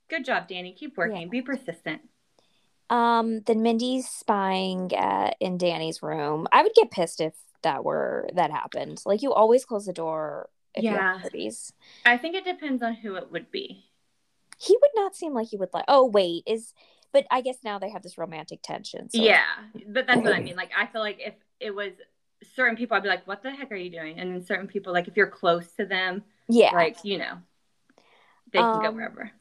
good 0.09 0.25
job, 0.25 0.47
Danny. 0.47 0.73
Keep 0.73 0.97
working. 0.97 1.21
Yeah. 1.21 1.27
Be 1.27 1.41
persistent. 1.41 2.01
Um, 2.89 3.39
then 3.41 3.61
Mindy's 3.61 4.09
spying 4.09 4.93
at 4.93 5.37
in 5.39 5.57
Danny's 5.57 6.03
room. 6.03 6.47
I 6.51 6.61
would 6.63 6.73
get 6.73 6.91
pissed 6.91 7.21
if 7.21 7.33
that 7.61 7.85
were 7.85 8.29
that 8.33 8.51
happened. 8.51 9.01
Like 9.05 9.21
you 9.21 9.33
always 9.33 9.63
close 9.65 9.85
the 9.85 9.93
door 9.93 10.49
if 10.75 10.83
you 10.83 10.91
Yeah. 10.91 11.21
I 12.05 12.17
think 12.17 12.35
it 12.35 12.43
depends 12.43 12.83
on 12.83 12.95
who 12.95 13.15
it 13.15 13.31
would 13.31 13.49
be. 13.51 13.85
He 14.57 14.77
would 14.79 14.91
not 14.95 15.15
seem 15.15 15.33
like 15.33 15.47
he 15.47 15.57
would 15.57 15.73
like. 15.73 15.85
Oh 15.87 16.05
wait, 16.05 16.43
is 16.45 16.73
but 17.13 17.25
I 17.31 17.41
guess 17.41 17.57
now 17.63 17.79
they 17.79 17.89
have 17.89 18.03
this 18.03 18.17
romantic 18.17 18.61
tension. 18.63 19.09
So 19.09 19.21
Yeah, 19.21 19.43
but 19.87 20.07
that's 20.07 20.21
what 20.21 20.33
I 20.33 20.39
mean. 20.47 20.55
Like, 20.55 20.71
I 20.77 20.85
feel 20.87 21.01
like 21.01 21.19
if 21.19 21.33
it 21.59 21.73
was 21.75 21.91
certain 22.55 22.75
people, 22.75 22.97
I'd 22.97 23.03
be 23.03 23.09
like, 23.09 23.27
"What 23.27 23.43
the 23.43 23.51
heck 23.51 23.71
are 23.71 23.75
you 23.75 23.91
doing?" 23.91 24.19
And 24.19 24.33
then 24.33 24.45
certain 24.45 24.67
people, 24.67 24.93
like 24.93 25.07
if 25.07 25.15
you're 25.17 25.27
close 25.27 25.71
to 25.73 25.85
them, 25.85 26.23
yeah. 26.49 26.71
like 26.73 26.97
you 27.03 27.17
know, 27.19 27.37
they 28.51 28.59
can 28.59 28.81
go 28.81 28.87
Um, 28.89 28.95
wherever. 28.95 29.31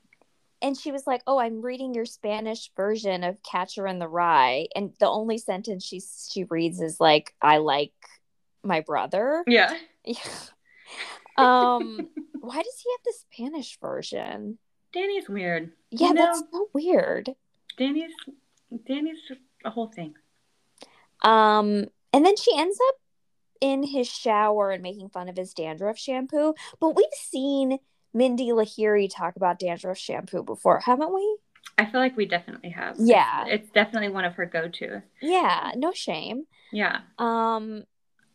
and 0.63 0.77
she 0.77 0.93
was 0.93 1.07
like, 1.07 1.23
"Oh, 1.27 1.39
I'm 1.39 1.63
reading 1.63 1.95
your 1.95 2.05
Spanish 2.05 2.71
version 2.77 3.25
of 3.25 3.43
Catcher 3.43 3.87
in 3.87 3.99
the 3.99 4.09
Rye," 4.09 4.69
and 4.75 4.93
the 5.01 5.09
only 5.09 5.39
sentence 5.39 5.85
she 5.85 6.01
she 6.01 6.45
reads 6.45 6.81
is 6.81 7.01
like, 7.01 7.35
"I 7.41 7.57
like 7.59 7.93
my 8.63 8.81
brother." 8.81 9.43
Yeah, 9.47 9.75
Yeah. 10.05 10.15
Um, 11.39 12.09
why 12.41 12.57
does 12.63 12.83
he 12.85 12.91
have 12.91 13.05
the 13.05 13.15
Spanish 13.33 13.79
version? 13.81 14.59
Danny's 14.93 15.29
weird. 15.29 15.73
Yeah, 15.91 16.09
You 16.09 16.15
know? 16.15 16.23
that's 16.27 16.43
so 16.53 16.69
weird. 16.75 17.31
Danny's 17.81 18.13
Danny's 18.87 19.19
a 19.65 19.71
whole 19.71 19.89
thing. 19.89 20.15
Um, 21.23 21.87
and 22.13 22.25
then 22.25 22.37
she 22.37 22.53
ends 22.57 22.79
up 22.89 22.95
in 23.61 23.83
his 23.83 24.07
shower 24.07 24.71
and 24.71 24.83
making 24.83 25.09
fun 25.09 25.29
of 25.29 25.37
his 25.37 25.55
dandruff 25.55 25.99
shampoo. 25.99 26.55
But 26.79 26.95
we've 26.95 27.07
seen 27.15 27.79
Mindy 28.13 28.51
Lahiri 28.51 29.09
talk 29.13 29.37
about 29.37 29.59
dandruff 29.59 29.99
shampoo 29.99 30.43
before, 30.43 30.81
haven't 30.81 31.13
we? 31.13 31.39
I 31.79 31.87
feel 31.87 32.01
like 32.01 32.17
we 32.17 32.27
definitely 32.27 32.71
have. 32.71 32.97
Yeah. 32.99 33.47
It's, 33.47 33.65
it's 33.65 33.73
definitely 33.73 34.11
one 34.11 34.27
of 34.27 34.35
her 34.35 34.45
go-tos. 34.45 35.01
Yeah, 35.23 35.73
no 35.77 35.93
shame. 35.93 36.45
Yeah. 36.73 37.01
Um, 37.19 37.85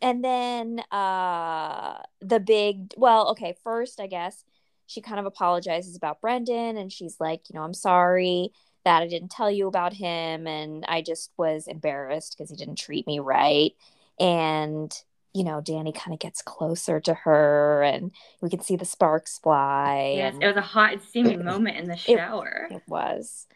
and 0.02 0.22
then 0.22 0.80
uh 0.90 2.02
the 2.20 2.38
big 2.38 2.92
well, 2.98 3.30
okay, 3.30 3.56
first 3.64 3.98
I 3.98 4.06
guess 4.06 4.44
she 4.86 5.00
kind 5.00 5.18
of 5.18 5.26
apologizes 5.26 5.96
about 5.96 6.20
Brendan 6.20 6.76
and 6.76 6.92
she's 6.92 7.16
like, 7.18 7.48
you 7.48 7.58
know, 7.58 7.64
I'm 7.64 7.74
sorry 7.74 8.50
that 8.86 9.02
I 9.02 9.08
didn't 9.08 9.32
tell 9.32 9.50
you 9.50 9.66
about 9.66 9.92
him 9.94 10.46
and 10.46 10.84
I 10.86 11.02
just 11.02 11.32
was 11.36 11.66
embarrassed 11.66 12.36
because 12.38 12.50
he 12.50 12.56
didn't 12.56 12.78
treat 12.78 13.04
me 13.04 13.18
right. 13.18 13.72
And 14.20 14.96
you 15.34 15.42
know, 15.44 15.60
Danny 15.60 15.92
kind 15.92 16.14
of 16.14 16.20
gets 16.20 16.40
closer 16.40 16.98
to 17.00 17.12
her 17.12 17.82
and 17.82 18.12
we 18.40 18.48
can 18.48 18.60
see 18.60 18.76
the 18.76 18.84
sparks 18.86 19.38
fly. 19.38 20.14
Yes, 20.16 20.34
and- 20.34 20.42
it 20.44 20.46
was 20.46 20.56
a 20.56 20.60
hot 20.62 20.92
and 20.94 21.02
steamy 21.02 21.36
moment 21.52 21.76
in 21.76 21.88
the 21.88 21.96
shower. 21.96 22.68
it 22.70 22.82
was. 22.86 23.46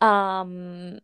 Um, 0.00 0.98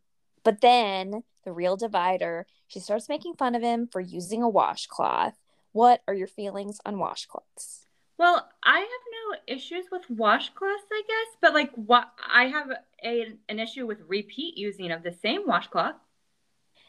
but 0.45 0.61
then 0.62 1.22
the 1.45 1.53
real 1.53 1.76
divider, 1.76 2.47
she 2.66 2.80
starts 2.80 3.09
making 3.09 3.35
fun 3.35 3.55
of 3.55 3.62
him 3.62 3.87
for 3.87 4.01
using 4.01 4.43
a 4.43 4.49
washcloth. 4.49 5.35
What 5.72 6.01
are 6.09 6.14
your 6.14 6.26
feelings 6.26 6.80
on 6.87 6.97
washcloths? 6.97 7.84
Well, 8.19 8.49
I 8.62 8.81
have 8.81 8.89
no 8.89 9.55
issues 9.55 9.87
with 9.91 10.09
washcloths, 10.09 10.87
I 10.93 11.03
guess, 11.07 11.37
but 11.41 11.55
like 11.55 11.73
what 11.75 12.12
I 12.27 12.47
have 12.47 12.71
a 13.05 13.39
an 13.49 13.59
issue 13.61 13.87
with 13.87 14.01
repeat 14.09 14.57
using 14.57 14.91
of 14.91 15.03
the 15.03 15.12
same 15.12 15.47
washcloth. 15.47 15.97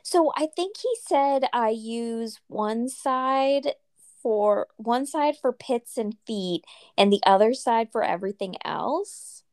So 0.03 0.31
I 0.35 0.47
think 0.47 0.77
he 0.77 0.95
said 1.01 1.45
I 1.51 1.69
use 1.69 2.39
one 2.47 2.87
side 2.89 3.75
for 4.21 4.67
one 4.77 5.05
side 5.05 5.35
for 5.37 5.51
pits 5.51 5.97
and 5.97 6.15
feet 6.25 6.63
and 6.97 7.11
the 7.11 7.21
other 7.25 7.53
side 7.53 7.91
for 7.91 8.03
everything 8.03 8.55
else. 8.63 9.43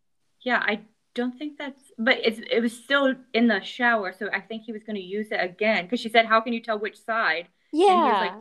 Yeah, 0.42 0.60
I 0.64 0.82
don't 1.14 1.36
think 1.38 1.58
that's 1.58 1.92
but 1.98 2.18
it's 2.22 2.40
it 2.50 2.60
was 2.60 2.72
still 2.76 3.14
in 3.34 3.48
the 3.48 3.60
shower, 3.60 4.12
so 4.12 4.28
I 4.32 4.40
think 4.40 4.62
he 4.64 4.72
was 4.72 4.82
going 4.82 4.96
to 4.96 5.02
use 5.02 5.28
it 5.30 5.40
again 5.40 5.84
because 5.84 6.00
she 6.00 6.08
said, 6.08 6.26
"How 6.26 6.40
can 6.40 6.52
you 6.52 6.60
tell 6.60 6.78
which 6.78 6.98
side?" 6.98 7.48
And 7.86 8.00
he 8.02 8.10
was 8.10 8.18
Yeah. 8.18 8.20
like, 8.20 8.34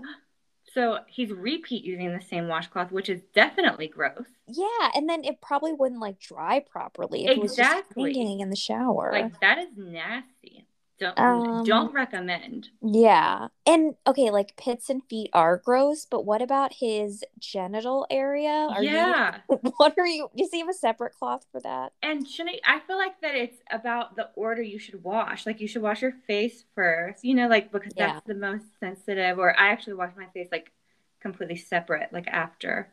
so 0.74 1.00
he's 1.08 1.32
repeat 1.32 1.84
using 1.84 2.12
the 2.14 2.22
same 2.22 2.48
washcloth, 2.48 2.92
which 2.92 3.10
is 3.10 3.22
definitely 3.34 3.88
gross. 3.88 4.26
yeah, 4.48 4.90
and 4.96 5.10
then 5.10 5.24
it 5.24 5.42
probably 5.42 5.74
wouldn't 5.74 6.02
like 6.02 6.20
dry 6.20 6.60
properly 6.60 7.26
if 7.26 7.32
it 7.32 7.42
was 7.42 7.56
just 7.56 7.70
Exactly. 7.80 8.40
in 8.42 8.50
the 8.50 8.56
shower. 8.56 9.10
Like 9.12 9.40
that 9.42 9.58
is 9.58 9.70
nasty. 9.76 10.66
Don't 11.02 11.18
Um, 11.18 11.64
don't 11.64 11.94
recommend. 11.94 12.70
Yeah. 12.82 13.50
And 13.66 13.96
okay, 14.08 14.32
like 14.32 14.58
pits 14.58 14.90
and 14.90 15.04
feet 15.10 15.30
are 15.34 15.58
gross, 15.58 16.06
but 16.06 16.26
what 16.26 16.42
about 16.42 16.74
his 16.76 17.24
genital 17.40 18.08
area? 18.10 18.72
Are 18.74 18.84
yeah. 18.84 19.42
you 19.50 19.58
what 19.78 19.96
are 19.98 20.08
you 20.08 20.30
does 20.36 20.52
he 20.52 20.60
have 20.60 20.70
a 20.70 20.74
separate 20.74 21.14
cloth 21.14 21.46
for 21.52 21.62
that? 21.62 21.94
And 22.04 22.28
shouldn't 22.28 22.58
I 22.66 22.80
feel 22.80 22.98
like 22.98 23.22
that 23.22 23.36
it's 23.36 23.58
about 23.72 24.16
the 24.16 24.30
order 24.36 24.62
you 24.62 24.80
should 24.80 25.04
wash. 25.04 25.46
Like 25.46 25.62
you 25.62 25.68
should 25.68 25.84
wash 25.84 26.02
your 26.02 26.14
face 26.28 26.66
first, 26.74 27.24
you 27.24 27.36
know, 27.36 27.48
like 27.48 27.72
because 27.72 27.94
Yeah. 27.96 28.14
that's 28.16 28.22
the 28.26 28.34
most 28.34 28.66
sensitive. 28.80 29.38
Or 29.38 29.58
I 29.60 29.70
actually 29.70 29.94
wash 29.94 30.14
my 30.18 30.26
face 30.28 30.48
like 30.52 30.72
completely 31.20 31.58
separate, 31.58 32.12
like 32.12 32.28
after. 32.28 32.92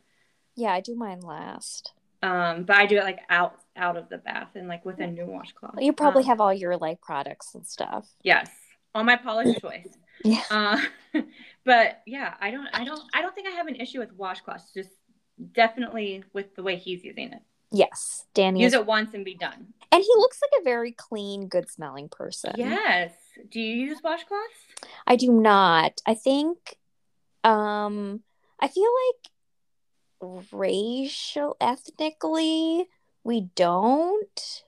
Yeah, 0.55 0.75
I 0.75 0.81
do 0.83 0.95
mine 0.95 1.21
last. 1.23 1.95
Um, 2.23 2.65
but 2.65 2.77
I 2.77 2.87
do 2.87 2.97
it 2.99 3.05
like 3.05 3.21
out 3.31 3.55
out 3.77 3.97
of 3.97 4.09
the 4.09 4.19
bath 4.19 4.49
and 4.57 4.67
like 4.69 4.85
with 4.85 4.99
a 4.99 5.07
new 5.07 5.27
washcloth. 5.27 5.77
You 5.79 5.93
probably 5.93 6.23
Um, 6.23 6.29
have 6.29 6.41
all 6.41 6.53
your 6.53 6.77
like 6.77 7.01
products 7.01 7.55
and 7.55 7.65
stuff. 7.67 8.09
yes 8.23 8.51
on 8.95 9.07
my 9.07 9.17
polished 9.17 9.61
choice. 9.63 9.87
Yeah. 10.25 10.43
Uh, 10.51 10.81
but 11.65 12.03
yeah, 12.07 12.35
I 12.41 12.51
don't, 12.51 12.67
I 12.73 12.85
don't, 12.85 13.01
I 13.15 13.23
don't 13.23 13.35
think 13.35 13.47
I 13.47 13.53
have 13.53 13.69
an 13.69 13.77
issue 13.77 14.01
with 14.01 14.17
washcloths. 14.19 14.73
Just 14.75 14.91
definitely 15.53 16.25
with 16.33 16.55
the 16.57 16.63
way 16.63 16.77
he's 16.77 17.05
using 17.05 17.33
it. 17.33 17.43
Yes. 17.71 18.25
Danny 18.35 18.61
Use 18.63 18.73
is, 18.73 18.81
it 18.81 18.87
once 18.87 19.13
and 19.15 19.25
be 19.25 19.35
done. 19.35 19.69
and 19.93 20.03
he 20.03 20.11
looks 20.17 20.41
like 20.43 20.61
a 20.61 20.65
very 20.65 20.91
clean, 20.93 21.47
good 21.49 21.71
smelling 21.71 22.09
person. 22.09 22.55
Yes. 22.57 23.13
Do 23.51 23.61
you 23.61 23.77
use 23.89 24.01
washcloths? 24.01 24.89
I 25.07 25.17
do 25.17 25.31
not. 25.31 26.01
I 26.07 26.15
think 26.15 26.77
um 27.45 28.23
I 28.59 28.67
feel 28.69 28.85
like 29.07 29.31
racial 30.21 31.57
ethnically 31.61 32.87
we 33.25 33.43
don't. 33.55 34.63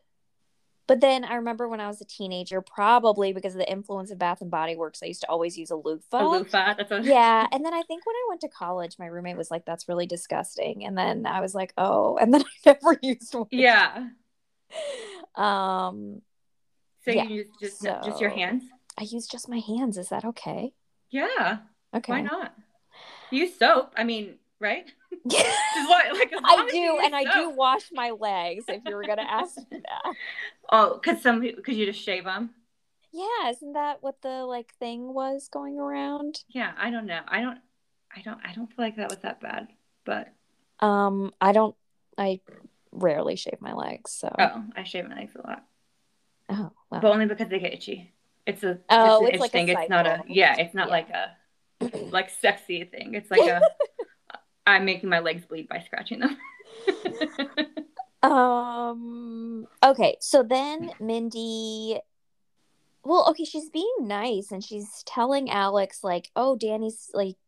But 0.87 1.01
then 1.01 1.25
I 1.25 1.37
remember 1.37 1.69
when 1.69 1.81
I 1.81 1.87
was 1.87 2.01
a 2.01 2.05
teenager, 2.05 2.61
probably 2.61 3.33
because 3.33 3.55
of 3.55 3.61
the 3.61 3.71
influence 3.71 4.11
of 4.11 4.19
Bath 4.19 4.41
and 4.41 4.51
Body 4.51 4.75
Works, 4.75 5.05
I 5.05 5.07
used 5.07 5.21
to 5.21 5.31
always 5.31 5.57
use 5.57 5.71
a 5.71 5.77
loofah. 5.77 6.25
A 6.25 6.27
loofah. 6.27 6.75
That's 6.75 6.91
what. 6.91 7.05
Yeah, 7.05 7.47
and 7.53 7.65
then 7.65 7.73
I 7.73 7.83
think 7.83 8.05
when 8.05 8.17
I 8.17 8.27
went 8.29 8.41
to 8.41 8.49
college, 8.49 8.97
my 8.99 9.07
roommate 9.07 9.37
was 9.37 9.53
like, 9.53 9.65
"That's 9.65 9.89
really 9.89 10.07
disgusting," 10.07 10.85
and 10.85 10.99
then 10.99 11.27
I 11.27 11.41
was 11.41 11.55
like, 11.55 11.73
"Oh," 11.79 12.17
and 12.21 12.35
then 12.35 12.43
I 12.43 12.73
never 12.73 12.99
used 13.03 13.33
one. 13.33 13.47
Yeah. 13.53 14.09
Um, 15.37 16.23
So 17.05 17.13
Yeah, 17.13 17.23
you 17.25 17.37
use 17.37 17.47
just 17.61 17.83
just 17.83 18.21
your 18.21 18.31
hands. 18.31 18.65
I 18.99 19.05
use 19.05 19.29
just 19.29 19.49
my 19.49 19.61
hands. 19.61 19.97
Is 19.97 20.09
that 20.09 20.25
okay? 20.25 20.75
Yeah. 21.11 21.59
Okay. 21.95 22.13
Why 22.13 22.23
not? 22.23 22.53
Use 23.31 23.57
soap. 23.57 23.93
I 23.97 24.03
mean, 24.03 24.35
right? 24.59 24.93
What, 25.87 26.13
like, 26.19 26.33
I 26.45 26.69
do, 26.71 26.99
and 27.03 27.15
I 27.17 27.25
do 27.25 27.51
wash 27.51 27.91
my 27.93 28.11
legs. 28.11 28.65
If 28.69 28.83
you 28.87 28.95
were 28.95 29.05
gonna 29.05 29.23
ask 29.29 29.57
me 29.71 29.81
that, 29.83 30.15
Oh, 30.73 31.01
cause 31.05 31.21
some 31.23 31.41
because 31.41 31.77
you 31.77 31.87
just 31.87 32.01
shave 32.03 32.25
them. 32.25 32.51
yeah, 33.13 33.51
isn't 33.51 33.73
that 33.73 34.03
what 34.03 34.23
the 34.23 34.45
like 34.45 34.73
thing 34.79 35.13
was 35.13 35.49
going 35.49 35.79
around? 35.79 36.41
Yeah. 36.49 36.73
I 36.79 36.91
don't 36.91 37.07
know. 37.07 37.21
I 37.27 37.41
don't. 37.41 37.59
I 38.17 38.23
don't. 38.23 38.39
I 38.45 38.53
don't 38.53 38.67
feel 38.69 38.85
like 38.85 38.97
that 38.97 39.11
was 39.11 39.19
that 39.21 39.41
bad. 39.41 39.69
But 40.05 40.33
Um, 40.81 41.33
I 41.41 41.53
don't. 41.53 41.75
I 42.17 42.41
rarely 42.93 43.37
shave 43.37 43.59
my 43.61 43.73
legs, 43.73 44.13
so 44.13 44.35
oh, 44.39 44.65
I 44.77 44.85
shave 44.85 45.09
my 45.09 45.15
legs 45.17 45.33
a 45.37 45.47
lot. 45.47 45.65
oh, 46.51 46.73
wow. 46.91 47.01
but 47.01 47.05
only 47.13 47.27
because 47.27 47.49
they 47.49 47.59
get 47.59 47.73
itchy. 47.75 48.13
It's 48.47 48.63
a 48.63 48.79
Oh, 48.89 49.21
an 49.21 49.27
it's 49.27 49.35
itch 49.35 49.41
like 49.41 49.51
a 49.51 49.53
thing. 49.53 49.69
It's 49.69 49.89
not 49.91 50.07
a 50.07 50.23
yeah. 50.29 50.57
It's 50.59 50.75
not 50.75 50.89
Yeah. 50.89 50.93
like 50.93 51.11
a 51.11 51.37
like 52.11 52.31
sexy 52.31 52.85
thing. 52.85 53.15
It's 53.15 53.31
like 53.31 53.49
a 53.49 53.61
I'm 54.71 54.85
making 54.85 55.09
my 55.09 55.21
legs 55.21 55.45
bleed 55.45 55.69
by 55.69 55.81
scratching 55.81 56.21
them. 56.21 56.37
Um. 58.23 59.67
Okay. 59.83 60.17
So 60.21 60.43
then 60.43 60.91
Mindy. 61.01 61.99
Well, 63.03 63.27
okay. 63.31 63.45
She's 63.45 63.71
being 63.71 63.95
nice 64.01 64.53
and 64.53 64.63
she's 64.63 65.03
telling 65.07 65.51
Alex 65.51 66.05
like, 66.05 66.31
"Oh, 66.37 66.55
Danny's 66.55 67.11
like, 67.15 67.39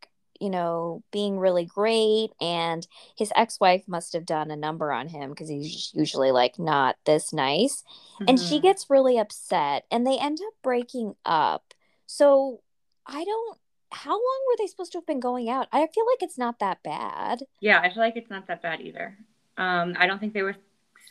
you 0.41 0.49
know, 0.49 1.03
being 1.13 1.39
really 1.39 1.67
great, 1.67 2.31
and 2.41 2.87
his 3.17 3.33
ex-wife 3.37 3.87
must 3.87 4.15
have 4.15 4.25
done 4.25 4.51
a 4.51 4.57
number 4.57 4.93
on 4.93 5.09
him 5.09 5.31
because 5.31 5.49
he's 5.51 5.93
usually 5.95 6.31
like 6.31 6.59
not 6.59 6.97
this 7.05 7.35
nice." 7.35 7.85
And 8.27 8.41
she 8.41 8.59
Mhm. 8.59 8.63
gets 8.63 8.89
really 8.89 9.19
upset, 9.19 9.85
and 9.91 10.07
they 10.07 10.19
end 10.19 10.39
up 10.41 10.55
breaking 10.63 11.17
up. 11.27 11.75
So 12.07 12.63
I 13.07 13.25
don't. 13.25 13.59
How 13.93 14.13
long 14.13 14.41
were 14.49 14.57
they 14.59 14.67
supposed 14.67 14.93
to 14.93 14.99
have 14.99 15.07
been 15.07 15.21
going 15.21 15.49
out? 15.49 15.69
I 15.73 15.87
feel 15.87 16.05
like 16.11 16.23
it's 16.23 16.39
not 16.39 16.59
that 16.61 16.83
bad. 16.83 17.45
yeah, 17.61 17.81
I 17.81 17.89
feel 17.91 18.03
like 18.03 18.17
it's 18.17 18.31
not 18.31 18.47
that 18.49 18.63
bad 18.63 18.81
either. 18.81 19.17
Um, 19.59 19.95
I 19.99 20.07
don't 20.07 20.19
think 20.19 20.33
they 20.33 20.43
were 20.43 20.57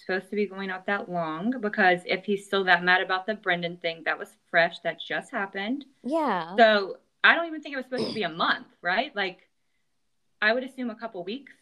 supposed 0.06 0.30
to 0.32 0.36
be 0.36 0.48
going 0.48 0.72
out 0.72 0.86
that 0.88 1.10
long 1.10 1.54
because 1.62 2.02
if 2.06 2.26
he's 2.26 2.46
still 2.46 2.64
that 2.66 2.84
mad 2.84 3.02
about 3.02 3.26
the 3.28 3.36
Brendan 3.36 3.78
thing, 3.78 4.02
that 4.06 4.18
was 4.18 4.30
fresh. 4.50 4.80
That 4.80 4.98
just 5.00 5.32
happened. 5.32 5.86
Yeah. 6.04 6.56
So 6.58 6.98
I 7.24 7.36
don't 7.36 7.48
even 7.48 7.62
think 7.62 7.74
it 7.74 7.78
was 7.78 7.86
supposed 7.86 8.08
to 8.08 8.14
be 8.16 8.24
a 8.24 8.30
month, 8.30 8.68
right? 8.82 9.16
Like 9.16 9.48
I 10.42 10.54
would 10.54 10.64
assume 10.64 10.90
a 10.90 10.96
couple 10.96 11.24
weeks. 11.24 11.54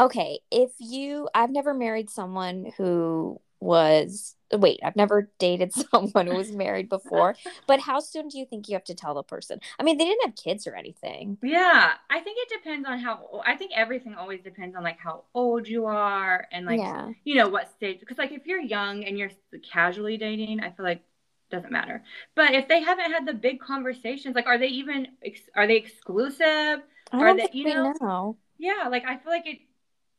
Okay, 0.00 0.40
if 0.50 0.70
you, 0.78 1.28
I've 1.34 1.50
never 1.50 1.74
married 1.74 2.08
someone 2.08 2.72
who 2.78 3.38
was, 3.60 4.34
wait, 4.52 4.80
I've 4.82 4.96
never 4.96 5.30
dated 5.38 5.72
someone 5.90 6.26
who 6.26 6.34
was 6.34 6.50
married 6.52 6.88
before, 6.88 7.36
but 7.66 7.80
how 7.80 8.00
soon 8.00 8.28
do 8.28 8.38
you 8.38 8.46
think 8.46 8.68
you 8.68 8.74
have 8.74 8.84
to 8.84 8.94
tell 8.94 9.14
the 9.14 9.22
person? 9.22 9.60
I 9.78 9.82
mean, 9.82 9.98
they 9.98 10.04
didn't 10.04 10.26
have 10.26 10.36
kids 10.36 10.66
or 10.66 10.74
anything. 10.74 11.38
Yeah, 11.42 11.92
I 12.08 12.20
think 12.20 12.38
it 12.40 12.48
depends 12.62 12.88
on 12.88 12.98
how. 12.98 13.42
I 13.46 13.56
think 13.56 13.72
everything 13.74 14.14
always 14.14 14.40
depends 14.42 14.74
on 14.74 14.82
like 14.82 14.98
how 14.98 15.24
old 15.34 15.68
you 15.68 15.86
are 15.86 16.46
and 16.50 16.66
like 16.66 16.80
yeah. 16.80 17.10
you 17.24 17.36
know 17.36 17.48
what 17.48 17.70
stage. 17.70 18.00
Because 18.00 18.18
like 18.18 18.32
if 18.32 18.46
you're 18.46 18.60
young 18.60 19.04
and 19.04 19.18
you're 19.18 19.30
casually 19.70 20.16
dating, 20.16 20.60
I 20.60 20.70
feel 20.70 20.84
like 20.84 21.02
doesn't 21.50 21.72
matter. 21.72 22.02
But 22.34 22.54
if 22.54 22.68
they 22.68 22.80
haven't 22.80 23.10
had 23.10 23.26
the 23.26 23.34
big 23.34 23.60
conversations, 23.60 24.34
like 24.34 24.46
are 24.46 24.58
they 24.58 24.68
even 24.68 25.08
ex- 25.24 25.50
are 25.54 25.66
they 25.66 25.76
exclusive? 25.76 26.82
I 27.12 27.18
Are 27.18 27.36
they- 27.36 27.48
you 27.52 27.64
know- 27.74 27.92
know. 28.00 28.36
Yeah, 28.58 28.88
like 28.90 29.04
I 29.04 29.16
feel 29.16 29.32
like 29.32 29.46
it 29.46 29.58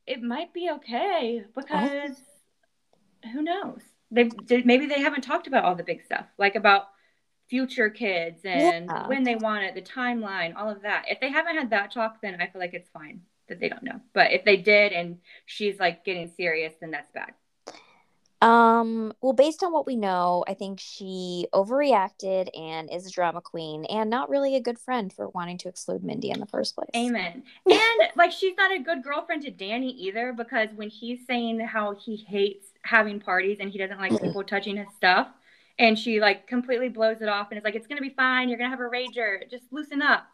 it 0.07 0.21
might 0.21 0.51
be 0.53 0.69
okay 0.71 1.43
because 1.55 2.17
who 3.33 3.41
knows? 3.41 3.81
They 4.09 4.29
maybe 4.65 4.85
they 4.87 4.99
haven't 5.01 5.21
talked 5.21 5.47
about 5.47 5.63
all 5.63 5.75
the 5.75 5.83
big 5.83 6.03
stuff, 6.03 6.25
like 6.37 6.55
about 6.55 6.87
future 7.49 7.89
kids 7.89 8.41
and 8.45 8.85
Yeah. 8.87 9.07
when 9.07 9.23
they 9.23 9.35
want 9.35 9.63
it, 9.63 9.75
the 9.75 9.81
timeline, 9.81 10.55
all 10.55 10.69
of 10.69 10.81
that. 10.83 11.05
If 11.09 11.19
they 11.19 11.29
haven't 11.31 11.55
had 11.57 11.69
that 11.71 11.91
talk, 11.91 12.21
then 12.21 12.39
I 12.41 12.47
feel 12.47 12.59
like 12.61 12.73
it's 12.73 12.89
fine. 12.89 13.21
that 13.47 13.59
they 13.59 13.67
don't 13.67 13.83
know. 13.83 13.99
But 14.13 14.31
if 14.31 14.45
they 14.45 14.55
did 14.55 14.93
and 14.93 15.17
she's 15.45 15.77
like 15.77 16.05
getting 16.05 16.29
serious, 16.37 16.73
then 16.79 16.91
that's 16.91 17.11
bad. 17.11 17.33
Um, 18.41 19.13
well, 19.21 19.33
based 19.33 19.61
on 19.61 19.71
what 19.71 19.85
we 19.85 19.95
know, 19.95 20.43
I 20.47 20.55
think 20.55 20.79
she 20.79 21.47
overreacted 21.53 22.49
and 22.57 22.91
is 22.91 23.05
a 23.05 23.11
drama 23.11 23.41
queen 23.41 23.85
and 23.85 24.09
not 24.09 24.29
really 24.29 24.55
a 24.55 24.61
good 24.61 24.79
friend 24.79 25.13
for 25.13 25.29
wanting 25.29 25.59
to 25.59 25.69
exclude 25.69 26.03
Mindy 26.03 26.31
in 26.31 26.39
the 26.39 26.47
first 26.47 26.75
place. 26.75 26.89
Amen. 26.95 27.43
And 27.69 28.09
like 28.15 28.31
she's 28.31 28.55
not 28.57 28.71
a 28.71 28.79
good 28.79 29.03
girlfriend 29.03 29.43
to 29.43 29.51
Danny 29.51 29.91
either 29.91 30.33
because 30.33 30.69
when 30.75 30.89
he's 30.89 31.25
saying 31.27 31.59
how 31.59 31.93
he 31.93 32.15
hates 32.15 32.67
having 32.83 33.19
parties 33.19 33.57
and 33.59 33.71
he 33.71 33.77
doesn't 33.77 33.99
like 33.99 34.19
people 34.21 34.43
touching 34.43 34.77
his 34.77 34.87
stuff, 34.97 35.27
and 35.79 35.97
she 35.97 36.19
like 36.19 36.47
completely 36.47 36.89
blows 36.89 37.21
it 37.21 37.29
off 37.29 37.49
and 37.51 37.57
is 37.57 37.63
like, 37.63 37.75
"It's 37.75 37.87
gonna 37.87 38.01
be 38.01 38.09
fine. 38.09 38.49
You're 38.49 38.57
gonna 38.57 38.69
have 38.69 38.79
a 38.79 38.83
rager. 38.83 39.49
Just 39.49 39.71
loosen 39.71 40.01
up." 40.01 40.27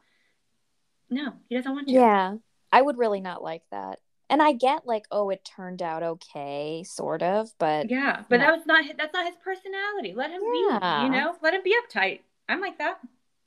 No, 1.10 1.34
he 1.48 1.56
doesn't 1.56 1.72
want 1.72 1.88
to. 1.88 1.94
Yeah, 1.94 2.36
I 2.72 2.82
would 2.82 2.98
really 2.98 3.22
not 3.22 3.42
like 3.42 3.64
that. 3.72 4.00
And 4.30 4.42
I 4.42 4.52
get 4.52 4.86
like, 4.86 5.06
oh, 5.10 5.30
it 5.30 5.46
turned 5.46 5.82
out 5.82 6.04
okay, 6.04 6.84
sort 6.84 7.24
of, 7.24 7.50
but 7.58 7.90
Yeah, 7.90 8.24
but 8.30 8.40
that 8.40 8.56
was 8.56 8.66
not 8.66 8.84
hi- 8.86 8.96
that's 8.98 9.14
not 9.14 9.26
his 9.26 9.38
personality. 9.38 10.14
Let 10.14 10.32
him 10.32 10.42
be. 10.42 10.48
You 11.04 11.10
know, 11.10 11.36
let 11.42 11.54
him 11.54 11.62
be 11.64 11.74
uptight. 11.76 12.22
I'm 12.50 12.60
like 12.60 12.78
that. 12.80 13.00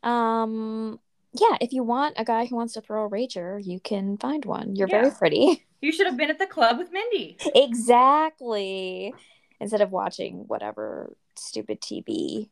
um, 0.02 0.98
yeah. 1.32 1.56
If 1.60 1.72
you 1.72 1.82
want 1.84 2.14
a 2.18 2.24
guy 2.24 2.46
who 2.46 2.56
wants 2.56 2.74
to 2.74 2.80
throw 2.80 3.04
a 3.06 3.10
rager, 3.10 3.60
you 3.64 3.80
can 3.80 4.16
find 4.18 4.44
one. 4.44 4.74
You're 4.76 4.88
very 4.88 5.10
pretty. 5.10 5.66
You 5.82 5.92
should 5.92 6.06
have 6.06 6.18
been 6.18 6.28
at 6.28 6.38
the 6.38 6.46
club 6.46 6.76
with 6.76 6.92
Mindy. 6.92 7.38
exactly. 7.54 9.14
Instead 9.60 9.80
of 9.80 9.90
watching 9.90 10.44
whatever 10.46 11.16
stupid 11.36 11.80
TV 11.80 12.50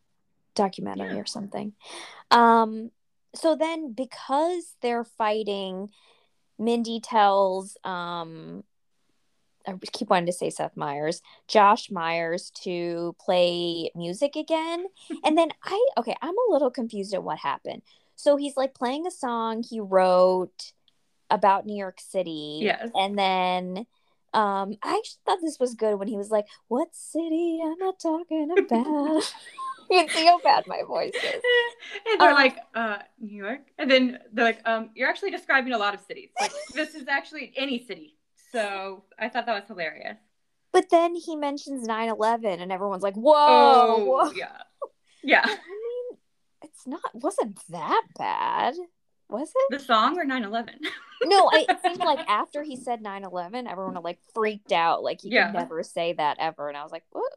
documentary 0.54 1.14
Yeah. 1.14 1.20
or 1.20 1.26
something. 1.26 1.74
Um, 2.30 2.90
so 3.34 3.54
then 3.54 3.92
because 3.92 4.74
they're 4.80 5.04
fighting, 5.04 5.90
Mindy 6.58 7.00
tells 7.00 7.76
um 7.84 8.64
I 9.66 9.74
keep 9.92 10.08
wanting 10.08 10.26
to 10.26 10.32
say 10.32 10.48
Seth 10.48 10.74
Meyers, 10.76 11.20
Josh 11.46 11.90
Meyers 11.90 12.50
to 12.62 13.14
play 13.20 13.90
music 13.94 14.36
again. 14.36 14.86
and 15.24 15.36
then 15.36 15.50
I 15.62 15.86
okay, 15.98 16.16
I'm 16.22 16.34
a 16.34 16.52
little 16.52 16.70
confused 16.70 17.12
at 17.12 17.22
what 17.22 17.38
happened. 17.38 17.82
So 18.18 18.36
he's 18.36 18.56
like 18.56 18.74
playing 18.74 19.06
a 19.06 19.10
song 19.12 19.62
he 19.62 19.78
wrote 19.78 20.72
about 21.30 21.66
New 21.66 21.76
York 21.76 22.00
City. 22.00 22.58
Yes. 22.62 22.90
And 22.94 23.16
then 23.18 23.86
um 24.34 24.74
I 24.82 24.96
actually 24.98 25.20
thought 25.24 25.38
this 25.40 25.58
was 25.60 25.74
good 25.74 25.94
when 25.98 26.08
he 26.08 26.16
was 26.16 26.28
like, 26.30 26.46
What 26.66 26.88
city 26.94 27.60
am 27.62 27.76
I 27.80 27.92
talking 28.02 28.50
about? 28.58 29.32
you 29.90 30.00
can 30.00 30.08
see 30.08 30.26
how 30.26 30.40
bad 30.40 30.64
my 30.66 30.82
voice 30.86 31.14
is. 31.14 31.22
and 32.10 32.20
they're 32.20 32.30
Um, 32.30 32.34
like, 32.34 32.56
uh, 32.74 32.98
New 33.20 33.36
York. 33.44 33.60
And 33.78 33.88
then 33.90 34.18
they're 34.32 34.44
like, 34.44 34.60
um, 34.66 34.90
you're 34.96 35.08
actually 35.08 35.30
describing 35.30 35.72
a 35.72 35.78
lot 35.78 35.94
of 35.94 36.00
cities. 36.00 36.30
Like 36.40 36.52
this 36.74 36.94
is 36.96 37.06
actually 37.08 37.52
any 37.56 37.86
city. 37.86 38.16
So 38.50 39.04
I 39.16 39.28
thought 39.28 39.46
that 39.46 39.54
was 39.54 39.68
hilarious. 39.68 40.16
But 40.72 40.90
then 40.90 41.14
he 41.14 41.36
mentions 41.36 41.86
9-11 41.86 42.60
and 42.60 42.72
everyone's 42.72 43.02
like, 43.04 43.14
Whoa, 43.14 43.34
Oh, 43.38 44.04
whoa. 44.04 44.32
yeah. 44.32 44.56
Yeah. 45.22 45.46
It's 46.78 46.86
not 46.86 47.12
wasn't 47.12 47.58
that 47.70 48.04
bad, 48.16 48.76
was 49.28 49.48
it? 49.48 49.78
The 49.78 49.80
song 49.84 50.16
or 50.16 50.24
9/11? 50.24 50.68
No, 51.24 51.50
I, 51.52 51.66
it 51.68 51.82
seemed 51.82 51.98
like 51.98 52.20
after 52.28 52.62
he 52.62 52.76
said 52.76 53.02
9-11, 53.02 53.68
everyone 53.68 54.00
like 54.04 54.20
freaked 54.32 54.70
out, 54.70 55.02
like 55.02 55.24
you 55.24 55.32
Yeah. 55.32 55.46
could 55.48 55.54
never 55.54 55.82
say 55.82 56.12
that 56.12 56.36
ever. 56.38 56.68
And 56.68 56.76
I 56.76 56.84
was 56.84 56.92
like, 56.92 57.02
what? 57.10 57.32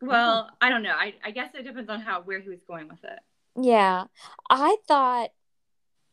well, 0.00 0.50
I 0.60 0.68
don't 0.68 0.84
know. 0.84 0.94
I, 0.96 1.14
I 1.24 1.32
guess 1.32 1.50
it 1.54 1.64
depends 1.64 1.90
on 1.90 2.00
how 2.00 2.22
where 2.22 2.38
he 2.38 2.48
was 2.48 2.60
going 2.68 2.86
with 2.86 3.02
it. 3.02 3.18
Yeah, 3.60 4.04
I 4.48 4.76
thought, 4.86 5.30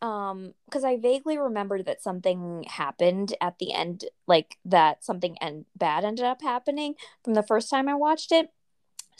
um, 0.02 0.56
because 0.66 0.84
I 0.84 0.98
vaguely 0.98 1.38
remembered 1.38 1.86
that 1.86 2.02
something 2.02 2.66
happened 2.68 3.36
at 3.40 3.60
the 3.60 3.72
end, 3.72 4.06
like 4.26 4.58
that 4.66 5.04
something 5.04 5.38
and 5.40 5.66
bad 5.76 6.04
ended 6.04 6.26
up 6.26 6.42
happening 6.42 6.96
from 7.24 7.36
the 7.36 7.44
first 7.44 7.70
time 7.70 7.88
I 7.88 7.94
watched 7.94 8.32
it. 8.32 8.50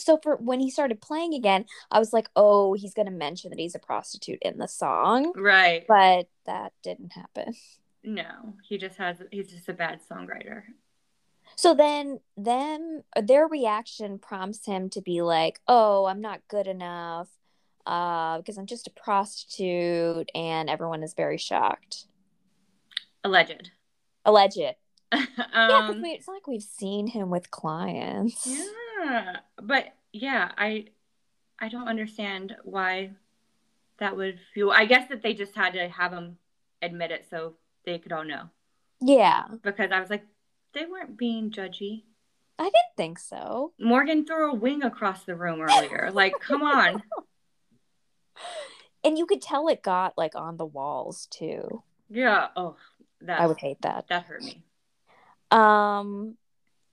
So 0.02 0.18
for 0.22 0.36
when 0.38 0.60
he 0.60 0.70
started 0.70 1.02
playing 1.02 1.34
again, 1.34 1.66
I 1.90 2.00
was 2.00 2.12
like, 2.14 2.30
oh, 2.36 2.74
he's 2.74 2.94
gonna 2.94 3.12
mention 3.12 3.50
that 3.52 3.60
he's 3.60 3.76
a 3.76 3.80
prostitute 3.80 4.40
in 4.42 4.58
the 4.58 4.68
song, 4.68 5.34
Right. 5.36 5.86
but 5.88 6.28
that 6.46 6.74
didn't 6.84 7.14
happen. 7.14 7.54
No, 8.04 8.56
he 8.68 8.78
just 8.78 8.98
has. 8.98 9.18
He's 9.32 9.52
just 9.52 9.70
a 9.70 9.74
bad 9.74 10.00
songwriter. 10.10 10.64
So 11.56 11.74
then 11.76 12.20
them 12.36 13.04
their 13.22 13.46
reaction 13.48 14.18
prompts 14.18 14.66
him 14.66 14.90
to 14.92 15.02
be 15.02 15.22
like, 15.22 15.60
"Oh, 15.68 16.06
I'm 16.06 16.22
not 16.22 16.42
good 16.48 16.66
enough 16.68 17.30
uh 17.86 18.38
because 18.38 18.58
I'm 18.58 18.66
just 18.66 18.88
a 18.88 18.92
prostitute." 18.92 20.30
And 20.34 20.70
everyone 20.70 21.04
is 21.04 21.14
very 21.14 21.38
shocked. 21.38 22.06
Alleged. 23.24 23.70
Alleged. 24.26 24.58
yeah, 25.14 25.26
um, 25.54 26.02
we, 26.02 26.10
it's 26.12 26.28
not 26.28 26.34
like 26.36 26.48
we've 26.48 26.64
seen 26.64 27.06
him 27.08 27.30
with 27.30 27.52
clients. 27.52 28.48
yeah, 28.48 28.64
but 29.62 29.94
yeah, 30.14 30.52
I 30.58 30.86
I 31.60 31.70
don't 31.70 31.88
understand 31.88 32.56
why 32.64 33.12
that 33.98 34.16
would 34.18 34.40
fuel. 34.54 34.72
I 34.72 34.86
guess 34.86 35.10
that 35.10 35.22
they 35.22 35.34
just 35.34 35.56
had 35.56 35.74
to 35.74 35.88
have 35.90 36.12
them 36.12 36.38
admit 36.82 37.12
it 37.12 37.28
so 37.30 37.54
they 37.86 38.00
could 38.00 38.12
all 38.12 38.24
know. 38.24 38.50
Yeah, 39.00 39.46
Because 39.64 39.92
I 39.92 40.00
was 40.00 40.10
like, 40.10 40.26
they 40.74 40.86
weren't 40.86 41.18
being 41.18 41.50
judgy. 41.52 42.04
I 42.60 42.66
didn't 42.66 42.96
think 42.96 43.18
so. 43.18 43.74
Morgan 43.80 44.26
threw 44.26 44.52
a 44.52 44.56
wing 44.56 44.84
across 44.84 45.24
the 45.24 45.36
room 45.36 45.62
earlier. 45.62 46.12
like, 46.14 46.34
come 46.40 46.62
on. 46.62 47.02
And 49.04 49.18
you 49.18 49.26
could 49.26 49.42
tell 49.42 49.68
it 49.68 49.82
got 49.82 50.18
like 50.18 50.36
on 50.36 50.58
the 50.58 50.66
walls 50.66 51.28
too. 51.32 51.82
Yeah. 52.10 52.50
Oh, 52.56 52.76
that 53.22 53.40
I 53.40 53.48
would 53.48 53.58
hate 53.58 53.82
that. 53.82 54.06
that 54.10 54.26
hurt 54.26 54.44
me. 54.44 54.64
Um 55.50 56.38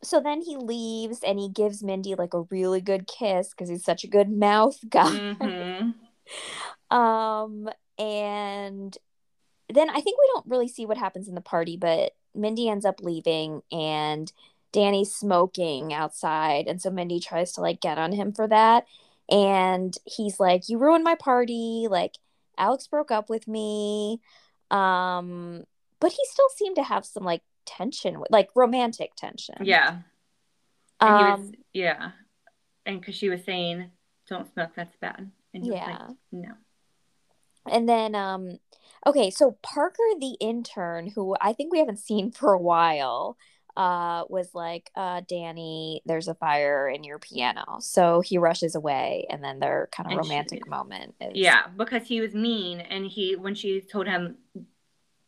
so 0.02 0.20
then 0.20 0.40
he 0.40 0.56
leaves 0.56 1.20
and 1.26 1.38
he 1.38 1.48
gives 1.48 1.82
Mindy 1.82 2.14
like 2.14 2.34
a 2.34 2.42
really 2.42 2.80
good 2.80 3.06
kiss 3.06 3.50
because 3.50 3.68
he's 3.68 3.84
such 3.84 4.04
a 4.04 4.08
good 4.08 4.30
mouth 4.30 4.78
guy. 4.88 5.34
hmm 5.40 5.90
Um, 6.90 7.68
and 7.98 8.96
then 9.72 9.90
I 9.90 10.00
think 10.00 10.18
we 10.18 10.30
don't 10.32 10.46
really 10.46 10.68
see 10.68 10.86
what 10.86 10.98
happens 10.98 11.28
in 11.28 11.34
the 11.34 11.40
party, 11.40 11.76
but 11.76 12.12
Mindy 12.34 12.68
ends 12.68 12.84
up 12.84 13.00
leaving 13.02 13.62
and 13.72 14.32
Danny's 14.72 15.14
smoking 15.14 15.92
outside. 15.92 16.66
And 16.66 16.80
so 16.80 16.90
Mindy 16.90 17.20
tries 17.20 17.52
to 17.52 17.60
like 17.60 17.80
get 17.80 17.98
on 17.98 18.12
him 18.12 18.32
for 18.32 18.46
that. 18.48 18.86
And 19.30 19.96
he's 20.04 20.40
like, 20.40 20.68
You 20.68 20.78
ruined 20.78 21.04
my 21.04 21.14
party. 21.14 21.86
Like, 21.90 22.16
Alex 22.56 22.86
broke 22.86 23.10
up 23.10 23.28
with 23.28 23.46
me. 23.46 24.20
Um, 24.70 25.64
but 26.00 26.12
he 26.12 26.22
still 26.24 26.48
seemed 26.56 26.76
to 26.76 26.82
have 26.82 27.04
some 27.04 27.24
like 27.24 27.42
tension, 27.68 28.22
like 28.30 28.48
romantic 28.56 29.14
tension. 29.14 29.56
Yeah. 29.60 29.98
And 31.00 31.18
he 31.18 31.24
Um, 31.24 31.40
was, 31.40 31.52
yeah. 31.74 32.10
And 32.86 33.00
because 33.00 33.14
she 33.14 33.28
was 33.28 33.44
saying, 33.44 33.90
don't 34.28 34.50
smoke, 34.52 34.70
that's 34.74 34.96
bad. 34.96 35.30
And 35.54 35.62
he 35.62 35.70
was 35.70 35.78
Yeah. 35.78 36.06
like, 36.06 36.16
no. 36.32 36.52
And 37.70 37.88
then, 37.88 38.14
um, 38.14 38.58
okay, 39.06 39.30
so 39.30 39.58
Parker 39.62 40.02
the 40.18 40.36
intern, 40.40 41.08
who 41.08 41.36
I 41.40 41.52
think 41.52 41.70
we 41.70 41.78
haven't 41.78 41.98
seen 41.98 42.30
for 42.32 42.52
a 42.52 42.58
while, 42.60 43.36
uh, 43.76 44.24
was 44.28 44.54
like, 44.54 44.90
uh, 44.96 45.20
Danny, 45.28 46.02
there's 46.06 46.26
a 46.28 46.34
fire 46.34 46.88
in 46.88 47.04
your 47.04 47.18
piano. 47.18 47.76
So 47.80 48.20
he 48.22 48.38
rushes 48.38 48.74
away, 48.74 49.26
and 49.30 49.44
then 49.44 49.60
their 49.60 49.88
kind 49.92 50.06
of 50.10 50.16
And 50.18 50.24
she- 50.26 50.30
romantic 50.30 50.66
moment 50.66 51.14
is 51.20 51.32
Yeah, 51.34 51.68
because 51.76 52.08
he 52.08 52.20
was 52.20 52.34
mean. 52.34 52.80
And 52.80 53.06
he, 53.06 53.36
when 53.36 53.54
she 53.54 53.80
told 53.82 54.06
him 54.08 54.38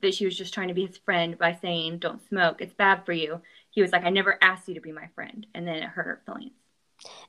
that 0.03 0.14
she 0.14 0.24
was 0.24 0.36
just 0.36 0.55
trying 0.55 0.68
to 0.68 0.74
be 0.74 0.86
his 0.86 0.96
friend 0.98 1.38
by 1.38 1.59
saying, 1.61 1.98
don't 1.98 2.26
smoke, 2.28 2.61
it's 2.61 2.74
bad 2.74 3.05
for 3.05 3.12
you, 3.12 3.40
he 3.70 3.82
was 3.82 3.92
like, 3.92 4.05
I 4.05 4.11
never 4.11 4.38
asked 4.42 4.68
you 4.68 4.74
to 4.74 4.80
be 4.80 4.92
my 4.92 5.09
friend. 5.14 5.46
And 5.55 5.66
then 5.66 5.76
it 5.76 5.84
hurt 5.84 6.07
her 6.07 6.22
feelings. 6.26 6.53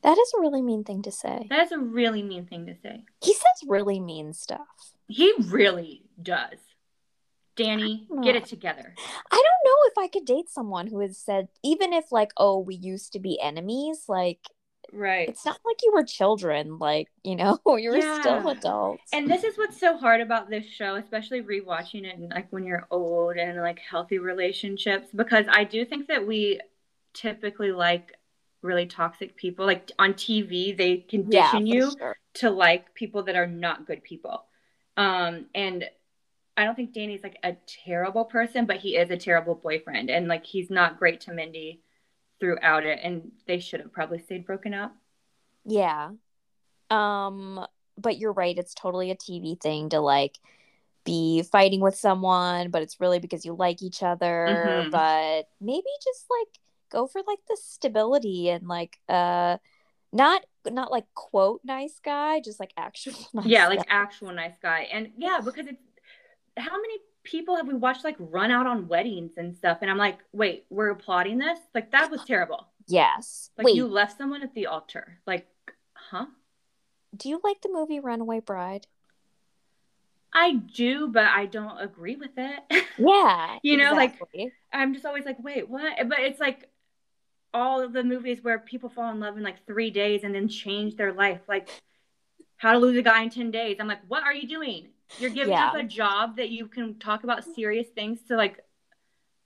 That 0.04 0.18
is 0.18 0.34
a 0.38 0.42
really 0.42 0.62
mean 0.62 0.84
thing 0.84 1.02
to 1.04 1.12
say. 1.12 1.48
That 1.50 1.66
is 1.66 1.72
a 1.72 1.80
really 1.80 2.24
mean 2.24 2.46
thing 2.46 2.66
to 2.66 2.76
say. 2.82 3.06
He 3.24 3.34
says 3.34 3.68
really 3.68 4.00
mean 4.00 4.34
stuff. 4.34 4.68
He 5.08 5.34
really 5.48 6.04
does. 6.22 6.58
Danny, 7.56 8.08
get 8.24 8.36
it 8.36 8.46
together. 8.46 8.96
I 8.98 9.36
don't 9.36 9.44
know 9.66 9.76
if 9.86 9.98
I 9.98 10.08
could 10.08 10.26
date 10.26 10.50
someone 10.50 10.88
who 10.88 11.00
has 11.00 11.18
said, 11.18 11.50
even 11.64 11.94
if 11.94 12.12
like, 12.12 12.32
oh, 12.38 12.60
we 12.60 12.76
used 12.76 13.14
to 13.14 13.20
be 13.20 13.40
enemies, 13.40 14.06
like 14.08 14.40
Right. 14.94 15.30
it's 15.30 15.46
not 15.46 15.60
like 15.66 15.78
you 15.84 15.92
were 15.94 16.04
children, 16.04 16.78
like, 16.78 17.08
you 17.24 17.36
know, 17.36 17.60
you 17.78 17.92
were 17.92 18.20
still 18.20 18.50
adults. 18.50 19.04
And 19.14 19.30
this 19.30 19.44
is 19.44 19.58
what's 19.58 19.80
so 19.80 19.98
hard 19.98 20.22
about 20.22 20.50
this 20.50 20.66
show, 20.66 20.96
especially 20.96 21.42
rewatching 21.42 22.06
it 22.06 22.18
and 22.18 22.30
like 22.30 22.52
when 22.52 22.66
you're 22.66 22.88
old 22.92 23.38
and 23.38 23.60
like 23.60 23.80
healthy 23.80 24.18
relationships, 24.18 25.08
because 25.16 25.46
I 25.50 25.64
do 25.64 25.86
think 25.86 26.08
that 26.08 26.26
we 26.28 26.60
typically 27.14 27.72
like 27.72 28.14
really 28.62 28.86
toxic 28.86 29.36
people. 29.36 29.66
Like 29.66 29.92
on 29.98 30.14
TV, 30.14 30.76
they 30.76 30.98
condition 30.98 31.52
for 31.52 31.66
you 31.66 31.92
sure. 31.98 32.18
to 32.36 32.50
like 32.50 32.94
people 32.94 33.24
that 33.24 33.36
are 33.36 33.48
not 33.48 33.88
good 33.88 34.04
people. 34.04 34.46
Um, 34.98 35.46
and 35.56 35.86
I 36.58 36.66
don't 36.66 36.76
think 36.76 36.94
Danny's 36.94 37.24
like 37.24 37.38
a 37.44 37.56
terrible 37.66 38.26
person, 38.26 38.66
but 38.66 38.78
he 38.78 38.96
is 38.98 39.10
a 39.10 39.18
terrible 39.18 39.56
boyfriend, 39.56 40.10
and 40.10 40.28
like 40.28 40.46
he's 40.46 40.70
not 40.70 41.00
great 41.00 41.22
to 41.22 41.34
Mindy 41.34 41.82
throughout 42.42 42.86
it, 42.86 43.00
and 43.02 43.32
they 43.48 43.60
should 43.60 43.80
have 43.80 43.94
probably 43.94 44.20
stayed 44.20 44.46
broken 44.46 44.74
up. 44.74 44.94
Yeah. 45.64 46.10
Um, 46.90 47.66
but 47.98 48.18
you're 48.18 48.34
right, 48.34 48.58
it's 48.58 48.74
totally 48.74 49.12
a 49.12 49.16
TV 49.16 49.58
thing 49.62 49.88
to 49.90 50.02
like 50.02 50.38
be 51.06 51.44
fighting 51.44 51.80
with 51.80 51.96
someone, 51.96 52.70
but 52.72 52.82
it's 52.82 53.00
really 53.00 53.20
because 53.20 53.46
you 53.46 53.54
like 53.54 53.82
each 53.82 54.04
other. 54.04 54.88
Mhm. 54.88 54.92
But 54.92 55.48
maybe 55.62 55.88
just 56.04 56.26
like 56.30 56.60
go 56.92 57.08
for 57.08 57.22
like 57.26 57.40
the 57.48 57.58
stability 57.62 58.50
and 58.50 58.68
like 58.68 59.00
uh 59.08 59.58
not 60.12 60.44
not 60.70 60.92
like 60.92 61.06
quote 61.14 61.62
nice 61.64 62.00
guy, 62.04 62.42
just 62.42 62.60
like 62.60 62.74
actual 62.78 63.14
nice 63.34 63.46
yeah, 63.46 63.68
like 63.70 63.80
guy. 63.80 63.86
actual 63.90 64.34
nice 64.34 64.58
guy. 64.62 64.82
And 64.92 65.12
yeah, 65.18 65.40
because 65.44 65.68
it's 65.68 65.82
how 66.58 66.76
many 66.76 66.98
people 67.24 67.56
have 67.56 67.68
we 67.68 67.74
watched 67.74 68.04
like 68.04 68.16
run 68.20 68.52
out 68.52 68.66
on 68.68 68.88
weddings 68.88 69.34
and 69.38 69.56
stuff? 69.56 69.80
And 69.82 69.90
I'm 69.92 69.98
like, 69.98 70.20
wait, 70.34 70.66
we're 70.70 70.90
applauding 70.90 71.38
this? 71.38 71.60
Like 71.76 71.92
that 71.92 72.10
was 72.12 72.24
terrible. 72.26 72.68
yes. 72.88 73.50
Like 73.58 73.66
Wait, 73.68 73.76
you 73.76 73.88
left 73.88 74.18
someone 74.18 74.42
at 74.44 74.54
the 74.56 74.68
altar. 74.68 75.20
Like, 75.28 75.48
huh? 75.94 76.26
do 77.16 77.28
you 77.30 77.42
like 77.44 77.62
the 77.62 77.70
movie 77.70 78.00
Runaway 78.00 78.40
Bride? 78.40 78.88
I 80.34 80.54
do, 80.54 81.10
but 81.10 81.26
I 81.26 81.46
don't 81.46 81.78
agree 81.80 82.16
with 82.16 82.32
it. 82.38 82.60
Yeah. 82.98 83.58
You 83.64 83.78
know, 83.78 83.94
like- 83.94 84.20
I'm 84.72 84.94
just 84.94 85.06
always 85.06 85.26
like, 85.26 85.42
wait, 85.44 85.68
what? 85.70 86.08
But 86.08 86.20
it's 86.20 86.40
like 86.40 86.70
all 87.54 87.82
of 87.82 87.94
the 87.94 88.04
movies 88.04 88.44
where 88.44 88.60
people 88.60 88.90
fall 88.90 89.12
in 89.12 89.20
love 89.20 89.38
in 89.38 89.44
like 89.44 89.66
three 89.66 89.90
days 89.90 90.22
and 90.24 90.36
then 90.36 90.48
change 90.48 90.96
their 90.98 91.12
life. 91.12 91.40
Like 91.48 91.68
how 92.58 92.74
to 92.74 92.78
lose 92.80 92.96
a 92.98 93.02
guy 93.02 93.24
in 93.24 93.30
10 93.30 93.50
days. 93.52 93.78
I'm 93.80 93.88
like, 93.88 94.02
what 94.08 94.24
are 94.24 94.34
you 94.34 94.48
doing? 94.48 94.90
You're 95.20 95.30
giving 95.30 95.52
Yeah. 95.54 95.68
up 95.70 95.76
a 95.76 95.84
job 95.84 96.38
that 96.38 96.50
you 96.50 96.68
can 96.68 96.98
talk 97.00 97.24
about 97.24 97.44
serious 97.44 97.88
things 97.90 98.22
to 98.28 98.36
like 98.36 98.64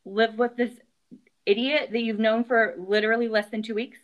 live 0.06 0.36
with 0.38 0.56
this 0.56 0.72
idiot 1.46 1.90
that 1.92 2.02
you've 2.02 2.20
known 2.20 2.44
for 2.44 2.76
literally 2.78 3.28
less 3.28 3.50
than 3.50 3.62
two 3.62 3.76
weeks. 3.76 3.98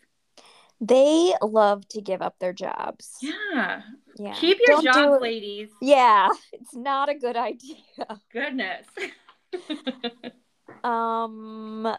they 0.84 1.32
love 1.44 1.88
to 1.90 2.02
give 2.02 2.24
up 2.24 2.40
their 2.40 2.54
jobs. 2.54 3.18
Yeah. 3.22 3.82
Yeah. 4.18 4.34
Keep 4.34 4.58
your 4.66 4.82
Don't 4.82 4.84
do 4.84 4.92
jobs, 5.12 5.22
ladies. 5.22 5.70
Yeah, 5.80 6.30
it's 6.54 6.74
not 6.76 7.08
a 7.10 7.14
good 7.16 7.38
idea. 7.38 7.76
Goodness. 8.32 8.88
Um 10.84 11.96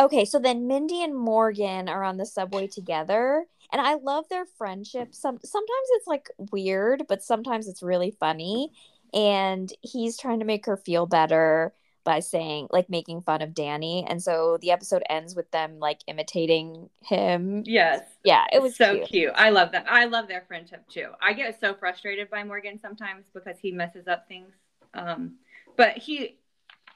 Okay, 0.00 0.24
so 0.24 0.38
then 0.38 0.68
Mindy 0.68 1.02
and 1.02 1.16
Morgan 1.16 1.88
are 1.88 2.04
on 2.04 2.18
the 2.18 2.26
subway 2.26 2.68
together, 2.68 3.46
and 3.72 3.80
I 3.80 3.94
love 3.94 4.28
their 4.28 4.46
friendship. 4.56 5.14
Some 5.14 5.38
sometimes 5.42 5.88
it's 5.92 6.06
like 6.06 6.28
weird, 6.52 7.04
but 7.08 7.22
sometimes 7.22 7.68
it's 7.68 7.82
really 7.82 8.10
funny. 8.10 8.72
And 9.14 9.72
he's 9.80 10.18
trying 10.18 10.40
to 10.40 10.44
make 10.44 10.66
her 10.66 10.76
feel 10.76 11.06
better 11.06 11.72
by 12.04 12.20
saying 12.20 12.68
like 12.70 12.88
making 12.88 13.20
fun 13.20 13.42
of 13.42 13.52
Danny. 13.52 14.06
And 14.08 14.22
so 14.22 14.58
the 14.62 14.70
episode 14.70 15.02
ends 15.10 15.34
with 15.36 15.50
them 15.50 15.78
like 15.78 16.00
imitating 16.06 16.88
him. 17.02 17.64
yes. 17.66 18.02
Yeah, 18.24 18.44
it 18.52 18.62
was 18.62 18.76
so 18.76 18.94
cute. 18.94 19.08
cute. 19.08 19.32
I 19.34 19.50
love 19.50 19.72
them. 19.72 19.84
I 19.86 20.06
love 20.06 20.28
their 20.28 20.44
friendship 20.48 20.88
too. 20.88 21.10
I 21.20 21.34
get 21.34 21.60
so 21.60 21.74
frustrated 21.74 22.30
by 22.30 22.44
Morgan 22.44 22.78
sometimes 22.78 23.26
because 23.34 23.58
he 23.58 23.72
messes 23.72 24.08
up 24.08 24.26
things. 24.26 24.54
Um, 24.94 25.34
but 25.76 25.98
he 25.98 26.38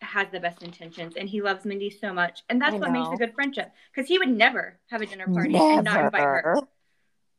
has 0.03 0.29
the 0.33 0.41
best 0.41 0.63
intentions 0.63 1.15
and 1.17 1.29
he 1.29 1.41
loves 1.43 1.65
Mindy 1.65 1.91
so 1.91 2.13
much. 2.13 2.43
And 2.49 2.61
that's 2.61 2.75
what 2.77 2.91
makes 2.93 3.09
a 3.13 3.17
good 3.17 3.35
friendship. 3.35 3.71
Because 3.95 4.09
he 4.09 4.19
would 4.19 4.29
never 4.29 4.79
have 4.91 5.01
a 5.01 5.07
dinner 5.07 5.27
party 5.33 5.57
and 5.57 5.85
not 5.85 6.05
invite 6.05 6.23
her. 6.23 6.57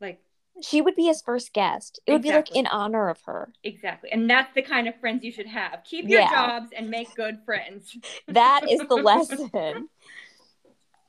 Like 0.01 0.21
She 0.61 0.81
would 0.81 0.95
be 0.95 1.05
his 1.05 1.21
first 1.21 1.53
guest. 1.53 1.99
It 2.05 2.13
would 2.13 2.21
be 2.21 2.31
like 2.31 2.55
in 2.55 2.67
honor 2.67 3.09
of 3.09 3.21
her. 3.25 3.51
exactly. 3.63 4.11
And 4.11 4.29
that's 4.29 4.53
the 4.53 4.61
kind 4.61 4.87
of 4.87 4.95
friends 4.99 5.23
you 5.23 5.31
should 5.31 5.47
have. 5.47 5.83
Keep 5.83 6.09
your 6.09 6.21
Yeah. 6.21 6.29
jobs 6.31 6.69
and 6.75 6.89
make 6.89 7.15
good 7.15 7.39
friends. 7.45 7.95
that 8.27 8.61
is 8.69 8.79
the 8.87 8.95
lesson. 8.95 9.89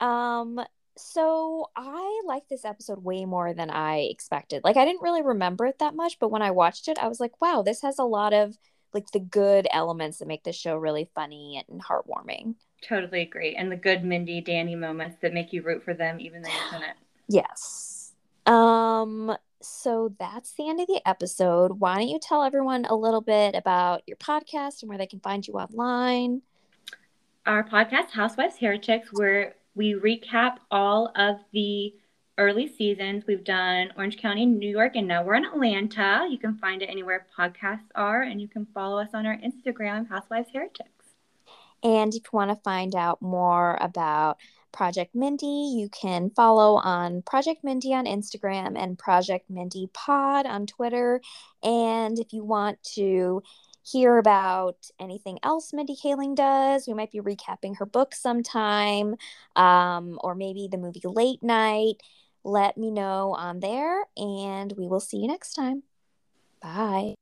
Um, 0.00 0.61
so 0.96 1.70
I 1.76 2.22
like 2.26 2.48
this 2.48 2.64
episode 2.64 3.02
way 3.02 3.24
more 3.24 3.52
than 3.52 3.70
I 3.70 4.00
expected. 4.11 4.62
Like 4.64 4.76
I 4.76 4.84
didn't 4.84 5.02
really 5.02 5.22
remember 5.22 5.66
it 5.66 5.78
that 5.80 5.94
much, 5.94 6.18
but 6.18 6.30
when 6.30 6.42
I 6.42 6.50
watched 6.52 6.88
it, 6.88 6.98
I 6.98 7.09
was 7.09 7.20
like, 7.20 7.40
wow, 7.40 7.62
this 7.62 7.82
has 7.82 7.98
a 7.98 8.05
lot 8.05 8.32
of 8.32 8.57
like 8.95 9.11
the 9.11 9.20
good 9.20 9.66
elements 9.70 10.18
that 10.18 10.28
make 10.28 10.45
the 10.45 10.53
show 10.53 10.76
really 10.76 11.09
funny 11.14 11.62
and 11.68 11.82
heartwarming. 11.82 12.55
Totally 12.82 13.22
agree. 13.22 13.55
And 13.57 13.70
the 13.70 13.76
good 13.76 14.05
Mindy 14.05 14.40
Danny 14.40 14.74
moments 14.74 15.16
that 15.22 15.34
make 15.34 15.53
you 15.53 15.62
root 15.62 15.82
for 15.82 15.95
them 15.95 16.20
even 16.20 16.42
though 16.42 16.51
you 16.51 16.61
shouldn't. 16.70 16.97
Yes. 17.26 18.12
Um, 18.45 19.34
so 19.62 20.14
that's 20.18 20.53
the 20.53 20.68
end 20.68 20.78
of 20.78 20.86
the 20.86 21.01
episode. 21.07 21.80
Why 21.80 21.95
don't 21.95 22.09
you 22.09 22.18
tell 22.18 22.42
everyone 22.42 22.84
a 22.84 22.95
little 22.95 23.22
bit 23.22 23.55
about 23.55 24.03
your 24.07 24.18
podcast 24.18 24.82
and 24.82 24.90
where 24.90 24.99
they 24.99 25.07
can 25.07 25.20
find 25.20 25.49
you 25.49 25.55
online? 25.55 26.42
our 27.47 27.62
podcast, 27.62 28.11
Housewives 28.11 28.57
Heretics, 28.59 29.09
where 29.12 29.55
we 29.74 29.95
recap 29.95 30.57
all 30.70 31.12
of 31.16 31.36
the 31.53 31.95
early 32.39 32.68
seasons. 32.68 33.24
We've 33.26 33.45
done 33.45 33.93
Orange 33.97 34.16
County, 34.16 34.47
New 34.47 34.68
York, 34.68 34.97
and 34.97 35.07
now 35.07 35.22
we're 35.22 35.35
in 35.35 35.45
Atlanta. 35.45 36.26
You 36.28 36.39
can 36.39 36.57
find 36.59 36.82
it 36.82 36.87
anywhere 36.87 37.26
podcasts 37.39 37.89
are, 37.95 38.22
and 38.22 38.41
you 38.41 38.49
can 38.49 38.66
follow 38.74 38.99
us 38.99 39.11
on 39.14 39.26
our 39.26 39.37
Instagram, 39.39 40.09
Housewives 40.09 40.49
Heretics. 40.53 40.91
And 41.82 42.14
if 42.14 42.22
you 42.24 42.30
want 42.32 42.51
to 42.51 42.57
find 42.62 42.95
out 42.95 43.20
more 43.20 43.76
about 43.80 44.39
Project 44.72 45.14
Mindy, 45.14 45.74
you 45.76 45.89
can 45.91 46.30
follow 46.30 46.76
on 46.76 47.22
Project 47.22 47.62
Mindy 47.62 47.95
on 47.95 48.07
Instagram 48.07 48.76
and 48.76 48.99
Project 48.99 49.49
Mindy 49.49 49.89
Pod 49.93 50.47
on 50.47 50.66
Twitter. 50.66 51.20
And 51.62 52.18
if 52.18 52.32
you 52.32 52.43
want 52.43 52.82
to 52.95 53.43
hear 53.82 54.16
about 54.16 54.76
anything 54.99 55.39
else 55.43 55.72
Mindy 55.72 55.95
Kaling 55.95 56.35
does, 56.35 56.89
we 56.89 56.95
might 56.95 57.12
be 57.12 57.20
recapping 57.20 57.76
her 57.76 57.87
book 57.87 58.14
sometime, 58.14 59.14
um, 59.57 60.18
or 60.24 60.35
maybe 60.35 60.68
the 60.70 60.78
movie 60.78 61.03
Late 61.05 61.43
Night. 61.43 61.97
Let 62.45 62.76
me 62.76 62.90
know 62.90 63.34
on 63.34 63.61
there, 63.61 64.05
and 64.16 64.72
we 64.76 64.86
will 64.86 65.01
see 65.01 65.16
you 65.18 65.28
next 65.28 65.55
time. 65.55 65.82
Bye. 66.61 67.14